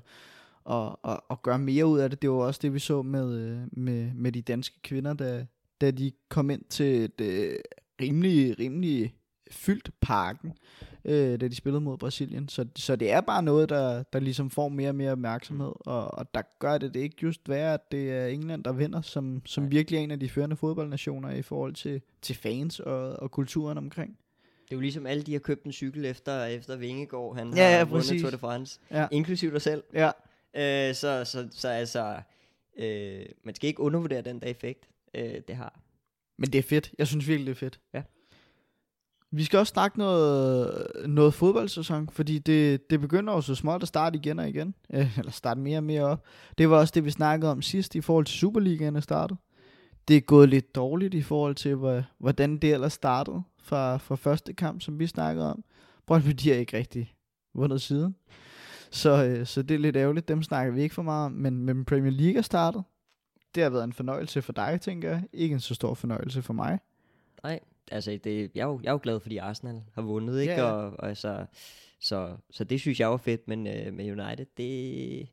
og, 0.64 1.00
og, 1.04 1.24
og 1.30 1.42
gøre 1.42 1.60
mere 1.60 1.86
ud 1.86 2.00
af 2.00 2.10
det. 2.10 2.22
Det 2.22 2.30
var 2.30 2.36
også 2.36 2.60
det, 2.64 2.74
vi 2.74 2.80
så 2.80 3.02
med, 3.02 3.40
øh, 3.40 3.58
med, 3.72 4.12
med 4.16 4.32
de 4.32 4.42
danske 4.42 4.76
kvinder, 4.84 5.14
da, 5.14 5.46
da 5.82 5.92
de 5.92 6.12
kom 6.30 6.50
ind 6.50 6.62
til 6.70 7.04
et 7.04 7.22
øh, 7.22 7.56
rimelig, 8.02 8.60
rimelig 8.60 9.14
fyldt 9.52 9.89
parken, 10.02 10.54
øh, 11.06 11.41
da 11.41 11.47
de 11.47 11.56
spillede 11.56 11.82
mod 11.82 11.97
Brasilien. 11.97 12.49
Så, 12.49 12.66
så 12.76 12.95
det 12.95 13.12
er 13.12 13.22
bare 13.22 13.43
noget, 13.43 13.70
der, 13.70 14.04
der 14.04 14.20
ligesom 14.20 14.49
får 14.49 14.70
mere 14.70 14.89
og 14.89 14.95
mere 14.95 15.12
opmærksomhed, 15.12 15.72
og, 15.80 16.14
og 16.14 16.34
der 16.34 16.41
gør 16.60 16.78
det, 16.78 16.93
det 16.93 16.99
ikke 16.99 17.16
just 17.24 17.49
være, 17.49 17.74
at 17.74 17.91
det 17.91 18.12
er 18.12 18.26
England, 18.28 18.64
der 18.64 18.72
vinder, 18.72 19.02
som, 19.02 19.41
som 19.45 19.64
Nej. 19.64 19.70
virkelig 19.70 19.97
er 19.97 20.02
en 20.02 20.12
af 20.12 20.20
de 20.20 20.30
førende 20.30 20.56
fodboldnationer 20.56 21.30
i 21.32 21.41
forhold 21.41 21.74
til, 21.74 22.02
til 22.22 22.36
fans 22.36 22.80
og, 22.80 23.10
og 23.14 23.32
kulturen 23.32 23.78
omkring. 23.78 24.18
Det 24.66 24.72
er 24.72 24.78
jo 24.78 24.82
ligesom 24.82 25.06
alle, 25.06 25.24
de 25.24 25.32
har 25.32 25.39
købt 25.39 25.64
en 25.64 25.72
cykel 25.72 26.06
efter, 26.06 26.45
efter 26.45 26.76
Vingegaard, 26.76 27.36
han 27.38 27.54
Ja, 27.56 27.64
har 27.64 27.78
ja, 27.78 27.84
vundet. 27.84 28.22
Tour 28.22 28.30
de 28.32 28.38
France, 28.38 28.80
Ja, 28.91 29.08
inklusiv 29.12 29.52
dig 29.52 29.62
selv. 29.62 29.84
ja. 29.93 30.08
Øh, 30.56 30.95
så, 30.95 31.26
så, 31.26 31.47
så 31.52 31.68
altså, 31.68 32.18
øh, 32.78 33.26
man 33.43 33.56
skal 33.56 33.68
ikke 33.68 33.80
undervurdere 33.82 34.22
den 34.22 34.39
der 34.39 34.47
effekt, 34.47 34.89
øh, 35.16 35.34
det 35.47 35.56
har. 35.56 35.80
Men 36.42 36.54
det 36.54 36.60
er 36.60 36.64
fedt. 36.64 36.92
Jeg 36.98 37.08
synes 37.08 37.28
virkelig, 37.28 37.46
det 37.48 37.52
er 37.52 37.60
fedt. 37.60 37.80
Ja. 37.94 38.02
Vi 39.32 39.44
skal 39.44 39.60
også 39.60 39.72
snakke 39.72 39.98
noget, 39.98 40.88
noget 41.08 41.34
fodboldsæson, 41.34 42.10
fordi 42.12 42.39
det, 42.39 42.89
det 42.89 43.02
begynder 43.02 43.34
jo 43.34 43.42
så 43.42 43.56
småt 43.56 43.82
at 43.82 43.88
starte 43.88 44.18
igen 44.18 44.39
og 44.39 44.50
igen. 44.50 44.76
Øh, 44.94 45.18
eller 45.20 45.32
starte 45.32 45.60
mere 45.60 45.78
og 45.78 45.84
mere 45.84 46.04
op. 46.04 46.24
Det 46.58 46.70
var 46.70 46.78
også 46.78 46.92
det, 46.96 47.06
vi 47.06 47.12
snakkede 47.12 47.52
om 47.52 47.62
sidst 47.62 47.96
i 47.96 48.02
forhold 48.02 48.26
til 48.26 48.36
Superligaen 48.38 48.96
er 48.96 49.00
startet. 49.00 49.38
Det 50.08 50.18
er 50.18 50.22
gået 50.22 50.50
lidt 50.50 50.76
dårligt 50.76 51.14
i 51.14 51.22
forhold 51.22 51.56
til, 51.56 51.76
hvor- 51.76 52.04
hvordan 52.18 52.58
det 52.58 52.74
ellers 52.74 52.94
startede 52.94 53.42
fra, 53.64 53.98
fra 53.98 54.16
første 54.16 54.54
kamp, 54.54 54.82
som 54.82 55.00
vi 55.00 55.08
snakkede 55.08 55.52
om. 55.52 55.64
Brøndby, 56.08 56.30
de 56.32 56.50
har 56.50 56.56
ikke 56.56 56.78
rigtig 56.78 57.14
vundet 57.56 57.82
siden. 57.82 58.16
Så, 58.92 59.26
øh, 59.26 59.46
så 59.46 59.62
det 59.62 59.76
er 59.76 59.80
lidt 59.80 59.96
ærgerligt. 59.96 60.28
Dem 60.28 60.44
snakker 60.44 60.74
vi 60.74 60.82
ikke 60.82 60.96
for 60.96 61.02
meget 61.02 61.26
om. 61.26 61.32
Men, 61.32 61.58
men 61.66 61.86
Premier 61.86 62.12
League 62.12 62.38
er 62.38 62.42
startet. 62.42 62.84
Det 63.56 63.64
har 63.64 63.70
været 63.70 63.84
en 63.84 63.93
fornøjelse 63.93 64.41
for 64.41 64.54
dig, 64.54 64.82
tænker 64.82 65.10
jeg. 65.10 65.24
Ikke 65.34 65.54
en 65.54 65.60
så 65.60 65.76
stor 65.76 65.93
fornøjelse 65.93 66.41
for 66.41 66.54
mig. 66.54 66.80
Nej, 67.43 67.60
altså 67.91 68.20
det, 68.24 68.52
jeg, 68.56 68.62
er 68.62 68.66
jo, 68.66 68.80
jeg 68.84 68.88
er 68.89 68.91
jo 68.93 68.99
glad, 69.04 69.20
fordi 69.20 69.38
Arsenal 69.38 69.82
har 69.93 70.02
vundet, 70.02 70.41
ikke? 70.41 70.54
Ja, 70.54 70.60
ja. 70.60 70.72
Og, 70.72 70.91
og 70.99 71.08
altså, 71.10 71.45
så, 71.99 72.38
så 72.52 72.64
det 72.64 72.80
synes 72.80 72.99
jeg 72.99 73.10
var 73.10 73.18
fedt, 73.18 73.47
men 73.47 73.68
øh, 73.68 73.93
med 73.93 74.06
United, 74.12 74.45
det, 74.58 75.28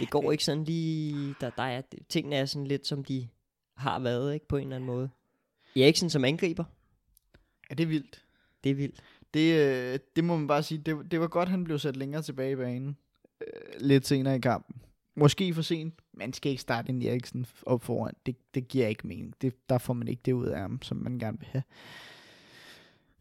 det 0.00 0.10
går 0.10 0.32
ikke 0.32 0.44
sådan 0.44 0.64
lige, 0.64 1.34
der, 1.40 1.50
der 1.50 1.62
er, 1.62 1.82
tingene 2.08 2.36
er 2.36 2.44
sådan 2.44 2.66
lidt, 2.66 2.86
som 2.86 3.04
de 3.04 3.28
har 3.74 3.98
været, 3.98 4.34
ikke? 4.34 4.48
På 4.48 4.56
en 4.56 4.62
eller 4.62 4.76
anden 4.76 4.86
måde. 4.86 5.10
Eriksen 5.76 6.10
som 6.10 6.24
angriber, 6.24 6.64
Ja, 7.70 7.74
det 7.74 7.82
er 7.82 7.88
vildt. 7.88 8.24
det 8.64 8.70
er 8.70 8.74
vildt. 8.74 9.00
Det, 9.34 9.54
øh, 9.54 9.98
det 10.16 10.24
må 10.24 10.36
man 10.36 10.46
bare 10.46 10.62
sige, 10.62 10.78
det, 10.78 11.10
det 11.10 11.20
var 11.20 11.26
godt, 11.28 11.48
han 11.48 11.64
blev 11.64 11.78
sat 11.78 11.96
længere 11.96 12.22
tilbage 12.22 12.52
i 12.52 12.56
banen. 12.56 12.96
Øh, 13.40 13.46
lidt 13.80 14.06
senere 14.06 14.36
i 14.36 14.40
kampen. 14.40 14.76
Måske 15.16 15.54
for 15.54 15.62
sent. 15.62 15.94
Man 16.14 16.32
skal 16.32 16.50
ikke 16.50 16.62
starte 16.62 16.90
en 16.90 17.02
Eriksen 17.02 17.46
op 17.66 17.82
foran. 17.82 18.14
Det, 18.26 18.36
det 18.54 18.68
giver 18.68 18.86
ikke 18.86 19.06
mening. 19.06 19.34
Det, 19.42 19.54
der 19.68 19.78
får 19.78 19.94
man 19.94 20.08
ikke 20.08 20.22
det 20.24 20.32
ud 20.32 20.46
af 20.46 20.60
ham, 20.60 20.82
som 20.82 20.96
man 20.96 21.18
gerne 21.18 21.38
vil 21.38 21.48
have. 21.52 21.62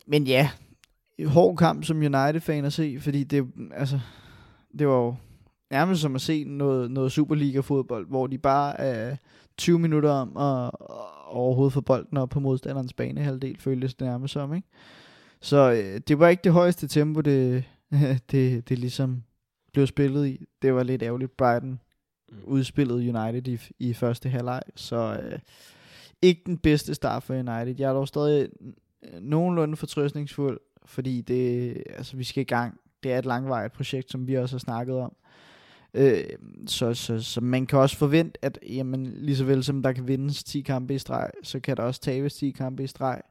Men 0.07 0.27
ja, 0.27 0.49
en 1.17 1.27
hård 1.27 1.57
kamp 1.57 1.83
som 1.83 1.97
United-fan 1.97 2.65
at 2.65 2.73
se, 2.73 2.97
fordi 2.99 3.23
det, 3.23 3.47
altså, 3.71 3.99
det 4.79 4.87
var 4.87 4.95
jo 4.95 5.15
nærmest 5.71 6.01
som 6.01 6.15
at 6.15 6.21
se 6.21 6.43
noget, 6.43 6.91
noget 6.91 7.11
Superliga-fodbold, 7.11 8.07
hvor 8.07 8.27
de 8.27 8.37
bare 8.37 8.79
er 8.79 9.15
20 9.57 9.79
minutter 9.79 10.09
om 10.09 10.37
at, 10.37 10.67
at 10.67 10.71
overhovedet 11.25 11.73
få 11.73 11.81
bolden 11.81 12.17
op 12.17 12.29
på 12.29 12.39
modstanderens 12.39 12.93
banehalvdel, 12.93 13.57
føltes 13.59 13.95
det 13.95 14.07
nærmest 14.07 14.33
som, 14.33 14.53
ikke? 14.53 14.67
Så 15.41 15.71
øh, 15.71 16.01
det 16.07 16.19
var 16.19 16.27
ikke 16.27 16.43
det 16.43 16.51
højeste 16.51 16.87
tempo, 16.87 17.21
det, 17.21 17.63
det, 18.31 18.69
det 18.69 18.79
ligesom 18.79 19.23
blev 19.73 19.87
spillet 19.87 20.27
i. 20.27 20.45
Det 20.61 20.73
var 20.73 20.83
lidt 20.83 21.03
ærgerligt. 21.03 21.37
Brighton 21.37 21.79
Mm. 22.33 22.39
udspillede 22.43 23.17
United 23.17 23.47
i, 23.47 23.59
i 23.79 23.93
første 23.93 24.29
halvleg, 24.29 24.61
så 24.75 25.19
øh, 25.23 25.39
ikke 26.21 26.41
den 26.45 26.57
bedste 26.57 26.93
start 26.95 27.23
for 27.23 27.33
United. 27.33 27.75
Jeg 27.79 27.89
er 27.89 27.93
dog 27.93 28.07
stadig 28.07 28.49
øh, 29.03 29.21
nogenlunde 29.21 29.75
fortrøstningsfuld, 29.75 30.59
fordi 30.85 31.21
det, 31.21 31.77
altså, 31.89 32.17
vi 32.17 32.23
skal 32.23 32.41
i 32.41 32.45
gang. 32.45 32.79
Det 33.03 33.11
er 33.13 33.19
et 33.19 33.25
langvarigt 33.25 33.73
projekt, 33.73 34.11
som 34.11 34.27
vi 34.27 34.37
også 34.37 34.55
har 34.55 34.59
snakket 34.59 34.95
om. 34.95 35.15
Øh, 35.93 36.23
så, 36.67 36.93
så, 36.93 37.21
så 37.21 37.41
man 37.41 37.65
kan 37.65 37.79
også 37.79 37.97
forvente, 37.97 38.45
at 38.45 38.59
jamen, 38.69 39.13
lige 39.17 39.37
så 39.37 39.45
vel 39.45 39.63
som 39.63 39.83
der 39.83 39.91
kan 39.91 40.07
vindes 40.07 40.43
10 40.43 40.61
kampe 40.61 40.95
i 40.95 40.99
streg, 40.99 41.29
så 41.43 41.59
kan 41.59 41.77
der 41.77 41.83
også 41.83 42.01
tabes 42.01 42.33
10 42.33 42.51
kampe 42.51 42.83
i 42.83 42.87
streg. 42.87 43.21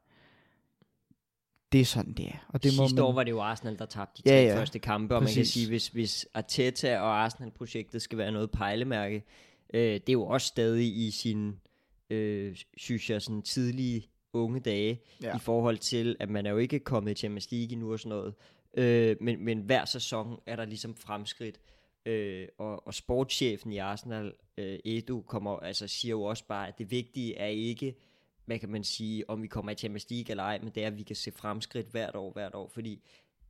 Det 1.73 1.81
er 1.81 1.85
sådan, 1.85 2.12
det 2.12 2.27
er. 2.27 2.47
Og 2.49 2.62
det 2.62 2.73
må 2.79 2.85
Sidste 2.87 2.95
man, 3.01 3.05
år 3.05 3.12
var 3.12 3.25
det 3.25 3.31
jo 3.31 3.41
Arsenal, 3.41 3.79
der 3.79 3.87
tabte 3.87 4.23
de 4.23 4.35
Ja, 4.35 4.43
tre 4.45 4.53
ja. 4.53 4.59
første 4.61 4.79
kampe, 4.79 5.14
og 5.14 5.23
man 5.23 5.29
kan 5.29 5.37
Præcis. 5.41 5.53
sige, 5.53 5.68
hvis, 5.68 5.89
hvis 5.89 6.27
Arteta 6.35 6.99
og 6.99 7.23
Arsenal-projektet 7.25 8.03
skal 8.03 8.18
være 8.18 8.33
noget 8.33 8.51
pejlemærke, 8.51 9.25
øh, 9.75 9.81
det 9.83 10.09
er 10.09 10.12
jo 10.12 10.27
også 10.27 10.47
stadig 10.47 10.97
i 11.07 11.11
sin, 11.11 11.61
øh, 12.11 12.57
synes 12.77 13.11
jeg, 13.11 13.23
sådan 13.23 13.43
tidlige 13.43 14.09
unge 14.33 14.61
dage, 14.61 15.01
Ja. 15.23 15.37
i 15.37 15.39
forhold 15.39 15.79
til, 15.79 16.16
at 16.20 16.31
man 16.31 16.47
er 16.47 16.51
jo 16.51 16.59
ikke 16.59 16.79
kommet 16.79 17.11
i 17.11 17.14
Champions 17.14 17.51
League 17.53 17.73
endnu 17.73 17.93
og 17.93 18.01
sådan 18.01 18.11
noget, 18.18 18.35
øh, 18.77 19.16
men, 19.20 19.45
men 19.45 19.59
hver 19.59 19.85
sæson 19.85 20.41
er 20.47 20.57
der 20.57 20.64
ligesom 20.64 20.95
fremskridt, 20.97 21.61
øh, 22.07 22.49
og, 22.59 22.87
og 22.87 22.95
sportschefen 22.95 23.73
i 23.73 23.79
Arsenal, 23.79 24.33
øh, 24.59 24.79
Edu, 24.85 25.20
kommer, 25.23 25.57
altså, 25.57 25.89
siger 25.89 26.11
jo 26.11 26.23
også 26.23 26.45
bare, 26.49 26.68
at 26.68 26.79
det 26.79 26.91
vigtige 26.91 27.37
er 27.37 27.47
ikke, 27.47 27.95
hvad 28.45 28.59
kan 28.59 28.68
man 28.68 28.84
sige, 28.84 29.30
om 29.30 29.43
vi 29.43 29.47
kommer 29.47 29.72
i 29.72 29.74
Champions 29.74 30.11
League 30.11 30.30
eller 30.30 30.43
ej, 30.43 30.59
men 30.62 30.72
det 30.74 30.82
er, 30.82 30.86
at 30.86 30.99
vi 30.99 31.03
kan 31.03 31.16
se 31.16 31.32
fremskridt 31.32 31.86
hvert 31.86 32.16
år, 32.16 32.32
hvert 32.32 32.55
år, 32.55 32.68
fordi 32.68 33.03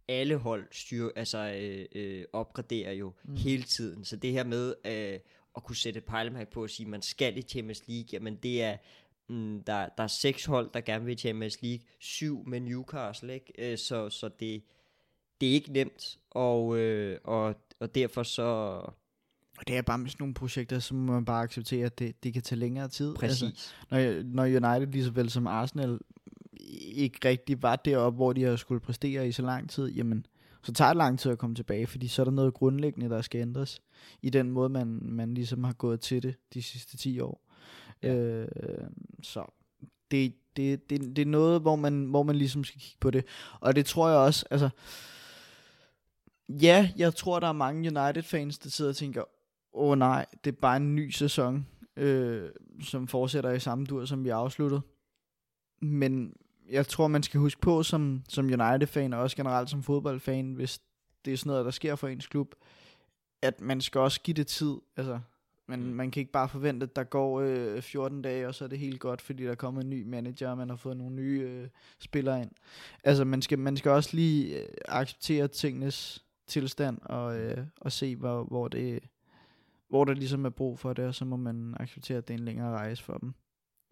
alle 0.08 0.36
hold 0.36 0.66
styr, 0.70 1.08
altså, 1.16 1.38
øh, 1.38 1.86
øh, 1.94 2.24
opgraderer 2.32 2.92
jo 2.92 3.12
mm. 3.24 3.36
hele 3.36 3.62
tiden. 3.62 4.04
Så 4.04 4.16
det 4.16 4.32
her 4.32 4.44
med 4.44 4.74
øh, 4.84 5.20
at 5.56 5.64
kunne 5.64 5.76
sætte 5.76 6.00
pejlemærke 6.00 6.50
på 6.50 6.62
og 6.62 6.70
sige, 6.70 6.86
at 6.86 6.90
man 6.90 7.02
skal 7.02 7.36
i 7.36 7.42
Champions 7.42 7.88
League, 7.88 8.08
jamen 8.12 8.36
det 8.36 8.62
er, 8.62 8.76
mm, 9.28 9.62
der, 9.64 9.88
der 9.96 10.02
er 10.02 10.06
seks 10.06 10.44
hold, 10.44 10.70
der 10.74 10.80
gerne 10.80 11.04
vil 11.04 11.12
i 11.12 11.18
Champions 11.18 11.62
League, 11.62 11.86
syv 11.98 12.44
med 12.46 12.60
Newcastle, 12.60 13.34
ikke? 13.34 13.72
Øh, 13.72 13.78
så, 13.78 14.10
så 14.10 14.28
det, 14.28 14.62
det 15.40 15.48
er 15.48 15.52
ikke 15.52 15.72
nemt, 15.72 16.18
og, 16.30 16.78
øh, 16.78 17.18
og, 17.24 17.54
og 17.80 17.94
derfor 17.94 18.22
så, 18.22 18.80
Og 19.62 19.68
det 19.68 19.76
er 19.76 19.82
bare 19.82 19.98
med 19.98 20.10
sådan 20.10 20.22
nogle 20.22 20.34
projekter, 20.34 20.78
så 20.78 20.94
må 20.94 21.12
man 21.12 21.24
bare 21.24 21.42
acceptere, 21.42 21.86
at 21.86 21.98
det, 21.98 22.24
det 22.24 22.32
kan 22.32 22.42
tage 22.42 22.58
længere 22.58 22.88
tid. 22.88 23.14
præcis. 23.14 23.42
Altså, 23.90 24.22
når, 24.34 24.44
når 24.44 24.44
United 24.44 24.92
lige 24.92 25.04
så 25.04 25.10
vel 25.10 25.30
som 25.30 25.46
Arsenal 25.46 25.98
ikke 26.94 27.28
rigtig 27.28 27.62
var 27.62 27.76
deroppe, 27.76 28.16
hvor 28.16 28.32
de 28.32 28.42
har 28.42 28.56
skulle 28.56 28.80
præstere 28.80 29.28
i 29.28 29.32
så 29.32 29.42
lang 29.42 29.70
tid, 29.70 29.88
jamen, 29.88 30.26
så 30.62 30.72
tager 30.72 30.88
det 30.88 30.96
lang 30.96 31.18
tid 31.18 31.32
at 31.32 31.38
komme 31.38 31.56
tilbage, 31.56 31.86
fordi 31.86 32.08
så 32.08 32.22
er 32.22 32.24
der 32.24 32.32
noget 32.32 32.54
grundlæggende, 32.54 33.08
der 33.08 33.22
skal 33.22 33.40
ændres 33.40 33.82
i 34.22 34.30
den 34.30 34.50
måde, 34.50 34.68
man, 34.68 34.98
man 35.02 35.34
ligesom 35.34 35.64
har 35.64 35.72
gået 35.72 36.00
til 36.00 36.22
det 36.22 36.36
de 36.54 36.62
sidste 36.62 36.96
10 36.96 37.20
år. 37.20 37.40
Ja. 38.02 38.14
Øh, 38.14 38.48
så 39.22 39.44
det, 40.10 40.34
det, 40.56 40.90
det, 40.90 41.16
det 41.16 41.22
er 41.22 41.26
noget, 41.26 41.60
hvor 41.60 41.76
man, 41.76 42.04
hvor 42.04 42.22
man 42.22 42.36
ligesom 42.36 42.64
skal 42.64 42.80
kigge 42.80 42.98
på 43.00 43.10
det. 43.10 43.24
Og 43.60 43.76
det 43.76 43.86
tror 43.86 44.08
jeg 44.08 44.18
også, 44.18 44.46
altså, 44.50 44.70
ja, 46.48 46.90
jeg 46.96 47.14
tror, 47.14 47.40
der 47.40 47.48
er 47.48 47.52
mange 47.52 47.80
United-fans, 47.80 48.58
der 48.58 48.70
sidder 48.70 48.90
og 48.90 48.96
tænker, 48.96 49.22
åh 49.74 49.90
oh, 49.90 49.98
nej, 49.98 50.26
det 50.44 50.52
er 50.52 50.60
bare 50.60 50.76
en 50.76 50.94
ny 50.94 51.10
sæson, 51.10 51.66
øh, 51.96 52.50
som 52.82 53.08
fortsætter 53.08 53.50
i 53.50 53.60
samme 53.60 53.84
dur, 53.84 54.04
som 54.04 54.24
vi 54.24 54.28
afsluttede. 54.28 54.80
Men 55.80 56.36
jeg 56.70 56.86
tror, 56.86 57.08
man 57.08 57.22
skal 57.22 57.40
huske 57.40 57.60
på 57.60 57.82
som, 57.82 58.22
som 58.28 58.44
United-fan, 58.44 59.12
og 59.12 59.20
også 59.20 59.36
generelt 59.36 59.70
som 59.70 59.82
fodboldfan, 59.82 60.52
hvis 60.52 60.80
det 61.24 61.32
er 61.32 61.36
sådan 61.36 61.50
noget, 61.50 61.64
der 61.64 61.70
sker 61.70 61.94
for 61.94 62.08
ens 62.08 62.26
klub, 62.26 62.54
at 63.42 63.60
man 63.60 63.80
skal 63.80 64.00
også 64.00 64.20
give 64.20 64.34
det 64.34 64.46
tid. 64.46 64.76
Altså, 64.96 65.20
man, 65.68 65.82
mm. 65.82 65.86
man 65.86 66.10
kan 66.10 66.20
ikke 66.20 66.32
bare 66.32 66.48
forvente, 66.48 66.84
at 66.84 66.96
der 66.96 67.04
går 67.04 67.40
øh, 67.40 67.82
14 67.82 68.22
dage, 68.22 68.48
og 68.48 68.54
så 68.54 68.64
er 68.64 68.68
det 68.68 68.78
helt 68.78 69.00
godt, 69.00 69.20
fordi 69.20 69.44
der 69.44 69.54
kommer 69.54 69.80
en 69.80 69.90
ny 69.90 70.02
manager, 70.02 70.50
og 70.50 70.58
man 70.58 70.68
har 70.68 70.76
fået 70.76 70.96
nogle 70.96 71.14
nye 71.14 71.40
øh, 71.40 71.68
spillere 71.98 72.40
ind. 72.40 72.50
Altså, 73.04 73.24
man 73.24 73.42
skal, 73.42 73.58
man 73.58 73.76
skal 73.76 73.90
også 73.90 74.10
lige 74.12 74.62
øh, 74.62 74.68
acceptere 74.88 75.48
tingenes 75.48 76.24
tilstand, 76.46 76.98
og, 77.02 77.38
øh, 77.38 77.66
og 77.80 77.92
se, 77.92 78.16
hvor, 78.16 78.44
hvor, 78.44 78.68
det, 78.68 79.02
hvor 79.92 80.04
der 80.04 80.14
ligesom 80.14 80.44
er 80.44 80.50
brug 80.50 80.78
for 80.78 80.92
det, 80.92 81.04
og 81.04 81.14
så 81.14 81.24
må 81.24 81.36
man 81.36 81.74
acceptere, 81.80 82.18
at 82.18 82.28
det 82.28 82.34
er 82.34 82.38
en 82.38 82.44
længere 82.44 82.70
rejse 82.70 83.02
for 83.02 83.18
dem. 83.18 83.34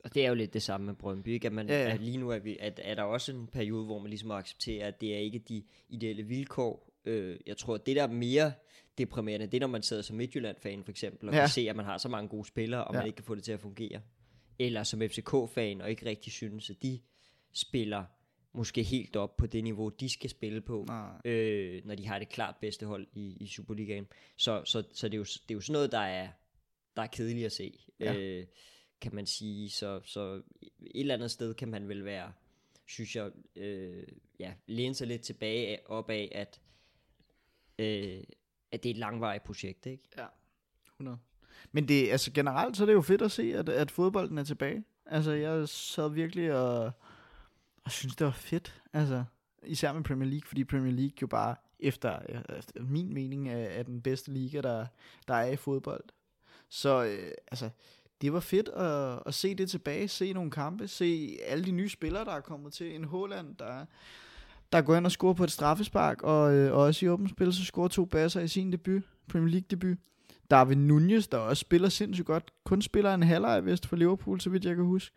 Og 0.04 0.14
det 0.14 0.24
er 0.24 0.28
jo 0.28 0.34
lidt 0.34 0.54
det 0.54 0.62
samme 0.62 0.86
med 0.86 0.94
Brøndby, 0.94 1.28
ikke? 1.28 1.46
At, 1.46 1.52
man, 1.52 1.68
ja, 1.68 1.82
ja. 1.82 1.94
at 1.94 2.00
lige 2.00 2.18
nu 2.18 2.30
er, 2.30 2.38
vi, 2.38 2.56
at, 2.60 2.80
er 2.82 2.94
der 2.94 3.02
også 3.02 3.32
en 3.32 3.46
periode, 3.46 3.84
hvor 3.84 3.98
man 3.98 4.08
ligesom 4.08 4.28
må 4.28 4.34
acceptere, 4.34 4.86
at 4.86 5.00
det 5.00 5.14
er 5.14 5.18
ikke 5.18 5.38
de 5.38 5.62
ideelle 5.88 6.22
vilkår. 6.22 6.92
Øh, 7.04 7.38
jeg 7.46 7.56
tror, 7.56 7.74
at 7.74 7.86
det 7.86 7.96
der 7.96 8.02
er 8.02 8.12
mere 8.12 8.52
deprimerende, 8.98 9.46
det 9.46 9.54
er, 9.54 9.60
når 9.60 9.66
man 9.66 9.82
sidder 9.82 10.02
som 10.02 10.16
Midtjylland-fan 10.16 10.84
for 10.84 10.90
eksempel, 10.90 11.28
og 11.28 11.34
ja. 11.34 11.40
kan 11.40 11.48
se, 11.48 11.60
at 11.70 11.76
man 11.76 11.84
har 11.84 11.98
så 11.98 12.08
mange 12.08 12.28
gode 12.28 12.44
spillere, 12.44 12.84
og 12.84 12.94
ja. 12.94 12.98
man 13.00 13.06
ikke 13.06 13.16
kan 13.16 13.24
få 13.24 13.34
det 13.34 13.44
til 13.44 13.52
at 13.52 13.60
fungere. 13.60 14.00
Eller 14.58 14.82
som 14.82 15.00
FCK-fan, 15.00 15.80
og 15.80 15.90
ikke 15.90 16.06
rigtig 16.06 16.32
synes, 16.32 16.70
at 16.70 16.82
de 16.82 17.00
spiller 17.52 18.04
måske 18.52 18.82
helt 18.82 19.16
op 19.16 19.36
på 19.36 19.46
det 19.46 19.64
niveau, 19.64 19.88
de 19.88 20.08
skal 20.08 20.30
spille 20.30 20.60
på, 20.60 20.86
øh, 21.24 21.82
når 21.84 21.94
de 21.94 22.06
har 22.06 22.18
det 22.18 22.28
klart 22.28 22.56
bedste 22.60 22.86
hold 22.86 23.06
i, 23.12 23.36
i 23.40 23.46
Superligaen. 23.46 24.06
Så, 24.36 24.62
så, 24.64 24.84
så 24.92 25.08
det, 25.08 25.14
er 25.14 25.18
jo, 25.18 25.24
det 25.24 25.50
er 25.50 25.54
jo 25.54 25.60
sådan 25.60 25.72
noget, 25.72 25.92
der 25.92 25.98
er, 25.98 26.28
der 26.96 27.02
er 27.02 27.06
kedeligt 27.06 27.46
at 27.46 27.52
se. 27.52 27.78
Ja. 28.00 28.14
Øh, 28.14 28.46
kan 29.00 29.14
man 29.14 29.26
sige. 29.26 29.70
Så, 29.70 30.00
så 30.04 30.42
et 30.80 31.00
eller 31.00 31.14
andet 31.14 31.30
sted 31.30 31.54
kan 31.54 31.68
man 31.68 31.88
vel 31.88 32.04
være, 32.04 32.32
synes 32.86 33.16
jeg, 33.16 33.30
øh, 33.56 34.02
ja, 34.38 34.52
læne 34.66 34.94
sig 34.94 35.06
lidt 35.06 35.22
tilbage 35.22 35.90
op 35.90 36.10
af, 36.10 36.32
at, 36.34 36.60
øh, 37.78 38.22
at 38.72 38.82
det 38.82 38.88
er 38.88 38.94
et 38.94 38.98
langvarigt 38.98 39.44
projekt, 39.44 39.86
ikke? 39.86 40.04
Ja, 40.18 40.26
100. 40.94 41.18
Men 41.72 41.88
det, 41.88 42.10
altså 42.10 42.32
generelt 42.32 42.76
så 42.76 42.84
er 42.84 42.86
det 42.86 42.92
jo 42.92 43.02
fedt 43.02 43.22
at 43.22 43.32
se, 43.32 43.54
at, 43.54 43.68
at 43.68 43.90
fodbolden 43.90 44.38
er 44.38 44.44
tilbage. 44.44 44.84
Altså 45.06 45.32
jeg 45.32 45.68
sad 45.68 46.10
virkelig 46.10 46.54
og, 46.54 46.92
og 47.84 47.90
synes 47.90 48.16
det 48.16 48.24
var 48.24 48.32
fedt. 48.32 48.82
Altså 48.92 49.24
især 49.66 49.92
med 49.92 50.04
Premier 50.04 50.30
League, 50.30 50.46
fordi 50.46 50.64
Premier 50.64 50.92
League 50.92 51.14
jo 51.22 51.26
bare 51.26 51.56
efter, 51.80 52.18
efter 52.58 52.82
min 52.82 53.14
mening 53.14 53.48
er, 53.48 53.56
er 53.56 53.82
den 53.82 54.02
bedste 54.02 54.32
liga, 54.32 54.60
der, 54.60 54.86
der 55.28 55.34
er 55.34 55.50
i 55.50 55.56
fodbold. 55.56 56.04
Så 56.68 57.04
øh, 57.04 57.32
altså, 57.50 57.70
det 58.20 58.32
var 58.32 58.40
fedt 58.40 58.68
at, 58.68 59.22
at 59.26 59.34
se 59.34 59.54
det 59.54 59.70
tilbage, 59.70 60.08
se 60.08 60.32
nogle 60.32 60.50
kampe, 60.50 60.88
se 60.88 61.38
alle 61.46 61.64
de 61.64 61.70
nye 61.70 61.88
spillere, 61.88 62.24
der 62.24 62.32
er 62.32 62.40
kommet 62.40 62.72
til. 62.72 62.94
En 62.94 63.04
Holland, 63.04 63.56
der, 63.56 63.84
der 64.72 64.82
går 64.82 64.96
ind 64.96 65.06
og 65.06 65.12
scorer 65.12 65.34
på 65.34 65.44
et 65.44 65.50
straffespark, 65.50 66.22
og, 66.22 66.54
øh, 66.54 66.72
og 66.72 66.82
også 66.82 67.06
i 67.06 67.08
åbent 67.08 67.30
spil, 67.30 67.52
så 67.52 67.64
scorer 67.64 67.88
to 67.88 68.04
basser 68.04 68.40
i 68.40 68.48
sin 68.48 68.72
debut, 68.72 69.02
Premier 69.28 69.50
League 69.50 69.66
debut. 69.70 69.98
Darwin 70.50 70.86
Nunez, 70.86 71.28
der 71.28 71.38
også 71.38 71.60
spiller 71.60 71.88
sindssygt 71.88 72.26
godt, 72.26 72.50
kun 72.64 72.82
spiller 72.82 73.14
en 73.14 73.22
halvleg 73.22 73.64
vest 73.64 73.86
for 73.86 73.96
Liverpool, 73.96 74.40
så 74.40 74.50
vidt 74.50 74.64
jeg 74.64 74.76
kan 74.76 74.84
huske. 74.84 75.16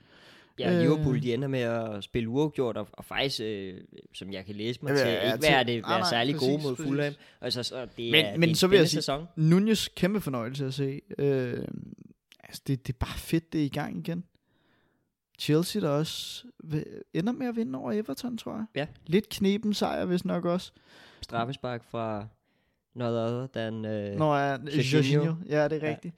Ja, 0.59 0.81
Liverpool, 0.81 1.21
de 1.21 1.33
ender 1.33 1.47
med 1.47 1.59
at 1.59 2.03
spille 2.03 2.29
uafgjort, 2.29 2.77
og, 2.77 2.87
og 2.91 3.05
faktisk, 3.05 3.41
øh, 3.41 3.81
som 4.13 4.31
jeg 4.31 4.45
kan 4.45 4.55
læse 4.55 4.79
mig 4.83 4.89
ja, 4.89 4.95
til, 4.95 5.07
ja, 5.07 5.33
ikke 5.33 5.43
være, 5.43 5.63
det, 5.63 5.73
være 5.73 5.99
nej, 5.99 6.09
særlig 6.09 6.35
præcis, 6.35 6.49
gode 6.49 6.63
mod 6.63 6.75
Fulham. 6.75 7.13
Altså, 7.41 7.63
så 7.63 7.87
det 7.97 8.11
men, 8.11 8.25
er, 8.25 8.37
men 8.37 8.49
det 8.49 8.57
så 8.57 8.67
vil 8.67 8.77
jeg 8.77 8.89
sige, 8.89 8.97
sæson. 8.97 9.27
Nunez, 9.35 9.87
kæmpe 9.95 10.21
fornøjelse 10.21 10.65
at 10.65 10.73
se. 10.73 11.01
Øh, 11.17 11.63
altså 12.43 12.61
det, 12.67 12.87
det 12.87 12.93
er 12.93 12.97
bare 12.97 13.17
fedt, 13.17 13.53
det 13.53 13.61
er 13.61 13.65
i 13.65 13.69
gang 13.69 13.97
igen. 13.97 14.23
Chelsea 15.39 15.81
der 15.81 15.89
også 15.89 16.43
ender 17.13 17.31
med 17.31 17.47
at 17.47 17.55
vinde 17.55 17.79
over 17.79 17.91
Everton, 17.91 18.37
tror 18.37 18.55
jeg. 18.55 18.65
Ja. 18.75 18.87
Lidt 19.07 19.29
knepen 19.29 19.73
sejr, 19.73 20.05
hvis 20.05 20.25
nok 20.25 20.45
også. 20.45 20.71
Straffespark 21.21 21.83
fra 21.83 22.27
noget 22.95 23.27
andet 23.27 23.51
than 23.51 23.85
øh, 23.85 24.17
Nå 24.17 24.35
ja, 24.35 24.57
Jorginho. 24.93 25.35
Ja, 25.49 25.67
det 25.67 25.83
er 25.83 25.87
ja. 26.03 26.09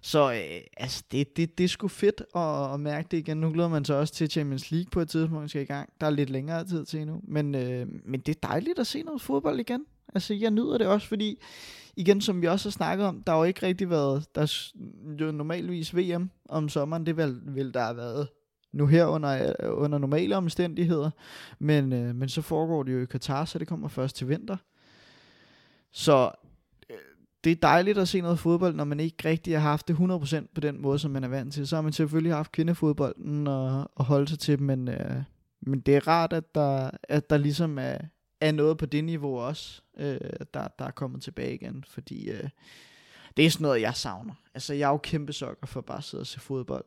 Så 0.00 0.32
øh, 0.32 0.60
altså, 0.76 1.04
det, 1.12 1.36
det, 1.36 1.58
det 1.58 1.64
er 1.64 1.68
sgu 1.68 1.88
fedt 1.88 2.22
at, 2.34 2.74
at 2.74 2.80
mærke 2.80 3.08
det 3.10 3.16
igen. 3.16 3.36
Nu 3.36 3.52
glæder 3.52 3.68
man 3.68 3.84
sig 3.84 3.98
også 3.98 4.14
til 4.14 4.30
Champions 4.30 4.70
League 4.70 4.90
på 4.90 5.00
et 5.00 5.08
tidspunkt, 5.08 5.50
skal 5.50 5.62
i 5.62 5.64
gang. 5.64 5.88
Der 6.00 6.06
er 6.06 6.10
lidt 6.10 6.30
længere 6.30 6.64
tid 6.64 6.84
til 6.84 7.06
nu. 7.06 7.20
Men, 7.24 7.54
øh, 7.54 7.86
men 8.04 8.20
det 8.20 8.36
er 8.36 8.48
dejligt 8.48 8.78
at 8.78 8.86
se 8.86 9.02
noget 9.02 9.20
fodbold 9.20 9.60
igen. 9.60 9.84
Altså, 10.14 10.34
jeg 10.34 10.50
nyder 10.50 10.78
det 10.78 10.86
også, 10.86 11.08
fordi 11.08 11.38
igen, 11.96 12.20
som 12.20 12.42
vi 12.42 12.46
også 12.46 12.68
har 12.68 12.72
snakket 12.72 13.06
om, 13.06 13.22
der 13.22 13.32
har 13.32 13.38
jo 13.38 13.44
ikke 13.44 13.66
rigtig 13.66 13.90
været, 13.90 14.26
der 14.34 14.42
er 14.42 14.72
jo 15.20 15.32
normalvis 15.32 15.96
VM 15.96 16.30
om 16.48 16.68
sommeren, 16.68 17.06
det 17.06 17.16
vil, 17.16 17.40
vil 17.42 17.74
der 17.74 17.84
have 17.84 17.96
været 17.96 18.28
nu 18.72 18.86
her 18.86 19.06
under, 19.06 19.54
øh, 19.60 19.82
under 19.82 19.98
normale 19.98 20.36
omstændigheder, 20.36 21.10
men, 21.58 21.92
øh, 21.92 22.14
men 22.14 22.28
så 22.28 22.42
foregår 22.42 22.82
det 22.82 22.92
jo 22.92 23.02
i 23.02 23.06
Katar, 23.06 23.44
så 23.44 23.58
det 23.58 23.68
kommer 23.68 23.88
først 23.88 24.16
til 24.16 24.28
vinter. 24.28 24.56
Så 25.92 26.30
det 27.48 27.56
er 27.56 27.68
dejligt 27.68 27.98
at 27.98 28.08
se 28.08 28.20
noget 28.20 28.38
fodbold, 28.38 28.74
når 28.74 28.84
man 28.84 29.00
ikke 29.00 29.28
rigtig 29.28 29.60
har 29.60 29.70
haft 29.70 29.88
det 29.88 29.94
100% 29.94 30.46
på 30.54 30.60
den 30.60 30.82
måde, 30.82 30.98
som 30.98 31.10
man 31.10 31.24
er 31.24 31.28
vant 31.28 31.54
til. 31.54 31.66
Så 31.66 31.76
har 31.76 31.82
man 31.82 31.92
selvfølgelig 31.92 32.34
haft 32.34 32.52
kvindefodbolden 32.52 33.46
og, 33.46 33.90
og 33.94 34.04
holde 34.04 34.28
sig 34.28 34.38
til, 34.38 34.62
men, 34.62 34.88
øh, 34.88 35.22
men 35.60 35.80
det 35.80 35.96
er 35.96 36.08
rart, 36.08 36.32
at 36.32 36.54
der, 36.54 36.90
at 37.02 37.30
der 37.30 37.36
ligesom 37.36 37.78
er, 37.78 37.98
er 38.40 38.52
noget 38.52 38.78
på 38.78 38.86
det 38.86 39.04
niveau 39.04 39.38
også, 39.38 39.82
øh, 39.98 40.18
der, 40.54 40.68
der 40.78 40.84
er 40.84 40.90
kommet 40.90 41.22
tilbage 41.22 41.54
igen, 41.54 41.84
fordi 41.88 42.30
øh, 42.30 42.48
det 43.36 43.46
er 43.46 43.50
sådan 43.50 43.62
noget, 43.62 43.80
jeg 43.80 43.94
savner. 43.94 44.34
Altså, 44.54 44.74
jeg 44.74 44.86
er 44.86 44.90
jo 44.90 44.98
kæmpe 44.98 45.32
sokker 45.32 45.66
for 45.66 45.80
bare 45.80 45.98
at 45.98 46.04
sidde 46.04 46.22
og 46.22 46.26
se 46.26 46.40
fodbold, 46.40 46.84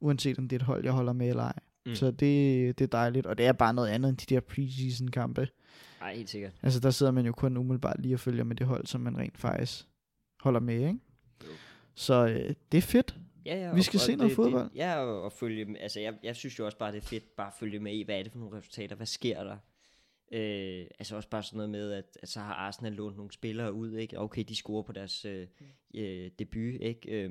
uanset 0.00 0.38
om 0.38 0.48
det 0.48 0.56
er 0.56 0.60
et 0.60 0.66
hold, 0.66 0.84
jeg 0.84 0.92
holder 0.92 1.12
med 1.12 1.28
eller 1.28 1.42
ej. 1.42 1.58
Mm. 1.86 1.94
Så 1.94 2.10
det, 2.10 2.78
det 2.78 2.84
er 2.84 2.88
dejligt, 2.88 3.26
og 3.26 3.38
det 3.38 3.46
er 3.46 3.52
bare 3.52 3.74
noget 3.74 3.88
andet 3.88 4.08
end 4.08 4.16
de 4.16 4.34
der 4.34 4.40
preseason 4.40 5.08
kampe. 5.08 5.48
Nej, 6.00 6.14
helt 6.14 6.30
sikkert. 6.30 6.52
Altså, 6.62 6.80
der 6.80 6.90
sidder 6.90 7.12
man 7.12 7.26
jo 7.26 7.32
kun 7.32 7.56
umiddelbart 7.56 8.00
lige 8.00 8.14
og 8.14 8.20
følger 8.20 8.44
med 8.44 8.56
det 8.56 8.66
hold, 8.66 8.86
som 8.86 9.00
man 9.00 9.18
rent 9.18 9.38
faktisk 9.38 9.86
holder 10.40 10.60
med, 10.60 10.74
ikke? 10.74 10.98
Jo. 11.44 11.48
Så 11.94 12.26
øh, 12.26 12.54
det 12.72 12.78
er 12.78 12.82
fedt. 12.82 13.16
Ja, 13.46 13.56
ja, 13.56 13.74
vi 13.74 13.82
skal 13.82 13.96
og, 13.96 14.00
se 14.00 14.12
og 14.12 14.16
noget 14.16 14.30
det, 14.30 14.36
fodbold. 14.36 14.70
Det, 14.70 14.76
ja, 14.76 14.96
og, 14.96 15.22
og 15.22 15.32
følge. 15.32 15.78
Altså, 15.78 16.00
jeg, 16.00 16.14
jeg 16.22 16.36
synes 16.36 16.58
jo 16.58 16.64
også 16.64 16.78
bare, 16.78 16.92
det 16.92 16.98
er 16.98 17.06
fedt 17.06 17.36
bare 17.36 17.46
at 17.46 17.52
følge 17.60 17.80
med 17.80 17.92
i, 17.92 18.02
hvad 18.02 18.18
er 18.18 18.22
det 18.22 18.32
for 18.32 18.38
nogle 18.38 18.58
resultater? 18.58 18.96
Hvad 18.96 19.06
sker 19.06 19.44
der? 19.44 19.56
Øh, 20.32 20.86
altså 20.98 21.16
også 21.16 21.28
bare 21.28 21.42
sådan 21.42 21.56
noget 21.56 21.70
med, 21.70 21.92
at, 21.92 22.18
at 22.22 22.28
så 22.28 22.40
har 22.40 22.54
Arsenal 22.54 22.92
lånt 22.92 23.16
nogle 23.16 23.32
spillere 23.32 23.72
ud, 23.72 23.96
ikke? 23.96 24.18
Okay, 24.18 24.44
de 24.48 24.56
scorer 24.56 24.82
på 24.82 24.92
deres 24.92 25.24
øh, 25.24 25.46
øh, 25.94 26.30
debut, 26.38 26.74
ikke? 26.80 27.10
Øh, 27.10 27.30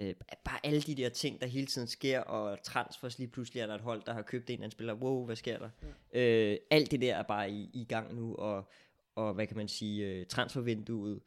øh, 0.00 0.14
bare 0.44 0.66
alle 0.66 0.80
de 0.80 0.94
der 0.94 1.08
ting, 1.08 1.40
der 1.40 1.46
hele 1.46 1.66
tiden 1.66 1.88
sker, 1.88 2.20
og 2.20 2.62
transfers 2.62 3.18
lige 3.18 3.28
pludselig 3.28 3.60
er 3.60 3.66
der 3.66 3.74
et 3.74 3.80
hold, 3.80 4.02
der 4.06 4.12
har 4.12 4.22
købt 4.22 4.50
en 4.50 4.52
eller 4.52 4.64
anden 4.64 4.70
spiller, 4.70 4.94
wow, 4.94 5.26
hvad 5.26 5.36
sker 5.36 5.58
der? 5.58 5.70
Ja. 6.14 6.20
Øh, 6.20 6.58
alt 6.70 6.90
det 6.90 7.00
der 7.00 7.16
er 7.16 7.22
bare 7.22 7.50
i, 7.50 7.70
i 7.72 7.84
gang 7.84 8.14
nu, 8.14 8.34
og, 8.34 8.70
og 9.14 9.34
hvad 9.34 9.46
kan 9.46 9.56
man 9.56 9.68
sige, 9.68 10.06
øh, 10.06 10.26
transfervinduet 10.26 11.20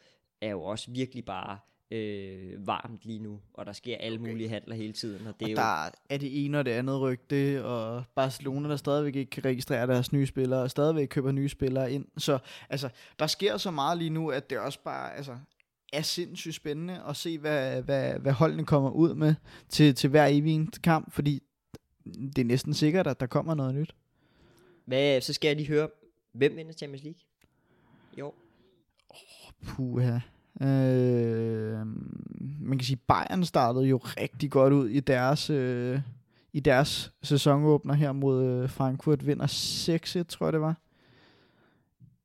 er 0.43 0.49
jo 0.49 0.63
også 0.63 0.91
virkelig 0.91 1.25
bare 1.25 1.57
øh, 1.91 2.67
varmt 2.67 2.99
lige 3.03 3.19
nu, 3.19 3.39
og 3.53 3.65
der 3.65 3.73
sker 3.73 3.97
alle 3.97 4.19
okay. 4.19 4.29
mulige 4.29 4.49
handler 4.49 4.75
hele 4.75 4.93
tiden. 4.93 5.27
Og, 5.27 5.33
det 5.39 5.45
og 5.45 5.51
er 5.51 5.55
der 5.55 5.85
jo... 5.85 5.91
er 6.09 6.17
det 6.17 6.45
ene 6.45 6.59
og 6.59 6.65
det 6.65 6.71
andet 6.71 7.01
rygte, 7.01 7.65
og 7.65 8.03
Barcelona, 8.15 8.69
der 8.69 8.75
stadigvæk 8.75 9.15
ikke 9.15 9.29
kan 9.29 9.45
registrere 9.45 9.87
deres 9.87 10.11
nye 10.11 10.25
spillere, 10.25 10.61
og 10.61 10.71
stadigvæk 10.71 11.07
køber 11.07 11.31
nye 11.31 11.49
spillere 11.49 11.91
ind. 11.91 12.05
Så 12.17 12.39
altså, 12.69 12.89
der 13.19 13.27
sker 13.27 13.57
så 13.57 13.71
meget 13.71 13.97
lige 13.97 14.09
nu, 14.09 14.29
at 14.29 14.49
det 14.49 14.59
også 14.59 14.79
bare 14.83 15.15
altså, 15.15 15.37
er 15.93 16.01
sindssygt 16.01 16.55
spændende 16.55 17.01
at 17.07 17.15
se, 17.15 17.37
hvad, 17.37 17.81
hvad, 17.81 18.13
hvad 18.19 18.31
holdene 18.31 18.65
kommer 18.65 18.89
ud 18.89 19.15
med 19.15 19.35
til, 19.69 19.95
til 19.95 20.09
hver 20.09 20.25
evig 20.25 20.67
kamp, 20.83 21.11
fordi 21.11 21.43
det 22.05 22.39
er 22.39 22.45
næsten 22.45 22.73
sikkert, 22.73 23.07
at 23.07 23.19
der 23.19 23.25
kommer 23.25 23.53
noget 23.53 23.75
nyt. 23.75 23.95
Hvad, 24.85 25.21
så 25.21 25.33
skal 25.33 25.47
jeg 25.47 25.55
lige 25.55 25.67
høre, 25.67 25.89
hvem 26.33 26.55
vinder 26.55 26.73
Champions 26.73 27.03
League 27.03 27.19
Jo. 28.17 28.33
Oh, 29.09 29.51
puha. 29.67 30.19
Øh, 30.61 31.87
man 32.59 32.77
kan 32.77 32.85
sige, 32.85 32.99
Bayern 33.07 33.43
startede 33.43 33.85
jo 33.85 33.97
rigtig 33.97 34.51
godt 34.51 34.73
ud 34.73 34.89
i 34.89 34.99
deres, 34.99 35.49
øh, 35.49 35.99
i 36.53 36.59
deres 36.59 37.11
sæsonåbner 37.23 37.93
her 37.93 38.11
mod 38.11 38.43
øh, 38.43 38.69
Frankfurt. 38.69 39.27
Vinder 39.27 39.47
6 39.47 40.17
tror 40.29 40.45
jeg 40.45 40.53
det 40.53 40.61
var. 40.61 40.77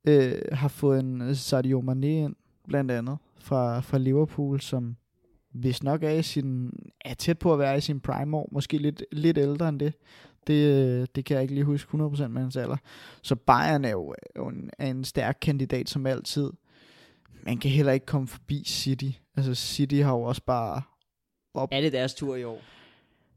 Øh, 0.05 0.43
har 0.53 0.69
fået 0.69 1.01
en 1.01 1.23
øh, 1.23 1.37
Sadio 1.37 1.81
Mane 1.81 2.19
ind, 2.19 2.37
blandt 2.69 2.91
andet, 2.91 3.19
fra, 3.39 3.81
fra 3.81 3.99
Liverpool, 3.99 4.61
som 4.61 4.97
hvis 5.53 5.83
nok 5.83 6.03
er, 6.03 6.11
i 6.11 6.23
sin, 6.23 6.73
er 7.01 7.15
tæt 7.15 7.39
på 7.39 7.53
at 7.53 7.59
være 7.59 7.79
i 7.79 7.81
sin 7.81 8.01
prime 8.01 8.37
år, 8.37 8.49
måske 8.53 8.79
lidt, 8.79 9.03
lidt 9.13 9.39
ældre 9.39 9.69
end 9.69 9.81
det. 9.81 9.95
Det, 10.47 10.55
øh, 10.55 11.07
det 11.15 11.25
kan 11.25 11.35
jeg 11.35 11.43
ikke 11.43 11.55
lige 11.55 11.65
huske 11.65 11.95
100% 11.95 12.27
med 12.27 12.41
hans 12.41 12.57
alder. 12.57 12.77
Så 13.23 13.37
Bayern 13.37 13.85
er 13.85 13.91
jo, 13.91 14.11
er 14.11 14.15
jo 14.37 14.49
en, 14.49 14.71
er 14.79 14.91
en 14.91 15.05
stærk 15.05 15.39
kandidat 15.41 15.89
som 15.89 16.07
altid. 16.07 16.51
Man 17.49 17.59
kan 17.59 17.71
heller 17.71 17.93
ikke 17.93 18.07
komme 18.07 18.29
forbi 18.29 18.65
City. 18.67 19.11
Altså 19.37 19.55
City 19.55 19.95
har 19.95 20.13
jo 20.13 20.23
også 20.23 20.43
bare... 20.47 20.83
Op. 21.55 21.69
Er 21.73 21.81
det 21.81 21.93
deres 21.93 22.15
tur 22.15 22.37
i 22.37 22.45
år? 22.45 22.61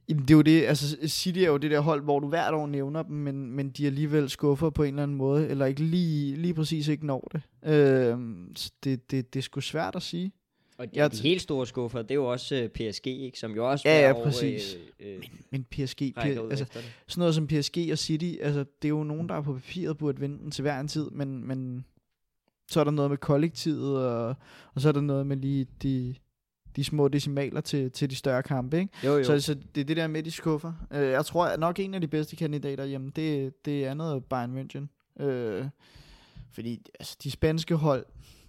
Jamen, 0.09 0.21
det 0.21 0.31
er 0.31 0.35
jo 0.35 0.41
det, 0.41 0.65
altså 0.65 0.97
City 1.07 1.39
er 1.39 1.47
jo 1.47 1.57
det 1.57 1.71
der 1.71 1.79
hold, 1.79 2.03
hvor 2.03 2.19
du 2.19 2.27
hvert 2.27 2.53
år 2.53 2.67
nævner 2.67 3.03
dem, 3.03 3.15
men, 3.15 3.51
men 3.51 3.69
de 3.69 3.85
alligevel 3.85 4.29
skuffer 4.29 4.69
på 4.69 4.83
en 4.83 4.89
eller 4.89 5.03
anden 5.03 5.17
måde, 5.17 5.47
eller 5.47 5.65
ikke 5.65 5.83
lige, 5.83 6.35
lige 6.35 6.53
præcis 6.53 6.87
ikke 6.87 7.05
når 7.05 7.31
det. 7.31 7.41
Øh, 7.73 8.17
det, 8.83 9.11
det, 9.11 9.33
det 9.33 9.39
er 9.39 9.43
sgu 9.43 9.59
svært 9.59 9.95
at 9.95 10.01
sige. 10.01 10.31
Og 10.77 10.85
de, 10.85 10.91
jeg 10.93 11.11
de 11.11 11.17
helt 11.17 11.41
store 11.41 11.67
skuffer, 11.67 12.01
det 12.01 12.11
er 12.11 12.15
jo 12.15 12.31
også 12.31 12.55
øh, 12.55 12.69
PSG, 12.69 13.07
ikke? 13.07 13.39
som 13.39 13.55
jo 13.55 13.71
også 13.71 13.89
ja, 13.89 14.07
ja, 14.07 14.23
præcis. 14.23 14.75
År, 14.75 15.05
øh, 15.05 15.19
men, 15.19 15.29
men 15.49 15.63
PSG, 15.63 15.95
PSG 15.95 16.25
altså, 16.25 16.65
sådan 17.07 17.21
noget 17.21 17.35
som 17.35 17.47
PSG 17.47 17.77
og 17.91 17.97
City, 17.97 18.33
altså, 18.41 18.59
det 18.81 18.87
er 18.87 18.89
jo 18.89 19.03
nogen, 19.03 19.29
der 19.29 19.41
på 19.41 19.53
papiret 19.53 19.97
burde 19.97 20.19
vinde 20.19 20.39
den 20.39 20.51
til 20.51 20.61
hver 20.61 20.79
en 20.79 20.87
tid, 20.87 21.09
men, 21.09 21.47
men 21.47 21.85
så 22.71 22.79
er 22.79 22.83
der 22.83 22.91
noget 22.91 23.11
med 23.11 23.17
kollektivet, 23.17 24.05
og, 24.05 24.35
og 24.73 24.81
så 24.81 24.87
er 24.87 24.91
der 24.91 25.01
noget 25.01 25.27
med 25.27 25.37
lige 25.37 25.67
de, 25.83 26.15
de 26.75 26.83
små 26.83 27.07
decimaler 27.07 27.61
til, 27.61 27.91
til 27.91 28.09
de 28.09 28.15
større 28.15 28.43
kampe. 28.43 28.79
Ikke? 28.79 28.93
Jo, 29.03 29.17
jo. 29.17 29.23
Så, 29.23 29.39
så 29.39 29.53
det 29.75 29.81
er 29.81 29.85
det 29.85 29.97
der 29.97 30.07
med, 30.07 30.23
de 30.23 30.31
skuffer. 30.31 30.73
Uh, 30.91 30.97
jeg 30.97 31.25
tror, 31.25 31.45
at 31.45 31.59
nok 31.59 31.79
en 31.79 31.93
af 31.93 32.01
de 32.01 32.07
bedste 32.07 32.35
kandidater 32.35 32.85
hjemme, 32.85 33.11
det, 33.15 33.53
det 33.65 33.85
er 33.85 33.93
noget 33.93 34.25
Bayern 34.25 34.59
München. 34.59 34.87
Uh, 35.25 35.65
fordi 36.51 36.85
altså, 36.99 37.17
de 37.23 37.31
spanske 37.31 37.75
hold, 37.75 38.05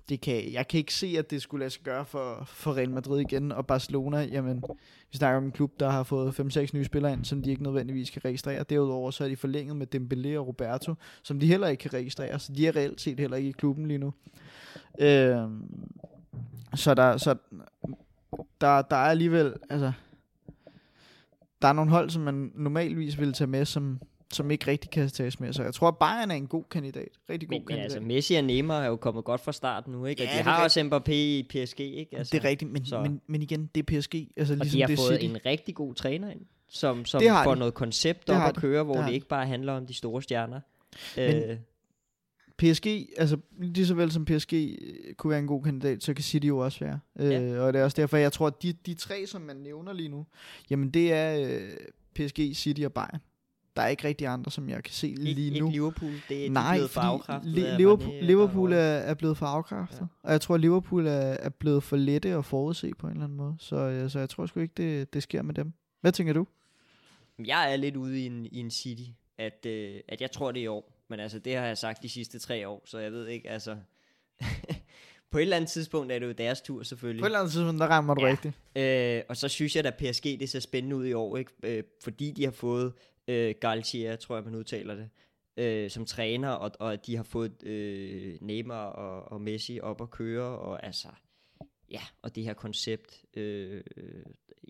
det 0.08 0.20
kan, 0.20 0.52
jeg 0.52 0.68
kan 0.68 0.78
ikke 0.78 0.94
se, 0.94 1.14
at 1.18 1.30
det 1.30 1.42
skulle 1.42 1.60
lade 1.60 1.70
sig 1.70 1.82
gøre 1.82 2.04
for, 2.04 2.44
for 2.46 2.76
Real 2.76 2.90
Madrid 2.90 3.20
igen, 3.20 3.52
og 3.52 3.66
Barcelona, 3.66 4.22
jamen, 4.22 4.62
vi 5.10 5.16
snakker 5.16 5.38
om 5.38 5.44
en 5.44 5.52
klub, 5.52 5.80
der 5.80 5.90
har 5.90 6.02
fået 6.02 6.40
5-6 6.40 6.66
nye 6.74 6.84
spillere 6.84 7.12
ind, 7.12 7.24
som 7.24 7.42
de 7.42 7.50
ikke 7.50 7.62
nødvendigvis 7.62 8.10
kan 8.10 8.24
registrere. 8.24 8.62
Derudover 8.62 9.10
så 9.10 9.24
er 9.24 9.28
de 9.28 9.36
forlænget 9.36 9.76
med 9.76 9.94
Dembélé 9.94 10.38
og 10.38 10.46
Roberto, 10.46 10.94
som 11.22 11.40
de 11.40 11.46
heller 11.46 11.68
ikke 11.68 11.80
kan 11.80 11.92
registrere, 11.92 12.38
så 12.38 12.52
de 12.52 12.66
er 12.66 12.76
reelt 12.76 13.00
set 13.00 13.20
heller 13.20 13.36
ikke 13.36 13.48
i 13.48 13.52
klubben 13.52 13.86
lige 13.86 13.98
nu. 13.98 14.12
Øh, 14.98 15.48
så 16.74 16.94
der, 16.94 17.16
så 17.16 17.36
der, 18.60 18.82
der 18.82 18.96
er 18.96 19.10
alligevel, 19.10 19.54
altså, 19.70 19.92
der 21.62 21.68
er 21.68 21.72
nogle 21.72 21.90
hold, 21.90 22.10
som 22.10 22.22
man 22.22 22.52
normalvis 22.54 23.18
ville 23.18 23.32
tage 23.32 23.48
med, 23.48 23.64
som, 23.64 24.00
som 24.34 24.50
ikke 24.50 24.66
rigtig 24.66 24.90
kan 24.90 25.08
tages 25.08 25.40
med. 25.40 25.52
Så 25.52 25.62
jeg 25.62 25.74
tror, 25.74 25.88
at 25.88 25.98
Bayern 25.98 26.30
er 26.30 26.34
en 26.34 26.46
god 26.46 26.64
kandidat. 26.70 27.08
Rigtig 27.30 27.48
god 27.48 27.58
men, 27.58 27.66
kandidat. 27.66 27.76
Men 27.76 27.82
altså, 27.82 28.00
Messi 28.00 28.34
og 28.34 28.44
Neymar 28.44 28.82
er 28.82 28.86
jo 28.86 28.96
kommet 28.96 29.24
godt 29.24 29.40
fra 29.40 29.52
start 29.52 29.88
nu, 29.88 30.06
ikke? 30.06 30.22
Og 30.22 30.28
ja, 30.28 30.38
de 30.38 30.42
har 30.42 30.64
også 30.64 30.80
Mbappé 30.80 31.12
i 31.12 31.46
PSG, 31.50 31.80
ikke? 31.80 32.18
Altså, 32.18 32.30
det 32.36 32.44
er 32.44 32.48
rigtigt, 32.48 32.70
men, 32.70 32.86
men, 33.02 33.20
men 33.26 33.42
igen, 33.42 33.70
det 33.74 33.88
er 33.88 34.00
PSG. 34.00 34.14
Altså, 34.36 34.54
og 34.54 34.58
ligesom 34.58 34.76
de 34.76 34.80
har 34.80 34.86
det 34.86 34.98
fået 34.98 35.20
City. 35.20 35.24
en 35.24 35.46
rigtig 35.46 35.74
god 35.74 35.94
træner 35.94 36.30
ind, 36.30 36.40
som, 36.68 37.04
som 37.04 37.22
får 37.44 37.52
de. 37.54 37.58
noget 37.58 37.74
koncept 37.74 38.30
op 38.30 38.48
at 38.48 38.56
køre, 38.56 38.84
hvor 38.84 38.94
det, 38.94 39.06
det 39.06 39.12
ikke 39.12 39.28
bare 39.28 39.46
handler 39.46 39.72
om 39.72 39.86
de 39.86 39.94
store 39.94 40.22
stjerner. 40.22 40.60
Men, 41.16 41.36
øh, 41.36 41.56
PSG, 42.58 42.86
altså 43.16 43.36
lige 43.58 43.86
så 43.86 43.94
vel 43.94 44.12
som 44.12 44.24
PSG 44.24 44.52
øh, 44.52 45.14
kunne 45.14 45.30
være 45.30 45.38
en 45.38 45.46
god 45.46 45.62
kandidat, 45.62 46.02
så 46.02 46.14
kan 46.14 46.22
City 46.22 46.46
jo 46.46 46.58
også 46.58 46.84
være. 46.84 47.00
Ja. 47.18 47.42
Øh, 47.42 47.62
og 47.62 47.72
det 47.72 47.80
er 47.80 47.84
også 47.84 48.00
derfor, 48.00 48.16
jeg 48.16 48.32
tror, 48.32 48.46
at 48.46 48.62
de, 48.62 48.72
de 48.72 48.94
tre, 48.94 49.26
som 49.26 49.40
man 49.40 49.56
nævner 49.56 49.92
lige 49.92 50.08
nu, 50.08 50.26
jamen 50.70 50.90
det 50.90 51.12
er 51.12 51.48
øh, 51.48 51.70
PSG, 52.14 52.56
City 52.56 52.82
og 52.82 52.92
Bayern. 52.92 53.20
Der 53.76 53.82
er 53.82 53.88
ikke 53.88 54.08
rigtig 54.08 54.26
andre, 54.26 54.50
som 54.50 54.68
jeg 54.68 54.84
kan 54.84 54.92
se 54.92 55.06
lige 55.06 55.46
ikke 55.46 55.60
nu. 55.60 55.70
Liverpool, 55.70 56.12
det 56.28 56.46
er 56.46 56.50
Nej, 56.50 56.76
blevet 56.76 56.90
for 56.90 57.00
afkræftet. 57.00 57.52
Li- 57.54 57.76
Liverpool, 57.76 58.14
Liverpool 58.22 58.72
er, 58.72 58.76
er 58.76 59.14
blevet 59.14 59.36
for 59.36 59.46
afkræftet. 59.46 60.00
Ja. 60.00 60.06
Og 60.22 60.32
jeg 60.32 60.40
tror, 60.40 60.54
at 60.54 60.60
Liverpool 60.60 61.06
er, 61.06 61.10
er 61.12 61.48
blevet 61.48 61.82
for 61.82 61.96
lette 61.96 62.28
at 62.28 62.44
forudse 62.44 62.90
på 62.98 63.06
en 63.06 63.12
eller 63.12 63.24
anden 63.24 63.38
måde. 63.38 63.54
Så, 63.58 63.76
øh, 63.76 64.10
så 64.10 64.18
jeg 64.18 64.28
tror 64.28 64.46
sgu 64.46 64.60
ikke, 64.60 64.74
det, 64.76 65.14
det 65.14 65.22
sker 65.22 65.42
med 65.42 65.54
dem. 65.54 65.72
Hvad 66.00 66.12
tænker 66.12 66.32
du? 66.32 66.46
Jeg 67.46 67.72
er 67.72 67.76
lidt 67.76 67.96
ude 67.96 68.20
i 68.22 68.26
en, 68.26 68.46
i 68.46 68.58
en 68.58 68.70
City, 68.70 69.10
at, 69.38 69.66
øh, 69.66 70.00
at 70.08 70.20
jeg 70.20 70.30
tror 70.30 70.52
det 70.52 70.60
er 70.60 70.64
i 70.64 70.66
år. 70.66 71.04
Men 71.08 71.20
altså, 71.20 71.38
det 71.38 71.56
har 71.56 71.64
jeg 71.66 71.78
sagt 71.78 72.02
de 72.02 72.08
sidste 72.08 72.38
tre 72.38 72.68
år, 72.68 72.82
så 72.84 72.98
jeg 72.98 73.12
ved 73.12 73.26
ikke, 73.26 73.50
altså... 73.50 73.76
på 75.30 75.38
et 75.38 75.42
eller 75.42 75.56
andet 75.56 75.70
tidspunkt 75.70 76.12
er 76.12 76.18
det 76.18 76.26
jo 76.26 76.32
deres 76.32 76.60
tur, 76.60 76.82
selvfølgelig. 76.82 77.20
På 77.20 77.26
et 77.26 77.28
eller 77.28 77.38
andet 77.38 77.52
tidspunkt, 77.52 77.80
der 77.80 77.86
rammer 77.86 78.14
du 78.14 78.26
ja. 78.26 78.30
rigtigt. 78.30 78.54
Øh, 78.76 79.22
og 79.28 79.36
så 79.36 79.48
synes 79.48 79.76
jeg, 79.76 79.86
at 79.86 79.94
PSG 79.94 80.24
det 80.24 80.48
ser 80.48 80.60
spændende 80.60 80.96
ud 80.96 81.06
i 81.06 81.12
år, 81.12 81.36
ikke? 81.36 81.52
Øh, 81.62 81.82
fordi 82.02 82.30
de 82.30 82.44
har 82.44 82.50
fået 82.50 82.92
øh, 83.28 83.54
Galtier, 83.60 84.16
tror 84.16 84.36
jeg, 84.36 84.44
man 84.44 84.54
udtaler 84.54 84.94
det, 84.94 85.10
øh, 85.56 85.90
som 85.90 86.06
træner, 86.06 86.48
og, 86.48 86.70
og 86.78 87.06
de 87.06 87.16
har 87.16 87.22
fået 87.22 87.62
øh, 87.62 88.38
Neymar 88.40 88.86
og, 88.86 89.32
og 89.32 89.40
Messi 89.40 89.80
op 89.80 90.00
at 90.00 90.10
køre, 90.10 90.58
og 90.58 90.86
altså, 90.86 91.08
ja, 91.90 92.02
og 92.22 92.34
det 92.34 92.44
her 92.44 92.54
koncept, 92.54 93.24
øh, 93.34 93.82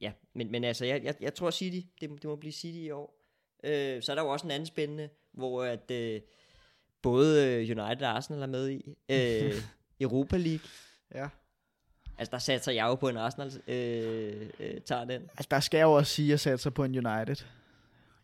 ja, 0.03 0.13
men, 0.35 0.51
men 0.51 0.65
altså, 0.65 0.85
jeg, 0.85 1.05
jeg, 1.05 1.15
jeg 1.21 1.35
tror 1.35 1.51
City, 1.51 1.87
det, 2.01 2.11
det 2.11 2.25
må 2.25 2.37
blive 2.37 2.53
City 2.53 2.79
i 2.79 2.91
år. 2.91 3.19
Øh, 3.65 4.03
så 4.03 4.13
er 4.13 4.17
der 4.17 4.23
jo 4.23 4.29
også 4.29 4.47
en 4.47 4.51
anden 4.51 4.67
spændende, 4.67 5.09
hvor 5.33 5.65
at 5.65 5.91
øh, 5.91 6.21
både 7.03 7.47
øh, 7.47 7.59
United 7.59 8.03
og 8.03 8.17
Arsenal 8.17 8.43
er 8.43 8.47
med 8.47 8.71
i. 8.71 8.95
Øh, 9.09 9.55
Europa 10.01 10.37
League. 10.37 10.69
Ja. 11.15 11.29
Altså, 12.19 12.31
der 12.31 12.39
satser 12.39 12.73
jeg 12.73 12.87
jo 12.87 12.95
på, 12.95 13.09
en 13.09 13.17
Arsenal 13.17 13.63
øh, 13.69 14.51
øh, 14.61 14.81
tager 14.81 15.05
den. 15.05 15.23
Altså, 15.23 15.47
der 15.51 15.61
skal 15.61 15.79
jeg 15.79 15.85
jo 15.85 15.93
også 15.93 16.13
sige, 16.13 16.27
at 16.27 16.31
jeg 16.31 16.41
satser 16.41 16.71
på 16.71 16.85
en 16.85 17.07
United. 17.07 17.45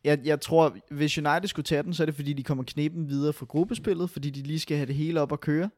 Jeg, 0.05 0.21
jeg 0.25 0.41
tror, 0.41 0.77
hvis 0.91 1.19
United 1.19 1.49
skulle 1.49 1.65
tage 1.65 1.83
den, 1.83 1.95
så 1.95 2.03
er 2.03 2.07
det 2.07 2.15
fordi, 2.15 2.33
de 2.33 2.43
kommer 2.43 2.65
knepen 2.65 3.09
videre 3.09 3.33
fra 3.33 3.47
gruppespillet, 3.47 4.11
fordi 4.11 4.31
de 4.31 4.43
lige 4.43 4.59
skal 4.59 4.77
have 4.77 4.87
det 4.87 4.95
hele 4.95 5.21
op 5.21 5.33
at 5.33 5.41
køre. 5.41 5.71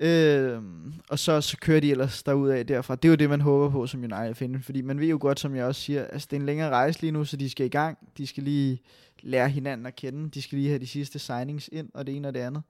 Øh, 0.00 0.62
og 1.08 1.18
så, 1.18 1.40
så 1.40 1.56
kører 1.60 1.80
de 1.80 1.90
ellers 1.90 2.22
af 2.26 2.66
derfra. 2.66 2.94
Det 2.94 3.04
er 3.04 3.08
jo 3.08 3.14
det, 3.14 3.30
man 3.30 3.40
håber 3.40 3.70
på 3.70 3.86
som 3.86 4.00
United 4.00 4.34
finder, 4.34 4.60
fordi 4.60 4.82
man 4.82 5.00
ved 5.00 5.08
jo 5.08 5.18
godt, 5.20 5.40
som 5.40 5.56
jeg 5.56 5.64
også 5.64 5.80
siger, 5.80 6.04
altså 6.04 6.28
det 6.30 6.36
er 6.36 6.40
en 6.40 6.46
længere 6.46 6.70
rejse 6.70 7.00
lige 7.00 7.10
nu, 7.10 7.24
så 7.24 7.36
de 7.36 7.50
skal 7.50 7.66
i 7.66 7.68
gang. 7.68 7.98
De 8.18 8.26
skal 8.26 8.42
lige 8.42 8.82
lære 9.22 9.48
hinanden 9.48 9.86
at 9.86 9.96
kende. 9.96 10.30
De 10.30 10.42
skal 10.42 10.58
lige 10.58 10.68
have 10.68 10.78
de 10.78 10.86
sidste 10.86 11.18
signings 11.18 11.68
ind, 11.72 11.88
og 11.94 12.06
det 12.06 12.16
ene 12.16 12.28
og 12.28 12.34
det 12.34 12.40
andet. 12.40 12.62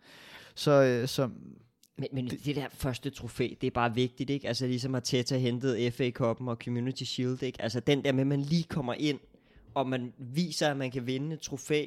Så, 0.55 0.83
øh, 0.83 1.09
så 1.09 1.29
men, 1.99 2.09
men 2.13 2.27
det, 2.31 2.45
det 2.45 2.57
der 2.57 2.67
første 2.73 3.11
trofæ, 3.11 3.49
det 3.61 3.67
er 3.67 3.71
bare 3.71 3.95
vigtigt, 3.95 4.31
ikke? 4.31 4.49
Altså 4.49 4.67
ligesom 4.67 4.95
at 4.95 5.05
Teta 5.05 5.37
hentede 5.37 5.91
FA 5.91 6.11
Cup'en 6.21 6.49
og 6.49 6.59
Community 6.65 7.03
Shield, 7.03 7.43
ikke? 7.43 7.63
Altså 7.63 7.81
den 7.81 8.05
der 8.05 8.13
med, 8.13 8.21
at 8.21 8.27
man 8.27 8.41
lige 8.41 8.65
kommer 8.65 8.95
ind, 8.95 9.19
og 9.79 9.89
man 9.89 10.13
viser, 10.19 10.71
at 10.71 10.77
man 10.77 10.91
kan 10.91 11.07
vinde 11.07 11.35
et 11.35 11.41
trofæ. 11.41 11.87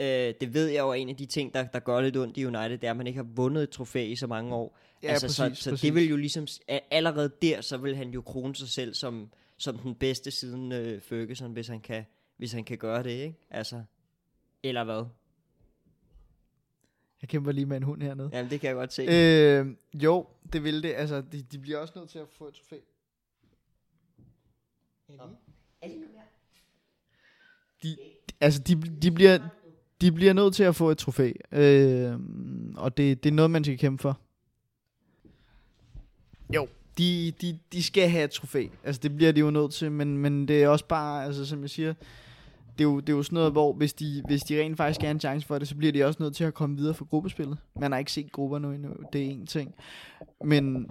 Øh, 0.00 0.34
det 0.40 0.54
ved 0.54 0.66
jeg 0.66 0.80
jo 0.80 0.90
er 0.90 0.94
en 0.94 1.08
af 1.08 1.16
de 1.16 1.26
ting, 1.26 1.54
der, 1.54 1.64
der 1.64 1.78
gør 1.78 2.00
lidt 2.00 2.16
ondt 2.16 2.36
i 2.36 2.44
United, 2.44 2.70
det 2.70 2.84
er, 2.84 2.90
at 2.90 2.96
man 2.96 3.06
ikke 3.06 3.16
har 3.16 3.28
vundet 3.34 3.62
et 3.62 3.70
trofæ 3.70 4.06
i 4.06 4.16
så 4.16 4.26
mange 4.26 4.54
år. 4.54 4.78
Ja, 5.02 5.08
altså, 5.08 5.26
præcis, 5.26 5.58
så, 5.58 5.64
så 5.64 5.70
præcis. 5.70 5.82
det 5.82 5.94
vil 5.94 6.08
jo 6.08 6.16
ligesom, 6.16 6.46
allerede 6.90 7.32
der, 7.42 7.60
så 7.60 7.76
vil 7.76 7.96
han 7.96 8.10
jo 8.10 8.22
krone 8.22 8.56
sig 8.56 8.68
selv 8.68 8.94
som, 8.94 9.30
som 9.56 9.78
den 9.78 9.94
bedste 9.94 10.30
siden 10.30 10.72
øh, 10.72 11.00
Ferguson, 11.00 11.52
hvis 11.52 11.68
han, 11.68 11.80
kan, 11.80 12.04
hvis 12.36 12.52
han 12.52 12.64
kan 12.64 12.78
gøre 12.78 13.02
det, 13.02 13.10
ikke? 13.10 13.34
Altså, 13.50 13.82
eller 14.62 14.84
hvad? 14.84 15.04
Jeg 17.22 17.28
kæmper 17.28 17.52
lige 17.52 17.66
med 17.66 17.76
en 17.76 17.82
hund 17.82 18.02
hernede. 18.02 18.30
Jamen, 18.32 18.50
det 18.50 18.60
kan 18.60 18.68
jeg 18.68 18.76
godt 18.76 18.92
se. 18.92 19.02
Øh, 19.02 19.66
jo, 20.02 20.26
det 20.52 20.64
vil 20.64 20.82
det. 20.82 20.94
Altså, 20.94 21.20
de, 21.32 21.42
de 21.42 21.58
bliver 21.58 21.78
også 21.78 21.92
nødt 21.96 22.10
til 22.10 22.18
at 22.18 22.28
få 22.28 22.48
et 22.48 22.54
trofæ. 22.54 22.76
De, 27.86 27.96
altså, 28.40 28.60
de, 28.60 28.74
de, 29.02 29.10
bliver, 29.10 29.38
de 30.00 30.12
bliver 30.12 30.32
nødt 30.32 30.54
til 30.54 30.62
at 30.62 30.76
få 30.76 30.90
et 30.90 30.98
trofæ. 30.98 31.32
Øh, 31.52 32.18
og 32.76 32.96
det, 32.96 33.24
det 33.24 33.30
er 33.30 33.34
noget, 33.34 33.50
man 33.50 33.64
skal 33.64 33.78
kæmpe 33.78 34.02
for. 34.02 34.20
Jo. 36.54 36.68
De, 36.98 37.32
de, 37.40 37.58
de 37.72 37.82
skal 37.82 38.08
have 38.08 38.24
et 38.24 38.30
trofæ. 38.30 38.66
Altså, 38.84 39.00
det 39.02 39.16
bliver 39.16 39.32
de 39.32 39.40
jo 39.40 39.50
nødt 39.50 39.72
til, 39.72 39.92
men, 39.92 40.18
men 40.18 40.48
det 40.48 40.62
er 40.62 40.68
også 40.68 40.84
bare, 40.84 41.24
altså, 41.24 41.46
som 41.46 41.62
jeg 41.62 41.70
siger, 41.70 41.94
det 42.78 42.84
er, 42.84 42.88
jo, 42.88 43.00
det 43.00 43.08
er 43.08 43.16
jo 43.16 43.22
sådan 43.22 43.36
noget, 43.36 43.52
hvor 43.52 43.72
hvis 43.72 43.92
de, 43.92 44.22
hvis 44.26 44.42
de 44.42 44.60
rent 44.60 44.76
faktisk 44.76 44.94
skal 44.94 45.06
have 45.06 45.14
en 45.14 45.20
chance 45.20 45.46
for 45.46 45.58
det, 45.58 45.68
så 45.68 45.74
bliver 45.74 45.92
de 45.92 46.04
også 46.04 46.22
nødt 46.22 46.36
til 46.36 46.44
at 46.44 46.54
komme 46.54 46.76
videre 46.76 46.94
fra 46.94 47.06
gruppespillet. 47.10 47.58
Man 47.80 47.92
har 47.92 47.98
ikke 47.98 48.12
set 48.12 48.32
grupper 48.32 48.58
nu 48.58 48.72
endnu, 48.72 48.90
det 49.12 49.20
er 49.20 49.30
en 49.30 49.46
ting. 49.46 49.74
Men 50.44 50.90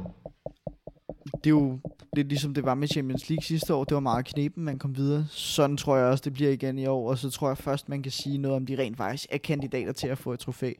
det 1.23 1.45
er 1.45 1.49
jo 1.49 1.79
lidt 2.15 2.27
ligesom 2.27 2.53
det 2.53 2.65
var 2.65 2.75
med 2.75 2.87
Champions 2.87 3.29
League 3.29 3.43
sidste 3.43 3.73
år. 3.73 3.83
Det 3.83 3.95
var 3.95 3.99
meget 4.01 4.25
knepen, 4.25 4.63
man 4.63 4.79
kom 4.79 4.97
videre. 4.97 5.25
Sådan 5.29 5.77
tror 5.77 5.97
jeg 5.97 6.05
også, 6.05 6.21
det 6.25 6.33
bliver 6.33 6.51
igen 6.51 6.79
i 6.79 6.85
år. 6.85 7.09
Og 7.09 7.17
så 7.17 7.29
tror 7.29 7.47
jeg 7.47 7.57
først, 7.57 7.89
man 7.89 8.03
kan 8.03 8.11
sige 8.11 8.37
noget 8.37 8.57
om, 8.57 8.65
de 8.65 8.77
rent 8.77 8.97
faktisk 8.97 9.27
er 9.31 9.37
kandidater 9.37 9.93
til 9.93 10.07
at 10.07 10.17
få 10.17 10.33
et 10.33 10.39
trofæ. 10.39 10.73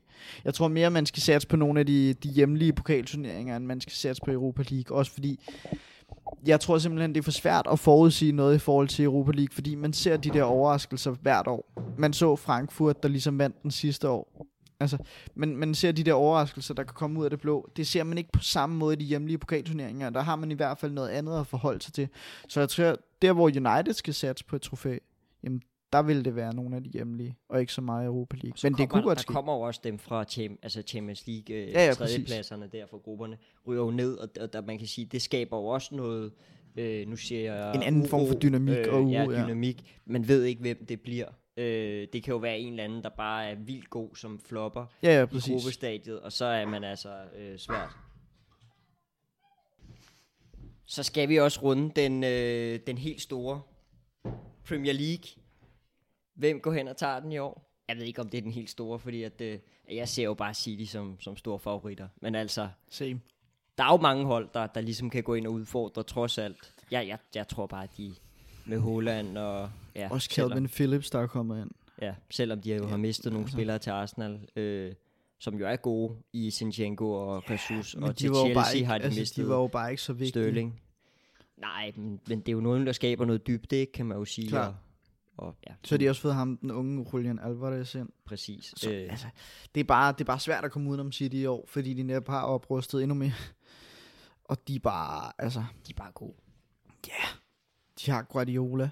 Jeg 0.46 0.54
tror 0.54 0.68
mere, 0.68 0.90
man 0.90 1.06
skal 1.06 1.24
satse 1.24 1.48
på 1.48 1.56
nogle 1.56 1.80
af 1.80 1.86
de, 1.86 2.14
de 2.14 2.30
hjemlige 2.30 2.74
pokalturneringer, 2.74 3.56
end 3.56 3.66
man 3.66 3.82
skal 3.82 3.94
satse 3.94 4.22
på 4.26 4.32
Europa 4.32 4.64
League. 4.70 4.98
Også 4.98 5.12
fordi 5.12 5.40
jeg 6.46 6.60
tror 6.60 6.78
simpelthen, 6.78 7.14
det 7.14 7.20
er 7.20 7.24
for 7.24 7.32
svært 7.32 7.68
at 7.72 7.80
forudsige 7.80 8.32
noget 8.32 8.56
i 8.56 8.60
forhold 8.60 8.88
til 8.88 9.06
Europa 9.06 9.32
League, 9.32 9.54
fordi 9.54 9.76
man 9.76 9.94
ser 9.94 10.18
de 10.18 10.30
der 10.30 10.44
overraskelser 10.44 11.12
hvert 11.22 11.48
år. 11.48 11.72
Man 11.98 12.14
så 12.14 12.36
Frankfurt, 12.36 13.04
der 13.04 13.10
ligesom 13.10 13.40
vandt 13.40 13.64
den 13.64 13.72
sidste 13.72 14.10
år. 14.10 14.35
Altså, 14.80 14.98
man, 15.36 15.58
man 15.58 15.76
ser 15.76 15.92
de 15.92 16.04
der 16.04 16.14
overraskelser, 16.14 16.74
der 16.74 16.84
kan 16.84 16.94
komme 16.94 17.20
ud 17.20 17.24
af 17.24 17.30
det 17.30 17.40
blå. 17.40 17.70
Det 17.78 17.88
ser 17.88 18.04
man 18.04 18.18
ikke 18.18 18.32
på 18.32 18.42
samme 18.42 18.76
måde 18.76 18.94
i 18.94 19.00
de 19.00 19.06
hjemlige 19.06 19.38
pokalturneringer. 19.38 20.10
Der 20.10 20.22
har 20.22 20.36
man 20.36 20.52
i 20.52 20.56
hvert 20.56 20.78
fald 20.78 20.92
noget 20.92 21.10
andet 21.10 21.40
at 21.40 21.48
forholde 21.48 21.82
sig 21.82 21.94
til. 21.94 22.08
Så 22.48 22.60
jeg 22.60 22.70
tror, 22.70 22.96
der 23.22 23.34
hvor 23.34 23.46
United 23.46 23.94
skal 23.94 24.14
satse 24.14 24.46
på 24.46 24.56
et 24.56 24.62
trofæ, 24.62 24.98
jamen 25.44 25.62
der 25.94 26.02
vil 26.02 26.26
det 26.26 26.36
være 26.36 26.56
nogle 26.56 26.76
af 26.76 26.84
de 26.84 26.90
hjemlige, 26.90 27.38
og 27.50 27.60
ikke 27.60 27.74
så 27.74 27.82
meget 27.82 28.06
Europa 28.06 28.38
League. 28.42 28.58
Men 28.64 28.74
det 28.74 28.90
kunne 28.90 29.02
der 29.02 29.08
godt 29.08 29.20
ske. 29.20 29.34
kommer 29.34 29.54
jo 29.54 29.62
også 29.62 29.82
dem 29.84 30.00
fra 30.00 30.26
altså 30.64 30.84
Champions 30.88 31.28
League, 31.28 31.56
øh, 31.56 31.72
Ja, 31.72 31.86
ja, 31.86 31.94
tredjepladserne 31.94 32.70
der 32.72 32.86
for 32.90 32.98
grupperne, 32.98 33.38
ryger 33.68 33.84
jo 33.84 33.92
ned, 33.92 34.18
og, 34.18 34.30
og 34.42 34.54
der, 34.54 34.62
man 34.62 34.78
kan 34.78 34.88
sige, 34.88 35.06
det 35.06 35.22
skaber 35.22 35.58
jo 35.58 35.66
også 35.66 35.96
noget, 35.96 36.32
øh, 36.76 37.08
nu 37.08 37.16
siger 37.16 37.54
jeg... 37.54 37.76
En 37.76 37.84
anden 37.84 38.08
form 38.08 38.28
for 38.28 38.36
dynamik 38.36 38.78
øh, 38.78 38.94
og 38.94 39.04
uro, 39.04 39.12
ja. 39.12 39.44
dynamik. 39.44 40.00
Man 40.06 40.28
ved 40.28 40.44
ikke, 40.44 40.62
hvem 40.62 40.86
det 40.86 41.02
bliver. 41.02 41.28
Øh, 41.58 42.08
det 42.14 42.24
kan 42.24 42.32
jo 42.32 42.38
være 42.38 42.60
en 42.60 42.70
eller 42.74 42.84
anden, 42.84 43.04
der 43.04 43.10
bare 43.10 43.46
er 43.50 43.56
vildt 43.56 43.90
god 43.90 44.16
som 44.16 44.40
flopper 44.40 44.86
Ja, 45.04 45.16
ja, 45.18 45.24
i 45.24 45.26
præcis. 45.26 45.52
gruppestadiet, 45.52 46.20
og 46.22 46.32
så 46.32 46.46
er 46.46 46.66
man 46.66 46.84
altså 46.84 47.24
øh, 47.36 47.60
svært. 47.60 47.90
Så 50.86 51.04
skal 51.04 51.30
vi 51.30 51.40
også 51.40 51.62
runde 51.64 51.92
den, 51.96 52.24
øh, 52.24 52.80
den 52.88 52.98
helt 52.98 53.22
store 53.22 53.62
Premier 54.68 54.94
League. 54.94 55.26
Hvem 56.36 56.60
går 56.62 56.72
hen 56.74 56.88
og 56.88 56.98
tager 56.98 57.20
den 57.20 57.32
i 57.32 57.38
år? 57.38 57.72
Jeg 57.88 57.98
ved 57.98 58.04
ikke, 58.04 58.22
om 58.22 58.30
det 58.30 58.38
er 58.38 58.42
den 58.42 58.52
helt 58.52 58.70
store, 58.70 59.00
fordi 59.00 59.24
at, 59.24 59.42
øh, 59.42 59.60
jeg 59.92 60.10
ser 60.10 60.24
jo 60.24 60.34
bare 60.34 60.54
City 60.54 60.92
som, 60.92 61.20
som 61.20 61.38
store 61.38 61.60
favoritter. 61.60 62.08
Men 62.22 62.36
altså, 62.36 62.70
Same. 62.90 63.22
der 63.78 63.84
er 63.84 63.92
jo 63.92 63.98
mange 63.98 64.26
hold, 64.26 64.50
der, 64.54 64.68
der 64.68 64.82
ligesom 64.82 65.10
kan 65.10 65.24
gå 65.24 65.34
ind 65.34 65.48
og 65.48 65.54
udfordre 65.54 66.04
trods 66.04 66.38
alt. 66.38 66.74
Jeg, 66.92 67.08
jeg, 67.08 67.18
jeg 67.36 67.48
tror 67.48 67.66
bare, 67.68 67.84
at 67.84 67.98
de 67.98 68.16
med 68.66 68.80
Holland 68.80 69.38
og... 69.38 69.70
Ja, 69.96 70.08
Også 70.12 70.28
selvom- 70.32 70.52
Calvin 70.52 70.70
Phillips, 70.70 71.10
der 71.10 71.20
er 71.20 71.28
kommet 71.28 71.62
ind. 71.62 71.72
Ja, 72.02 72.16
selvom 72.32 72.62
de 72.62 72.76
jo 72.76 72.88
har 72.88 72.98
mistet 72.98 73.32
nogle 73.32 73.44
altså. 73.44 73.56
spillere 73.56 73.80
til 73.80 73.90
Arsenal, 73.90 74.40
øh, 74.56 74.94
som 75.40 75.56
jo 75.60 75.68
er 75.68 75.76
gode 75.76 76.16
i 76.34 76.50
Sinchenko 76.52 77.12
og 77.12 77.44
Jesus, 77.50 77.96
Men 77.96 78.04
og 78.04 78.16
til 78.16 78.26
Chelsea 78.28 78.54
bare 78.54 78.76
ikke, 78.76 78.88
har 78.88 78.98
de 78.98 79.04
altså, 79.04 79.20
mistet 79.20 79.44
de 79.46 79.50
var 79.50 79.56
jo 79.56 79.68
bare 79.68 79.92
ikke 79.92 80.02
så 80.04 80.14
vigtige. 80.14 80.30
Sterling. 80.44 80.82
Nej, 81.58 81.92
men, 81.96 82.20
men 82.28 82.40
det 82.40 82.50
er 82.50 82.54
jo 82.54 82.60
nogen, 82.62 82.86
der 82.86 82.92
skaber 82.92 83.26
noget 83.26 83.48
dybde, 83.48 83.86
kan 83.86 84.06
man 84.06 84.18
jo 84.18 84.26
sige. 84.26 84.48
Klar. 84.48 84.68
Og, 85.38 85.48
og, 85.48 85.56
ja, 85.68 85.74
Så 85.84 85.96
har 85.96 85.98
de 85.98 86.10
også 86.10 86.22
fået 86.22 86.34
ham, 86.36 86.58
den 86.58 86.72
unge 86.72 87.06
Julian 87.14 87.40
Alvarez 87.40 87.96
ind. 87.96 88.10
præcis. 88.26 88.74
Så, 88.78 88.92
øh, 88.92 89.08
altså, 89.10 89.28
det, 89.76 89.80
er 89.80 89.86
bare, 89.86 90.12
det 90.12 90.22
er 90.22 90.26
bare 90.26 90.40
svært 90.40 90.66
at 90.66 90.72
komme 90.72 90.90
udenom 90.90 91.12
City 91.12 91.36
i 91.36 91.46
år, 91.46 91.66
fordi 91.68 91.94
de 91.94 92.04
netop 92.04 92.28
har 92.28 92.42
oprustet 92.42 93.02
endnu 93.04 93.16
mere. 93.16 93.34
Og 94.44 94.68
de 94.68 94.76
er 94.76 94.80
bare, 94.80 95.32
altså, 95.38 95.60
de 95.88 95.92
er 95.92 95.98
bare 95.98 96.12
gode 96.12 96.34
de 98.02 98.12
har 98.12 98.22
Guardiola. 98.22 98.90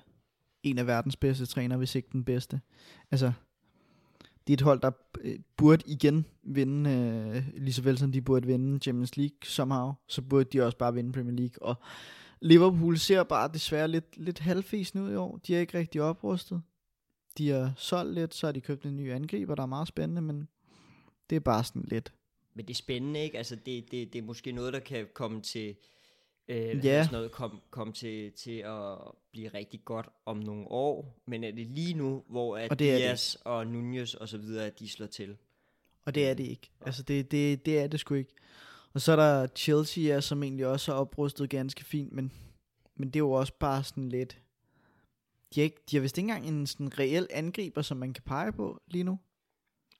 En 0.63 0.77
af 0.77 0.87
verdens 0.87 1.15
bedste 1.15 1.45
træner, 1.45 1.77
hvis 1.77 1.95
ikke 1.95 2.09
den 2.11 2.23
bedste. 2.23 2.61
Altså, 3.11 3.31
det 4.47 4.53
er 4.53 4.57
et 4.57 4.61
hold, 4.61 4.81
der 4.81 4.91
øh, 5.21 5.39
burde 5.57 5.83
igen 5.87 6.25
vinde, 6.43 6.89
øh, 6.89 7.61
lige 7.63 7.73
så 7.73 7.81
vel 7.81 7.97
som 7.97 8.11
de 8.11 8.21
burde 8.21 8.47
vinde 8.47 8.79
Champions 8.79 9.17
League 9.17 9.37
somehow, 9.43 9.93
så 10.07 10.21
burde 10.21 10.43
de 10.43 10.65
også 10.65 10.77
bare 10.77 10.93
vinde 10.93 11.11
Premier 11.11 11.35
League. 11.35 11.61
Og 11.61 11.75
Liverpool 12.41 12.97
ser 12.97 13.23
bare 13.23 13.49
desværre 13.53 13.87
lidt, 13.87 14.17
lidt 14.17 14.39
halvfisen 14.39 15.01
ud 15.01 15.11
i 15.11 15.15
år. 15.15 15.37
De 15.47 15.55
er 15.55 15.59
ikke 15.59 15.77
rigtig 15.77 16.01
oprustet. 16.01 16.61
De 17.37 17.49
har 17.49 17.73
solgt 17.77 18.13
lidt, 18.13 18.35
så 18.35 18.47
har 18.47 18.51
de 18.51 18.61
købt 18.61 18.85
en 18.85 18.95
ny 18.95 19.11
angriber, 19.11 19.55
der 19.55 19.63
er 19.63 19.67
meget 19.67 19.87
spændende, 19.87 20.21
men 20.21 20.47
det 21.29 21.35
er 21.35 21.39
bare 21.39 21.63
sådan 21.63 21.85
lidt. 21.87 22.13
Men 22.53 22.65
det 22.65 22.73
er 22.73 22.75
spændende, 22.75 23.19
ikke? 23.19 23.37
Altså, 23.37 23.55
det, 23.55 23.91
det, 23.91 24.13
det 24.13 24.19
er 24.19 24.23
måske 24.23 24.51
noget, 24.51 24.73
der 24.73 24.79
kan 24.79 25.07
komme 25.13 25.41
til... 25.41 25.75
Øh, 26.47 26.57
hedder 26.57 27.03
sådan 27.03 27.13
noget, 27.13 27.31
kom, 27.31 27.61
kom 27.69 27.93
til, 27.93 28.31
til 28.31 28.57
at 28.57 28.97
blive 29.31 29.47
rigtig 29.47 29.85
godt 29.85 30.09
om 30.25 30.37
nogle 30.37 30.67
år, 30.67 31.21
men 31.25 31.43
er 31.43 31.51
det 31.51 31.67
lige 31.67 31.93
nu, 31.93 32.23
hvor 32.27 32.57
at 32.57 32.71
Og 32.71 32.79
det 32.79 32.91
er 32.91 33.11
det 33.11 33.37
og 33.45 33.67
Nunez 33.67 34.13
og 34.13 34.29
så 34.29 34.37
videre, 34.37 34.65
at 34.65 34.79
de 34.79 34.89
slår 34.89 35.07
til? 35.07 35.37
Og 36.05 36.15
det 36.15 36.27
er 36.27 36.33
det 36.33 36.43
ikke. 36.43 36.71
Altså, 36.81 37.03
det, 37.03 37.31
det, 37.31 37.65
det 37.65 37.79
er 37.79 37.87
det 37.87 37.99
sgu 37.99 38.13
ikke. 38.13 38.33
Og 38.93 39.01
så 39.01 39.11
er 39.11 39.15
der 39.15 39.47
Chelsea, 39.55 40.03
ja, 40.03 40.21
som 40.21 40.43
egentlig 40.43 40.67
også 40.67 40.91
har 40.91 40.99
oprustet 40.99 41.49
ganske 41.49 41.83
fint, 41.83 42.11
men, 42.11 42.31
men 42.95 43.07
det 43.07 43.15
er 43.15 43.19
jo 43.19 43.31
også 43.31 43.53
bare 43.59 43.83
sådan 43.83 44.09
lidt... 44.09 44.41
De 45.55 45.59
har, 45.59 45.63
ikke, 45.63 45.81
de 45.91 45.95
har 45.95 46.01
vist 46.01 46.17
ikke 46.17 46.29
engang 46.29 46.47
en 46.47 46.67
sådan 46.67 46.99
reel 46.99 47.27
angriber, 47.31 47.81
som 47.81 47.97
man 47.97 48.13
kan 48.13 48.23
pege 48.23 48.51
på 48.51 48.81
lige 48.87 49.03
nu. 49.03 49.19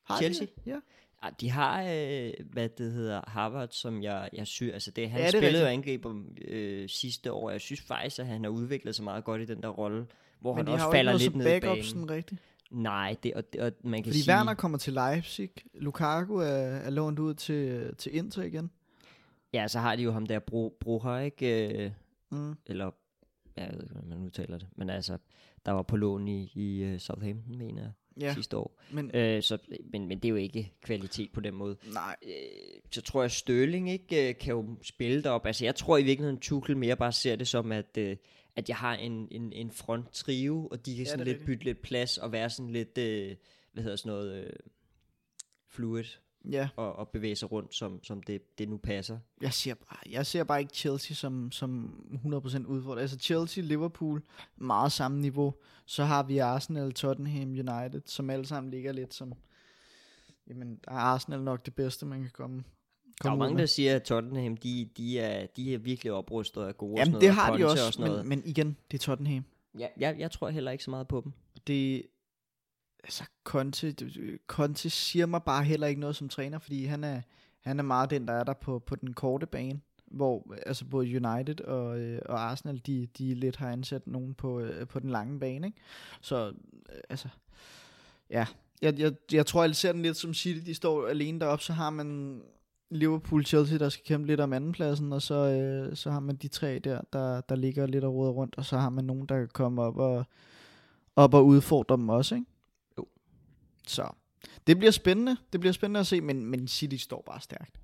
Har 0.03 0.17
de 0.17 0.23
Chelsea? 0.23 0.45
det? 0.45 0.53
Ja. 0.65 0.79
Ja, 1.23 1.29
de 1.41 1.49
har, 1.49 1.83
øh, 1.83 2.31
hvad 2.51 2.69
det 2.69 2.91
hedder, 2.91 3.21
Harvard, 3.27 3.67
som 3.71 4.03
jeg, 4.03 4.29
jeg 4.33 4.47
synes, 4.47 4.73
altså 4.73 4.91
det, 4.91 5.09
han 5.09 5.19
Ja, 5.19 5.25
det 5.25 5.33
spillede 5.33 5.61
jo 5.63 5.67
angriber 5.69 6.21
øh, 6.47 6.89
sidste 6.89 7.31
år, 7.31 7.49
jeg 7.51 7.61
synes 7.61 7.81
faktisk, 7.81 8.19
at 8.19 8.27
han 8.27 8.43
har 8.43 8.51
udviklet 8.51 8.95
sig 8.95 9.03
meget 9.03 9.23
godt 9.23 9.41
i 9.41 9.45
den 9.45 9.61
der 9.61 9.67
rolle, 9.69 10.05
hvor 10.39 10.55
Men 10.55 10.65
han 10.67 10.73
også 10.73 10.91
falder 10.91 11.17
lidt 11.17 11.35
ned 11.35 11.57
i 11.57 11.59
banen. 11.59 11.83
sådan 11.83 12.09
rigtigt. 12.09 12.41
Nej, 12.71 13.15
det, 13.23 13.33
og, 13.33 13.43
og 13.59 13.71
man 13.83 14.03
kan 14.03 14.09
Fordi 14.11 14.21
sige... 14.21 14.33
Werner 14.33 14.53
kommer 14.53 14.77
til 14.77 14.93
Leipzig. 14.93 15.49
Lukaku 15.73 16.35
er, 16.37 16.45
er 16.47 16.89
lånt 16.89 17.19
ud 17.19 17.33
til, 17.33 17.89
til 17.97 18.15
Inter 18.15 18.43
igen. 18.43 18.71
Ja, 19.53 19.67
så 19.67 19.79
har 19.79 19.95
de 19.95 20.03
jo 20.03 20.11
ham 20.11 20.25
der 20.25 20.39
Bro, 20.39 20.77
Broher, 20.79 21.19
ikke? 21.19 21.73
Øh, 21.85 21.91
Mm. 22.31 22.55
eller, 22.65 22.91
jeg 23.57 23.69
ved 23.73 23.81
ikke, 23.81 23.93
hvordan 23.93 24.09
man 24.09 24.17
udtaler 24.17 24.57
det, 24.57 24.67
men 24.75 24.89
altså, 24.89 25.17
der 25.65 25.71
var 25.71 25.81
på 25.81 25.97
lån 25.97 26.27
i, 26.27 26.51
i 26.55 26.93
uh, 26.93 26.99
Southampton, 26.99 27.57
mener 27.57 27.81
jeg, 27.81 27.91
Ja, 28.19 28.33
sidste 28.33 28.57
år. 28.57 28.79
men 28.91 29.11
Øh, 29.15 29.43
så, 29.43 29.57
men, 29.91 30.07
men 30.07 30.17
det 30.19 30.25
er 30.25 30.29
jo 30.29 30.35
ikke 30.35 30.71
kvalitet 30.81 31.31
på 31.33 31.39
den 31.41 31.53
måde. 31.53 31.77
nej. 31.93 32.15
Øh, 32.23 32.31
så 32.91 33.01
tror 33.01 33.21
jeg, 33.23 33.31
Sterling 33.31 33.89
ikke 33.91 34.29
øh, 34.29 34.35
kan 34.37 34.53
jo 34.53 34.65
spille 34.81 35.23
derop. 35.23 35.45
Altså, 35.45 35.65
jeg 35.65 35.75
tror 35.75 35.97
i 35.97 36.03
virkeligheden, 36.03 36.39
Tuchel 36.39 36.77
mere 36.77 36.95
bare 36.95 37.11
ser 37.11 37.35
det 37.35 37.47
som, 37.47 37.71
at, 37.71 37.97
øh, 37.97 38.15
at 38.55 38.69
jeg 38.69 38.77
har 38.77 38.95
en, 38.95 39.27
en, 39.31 39.53
en 39.53 39.71
front 39.71 40.11
trio, 40.13 40.67
og 40.67 40.85
de 40.85 40.95
kan 40.95 41.03
Ja, 41.03 41.09
sådan 41.09 41.25
lidt 41.25 41.29
rigtigt. 41.29 41.45
bytte 41.45 41.63
lidt 41.65 41.81
plads 41.81 42.17
og 42.17 42.31
være 42.31 42.49
sådan 42.49 42.71
lidt, 42.71 42.97
øh, 42.97 43.35
hvad 43.73 43.83
hedder 43.83 43.97
sådan 43.97 44.09
noget, 44.09 44.43
øh, 44.45 44.53
fluid 45.67 46.03
Ja, 46.51 46.69
og, 46.75 46.95
og 46.95 47.09
bevæge 47.09 47.35
sig 47.35 47.51
rundt, 47.51 47.75
som, 47.75 48.03
som 48.03 48.23
det, 48.23 48.57
det 48.57 48.69
nu 48.69 48.77
passer. 48.77 49.19
jeg 49.41 49.53
ser 49.53 49.73
bare, 49.73 49.97
jeg 50.11 50.25
ser 50.25 50.43
bare 50.43 50.59
ikke 50.59 50.73
Chelsea 50.73 51.15
som, 51.15 51.51
som 51.51 51.93
100% 52.25 52.65
udfordret. 52.65 53.01
Altså 53.01 53.17
Chelsea, 53.19 53.63
Liverpool, 53.63 54.23
meget 54.57 54.91
samme 54.91 55.19
niveau. 55.21 55.53
Så 55.85 56.03
har 56.03 56.23
vi 56.23 56.37
Arsenal, 56.37 56.91
Tottenham, 56.93 57.49
United, 57.49 58.01
som 58.05 58.29
alle 58.29 58.45
sammen 58.45 58.71
ligger 58.71 58.91
lidt 58.91 59.13
som... 59.13 59.33
Jamen, 60.47 60.79
der 60.85 60.91
er 60.91 60.95
Arsenal 60.95 61.41
nok 61.41 61.65
det 61.65 61.75
bedste, 61.75 62.05
man 62.05 62.21
kan 62.21 62.31
komme, 62.33 62.63
Der 63.23 63.31
er 63.31 63.35
mange, 63.35 63.57
der 63.57 63.65
siger, 63.65 63.95
at 63.95 64.03
Tottenham, 64.03 64.57
de, 64.57 64.89
de, 64.97 65.19
er, 65.19 65.45
de 65.45 65.73
er 65.73 65.77
virkelig 65.77 66.13
oprustet 66.13 66.63
og 66.63 66.69
er 66.69 66.73
gode. 66.73 66.93
og 66.93 66.97
sådan 66.97 67.07
Jamen, 67.07 67.11
noget, 67.11 67.21
det 67.21 67.29
og 67.29 67.35
har 67.35 67.51
de 67.51 67.57
Conte 67.57 67.71
også, 67.71 67.87
og 67.87 67.93
sådan 67.93 68.07
noget. 68.07 68.25
men, 68.25 68.39
men 68.39 68.47
igen, 68.49 68.77
det 68.91 68.97
er 68.97 69.01
Tottenham. 69.01 69.45
Ja, 69.79 69.87
jeg, 69.97 70.15
jeg 70.19 70.31
tror 70.31 70.49
heller 70.49 70.71
ikke 70.71 70.83
så 70.83 70.89
meget 70.91 71.07
på 71.07 71.21
dem. 71.23 71.33
Det, 71.67 72.03
altså 73.03 73.23
Conte, 73.43 73.95
Conte 74.47 74.89
siger 74.89 75.25
mig 75.25 75.43
bare 75.43 75.63
heller 75.63 75.87
ikke 75.87 76.01
noget 76.01 76.15
som 76.15 76.29
træner, 76.29 76.59
fordi 76.59 76.85
han 76.85 77.03
er, 77.03 77.21
han 77.61 77.79
er 77.79 77.83
meget 77.83 78.09
den, 78.09 78.27
der 78.27 78.33
er 78.33 78.43
der 78.43 78.53
på, 78.53 78.79
på 78.79 78.95
den 78.95 79.13
korte 79.13 79.45
bane, 79.45 79.79
hvor 80.05 80.55
altså 80.65 80.85
både 80.85 81.05
United 81.05 81.61
og, 81.61 81.99
øh, 81.99 82.21
og 82.25 82.41
Arsenal, 82.41 82.81
de, 82.85 83.07
de 83.17 83.33
lidt 83.33 83.55
har 83.55 83.71
ansat 83.71 84.07
nogen 84.07 84.33
på, 84.33 84.59
øh, 84.59 84.87
på 84.87 84.99
den 84.99 85.09
lange 85.09 85.39
bane, 85.39 85.67
ikke? 85.67 85.79
Så, 86.21 86.47
øh, 86.89 86.99
altså, 87.09 87.27
ja, 88.29 88.45
jeg, 88.81 88.99
jeg, 88.99 89.13
jeg 89.31 89.45
tror, 89.45 89.63
jeg 89.63 89.75
ser 89.75 89.91
den 89.91 90.01
lidt 90.01 90.17
som 90.17 90.33
City, 90.33 90.65
de 90.65 90.73
står 90.73 91.07
alene 91.07 91.39
deroppe, 91.39 91.63
så 91.63 91.73
har 91.73 91.89
man 91.89 92.41
Liverpool, 92.89 93.45
Chelsea, 93.45 93.77
der 93.77 93.89
skal 93.89 94.05
kæmpe 94.05 94.27
lidt 94.27 94.39
om 94.39 94.53
andenpladsen, 94.53 95.13
og 95.13 95.21
så, 95.21 95.35
øh, 95.35 95.95
så 95.95 96.11
har 96.11 96.19
man 96.19 96.35
de 96.35 96.47
tre 96.47 96.79
der, 96.79 97.01
der, 97.13 97.41
der 97.41 97.55
ligger 97.55 97.85
lidt 97.85 98.03
og 98.03 98.13
råder 98.13 98.31
rundt, 98.31 98.55
og 98.57 98.65
så 98.65 98.77
har 98.77 98.89
man 98.89 99.05
nogen, 99.05 99.25
der 99.25 99.37
kan 99.37 99.49
komme 99.53 99.81
op 99.81 99.97
og, 99.97 100.25
op 101.15 101.33
og 101.33 101.45
udfordre 101.45 101.97
dem 101.97 102.09
også, 102.09 102.35
ikke? 102.35 102.47
Så 103.87 104.09
det 104.67 104.77
bliver 104.77 104.91
spændende. 104.91 105.37
Det 105.53 105.59
bliver 105.59 105.73
spændende 105.73 105.99
at 105.99 106.07
se, 106.07 106.21
men, 106.21 106.45
men 106.45 106.67
City 106.67 106.95
står 106.95 107.23
bare 107.25 107.41
stærkt. 107.41 107.79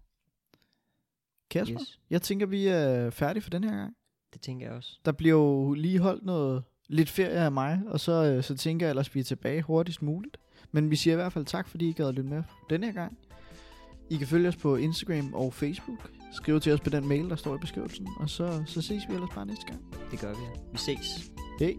Kasper, 1.50 1.82
yes. 1.82 2.00
Jeg 2.10 2.22
tænker, 2.22 2.46
vi 2.46 2.68
er 2.68 3.10
færdige 3.10 3.44
for 3.44 3.50
den 3.50 3.64
her 3.64 3.72
gang. 3.78 3.94
det 4.34 4.42
tænker 4.42 4.66
jeg 4.68 4.76
også. 4.76 5.00
Der 5.06 5.12
bliver 5.12 5.36
jo 5.36 5.74
lige 5.74 6.00
holdt 6.00 6.26
noget 6.26 6.64
lidt 6.88 7.10
ferie 7.10 7.30
af 7.32 7.52
mig, 7.52 7.82
og 7.88 8.00
så, 8.00 8.12
øh, 8.12 8.44
så 8.44 8.58
tænker 8.58 8.86
jeg 8.86 8.90
ellers, 8.90 9.16
vi 9.16 9.20
er 9.20 9.24
tilbage 9.24 9.62
hurtigst 9.62 10.02
muligt. 10.02 10.38
Men 10.72 10.92
vi 10.92 10.96
siger 10.96 11.14
i 11.14 11.16
hvert 11.16 11.34
fald 11.34 11.46
tak, 11.46 11.68
fordi 11.68 11.90
I 11.90 11.94
gad 11.94 12.08
at 12.08 12.16
lytte 12.16 12.30
med 12.30 12.44
den 12.70 12.84
her 12.84 12.92
gang. 12.92 13.18
I 14.10 14.16
kan 14.16 14.28
følge 14.28 14.48
os 14.48 14.56
på 14.56 14.76
Instagram 14.76 15.34
og 15.34 15.54
Facebook. 15.54 16.12
Skriv 16.34 16.60
til 16.60 16.74
os 16.74 16.80
på 16.80 16.90
den 16.90 17.08
mail, 17.08 17.30
der 17.30 17.36
står 17.36 17.56
i 17.56 17.58
beskrivelsen. 17.60 18.08
Og 18.20 18.30
så, 18.30 18.64
så 18.66 18.82
ses 18.82 19.04
vi 19.10 19.14
ellers 19.14 19.30
bare 19.36 19.46
næste 19.46 19.66
gang. 19.66 19.96
Det 20.12 20.20
gør 20.20 20.34
vi. 20.34 20.42
ja. 20.44 20.62
Vi 20.72 20.78
ses. 20.78 21.32
Hej. 21.60 21.76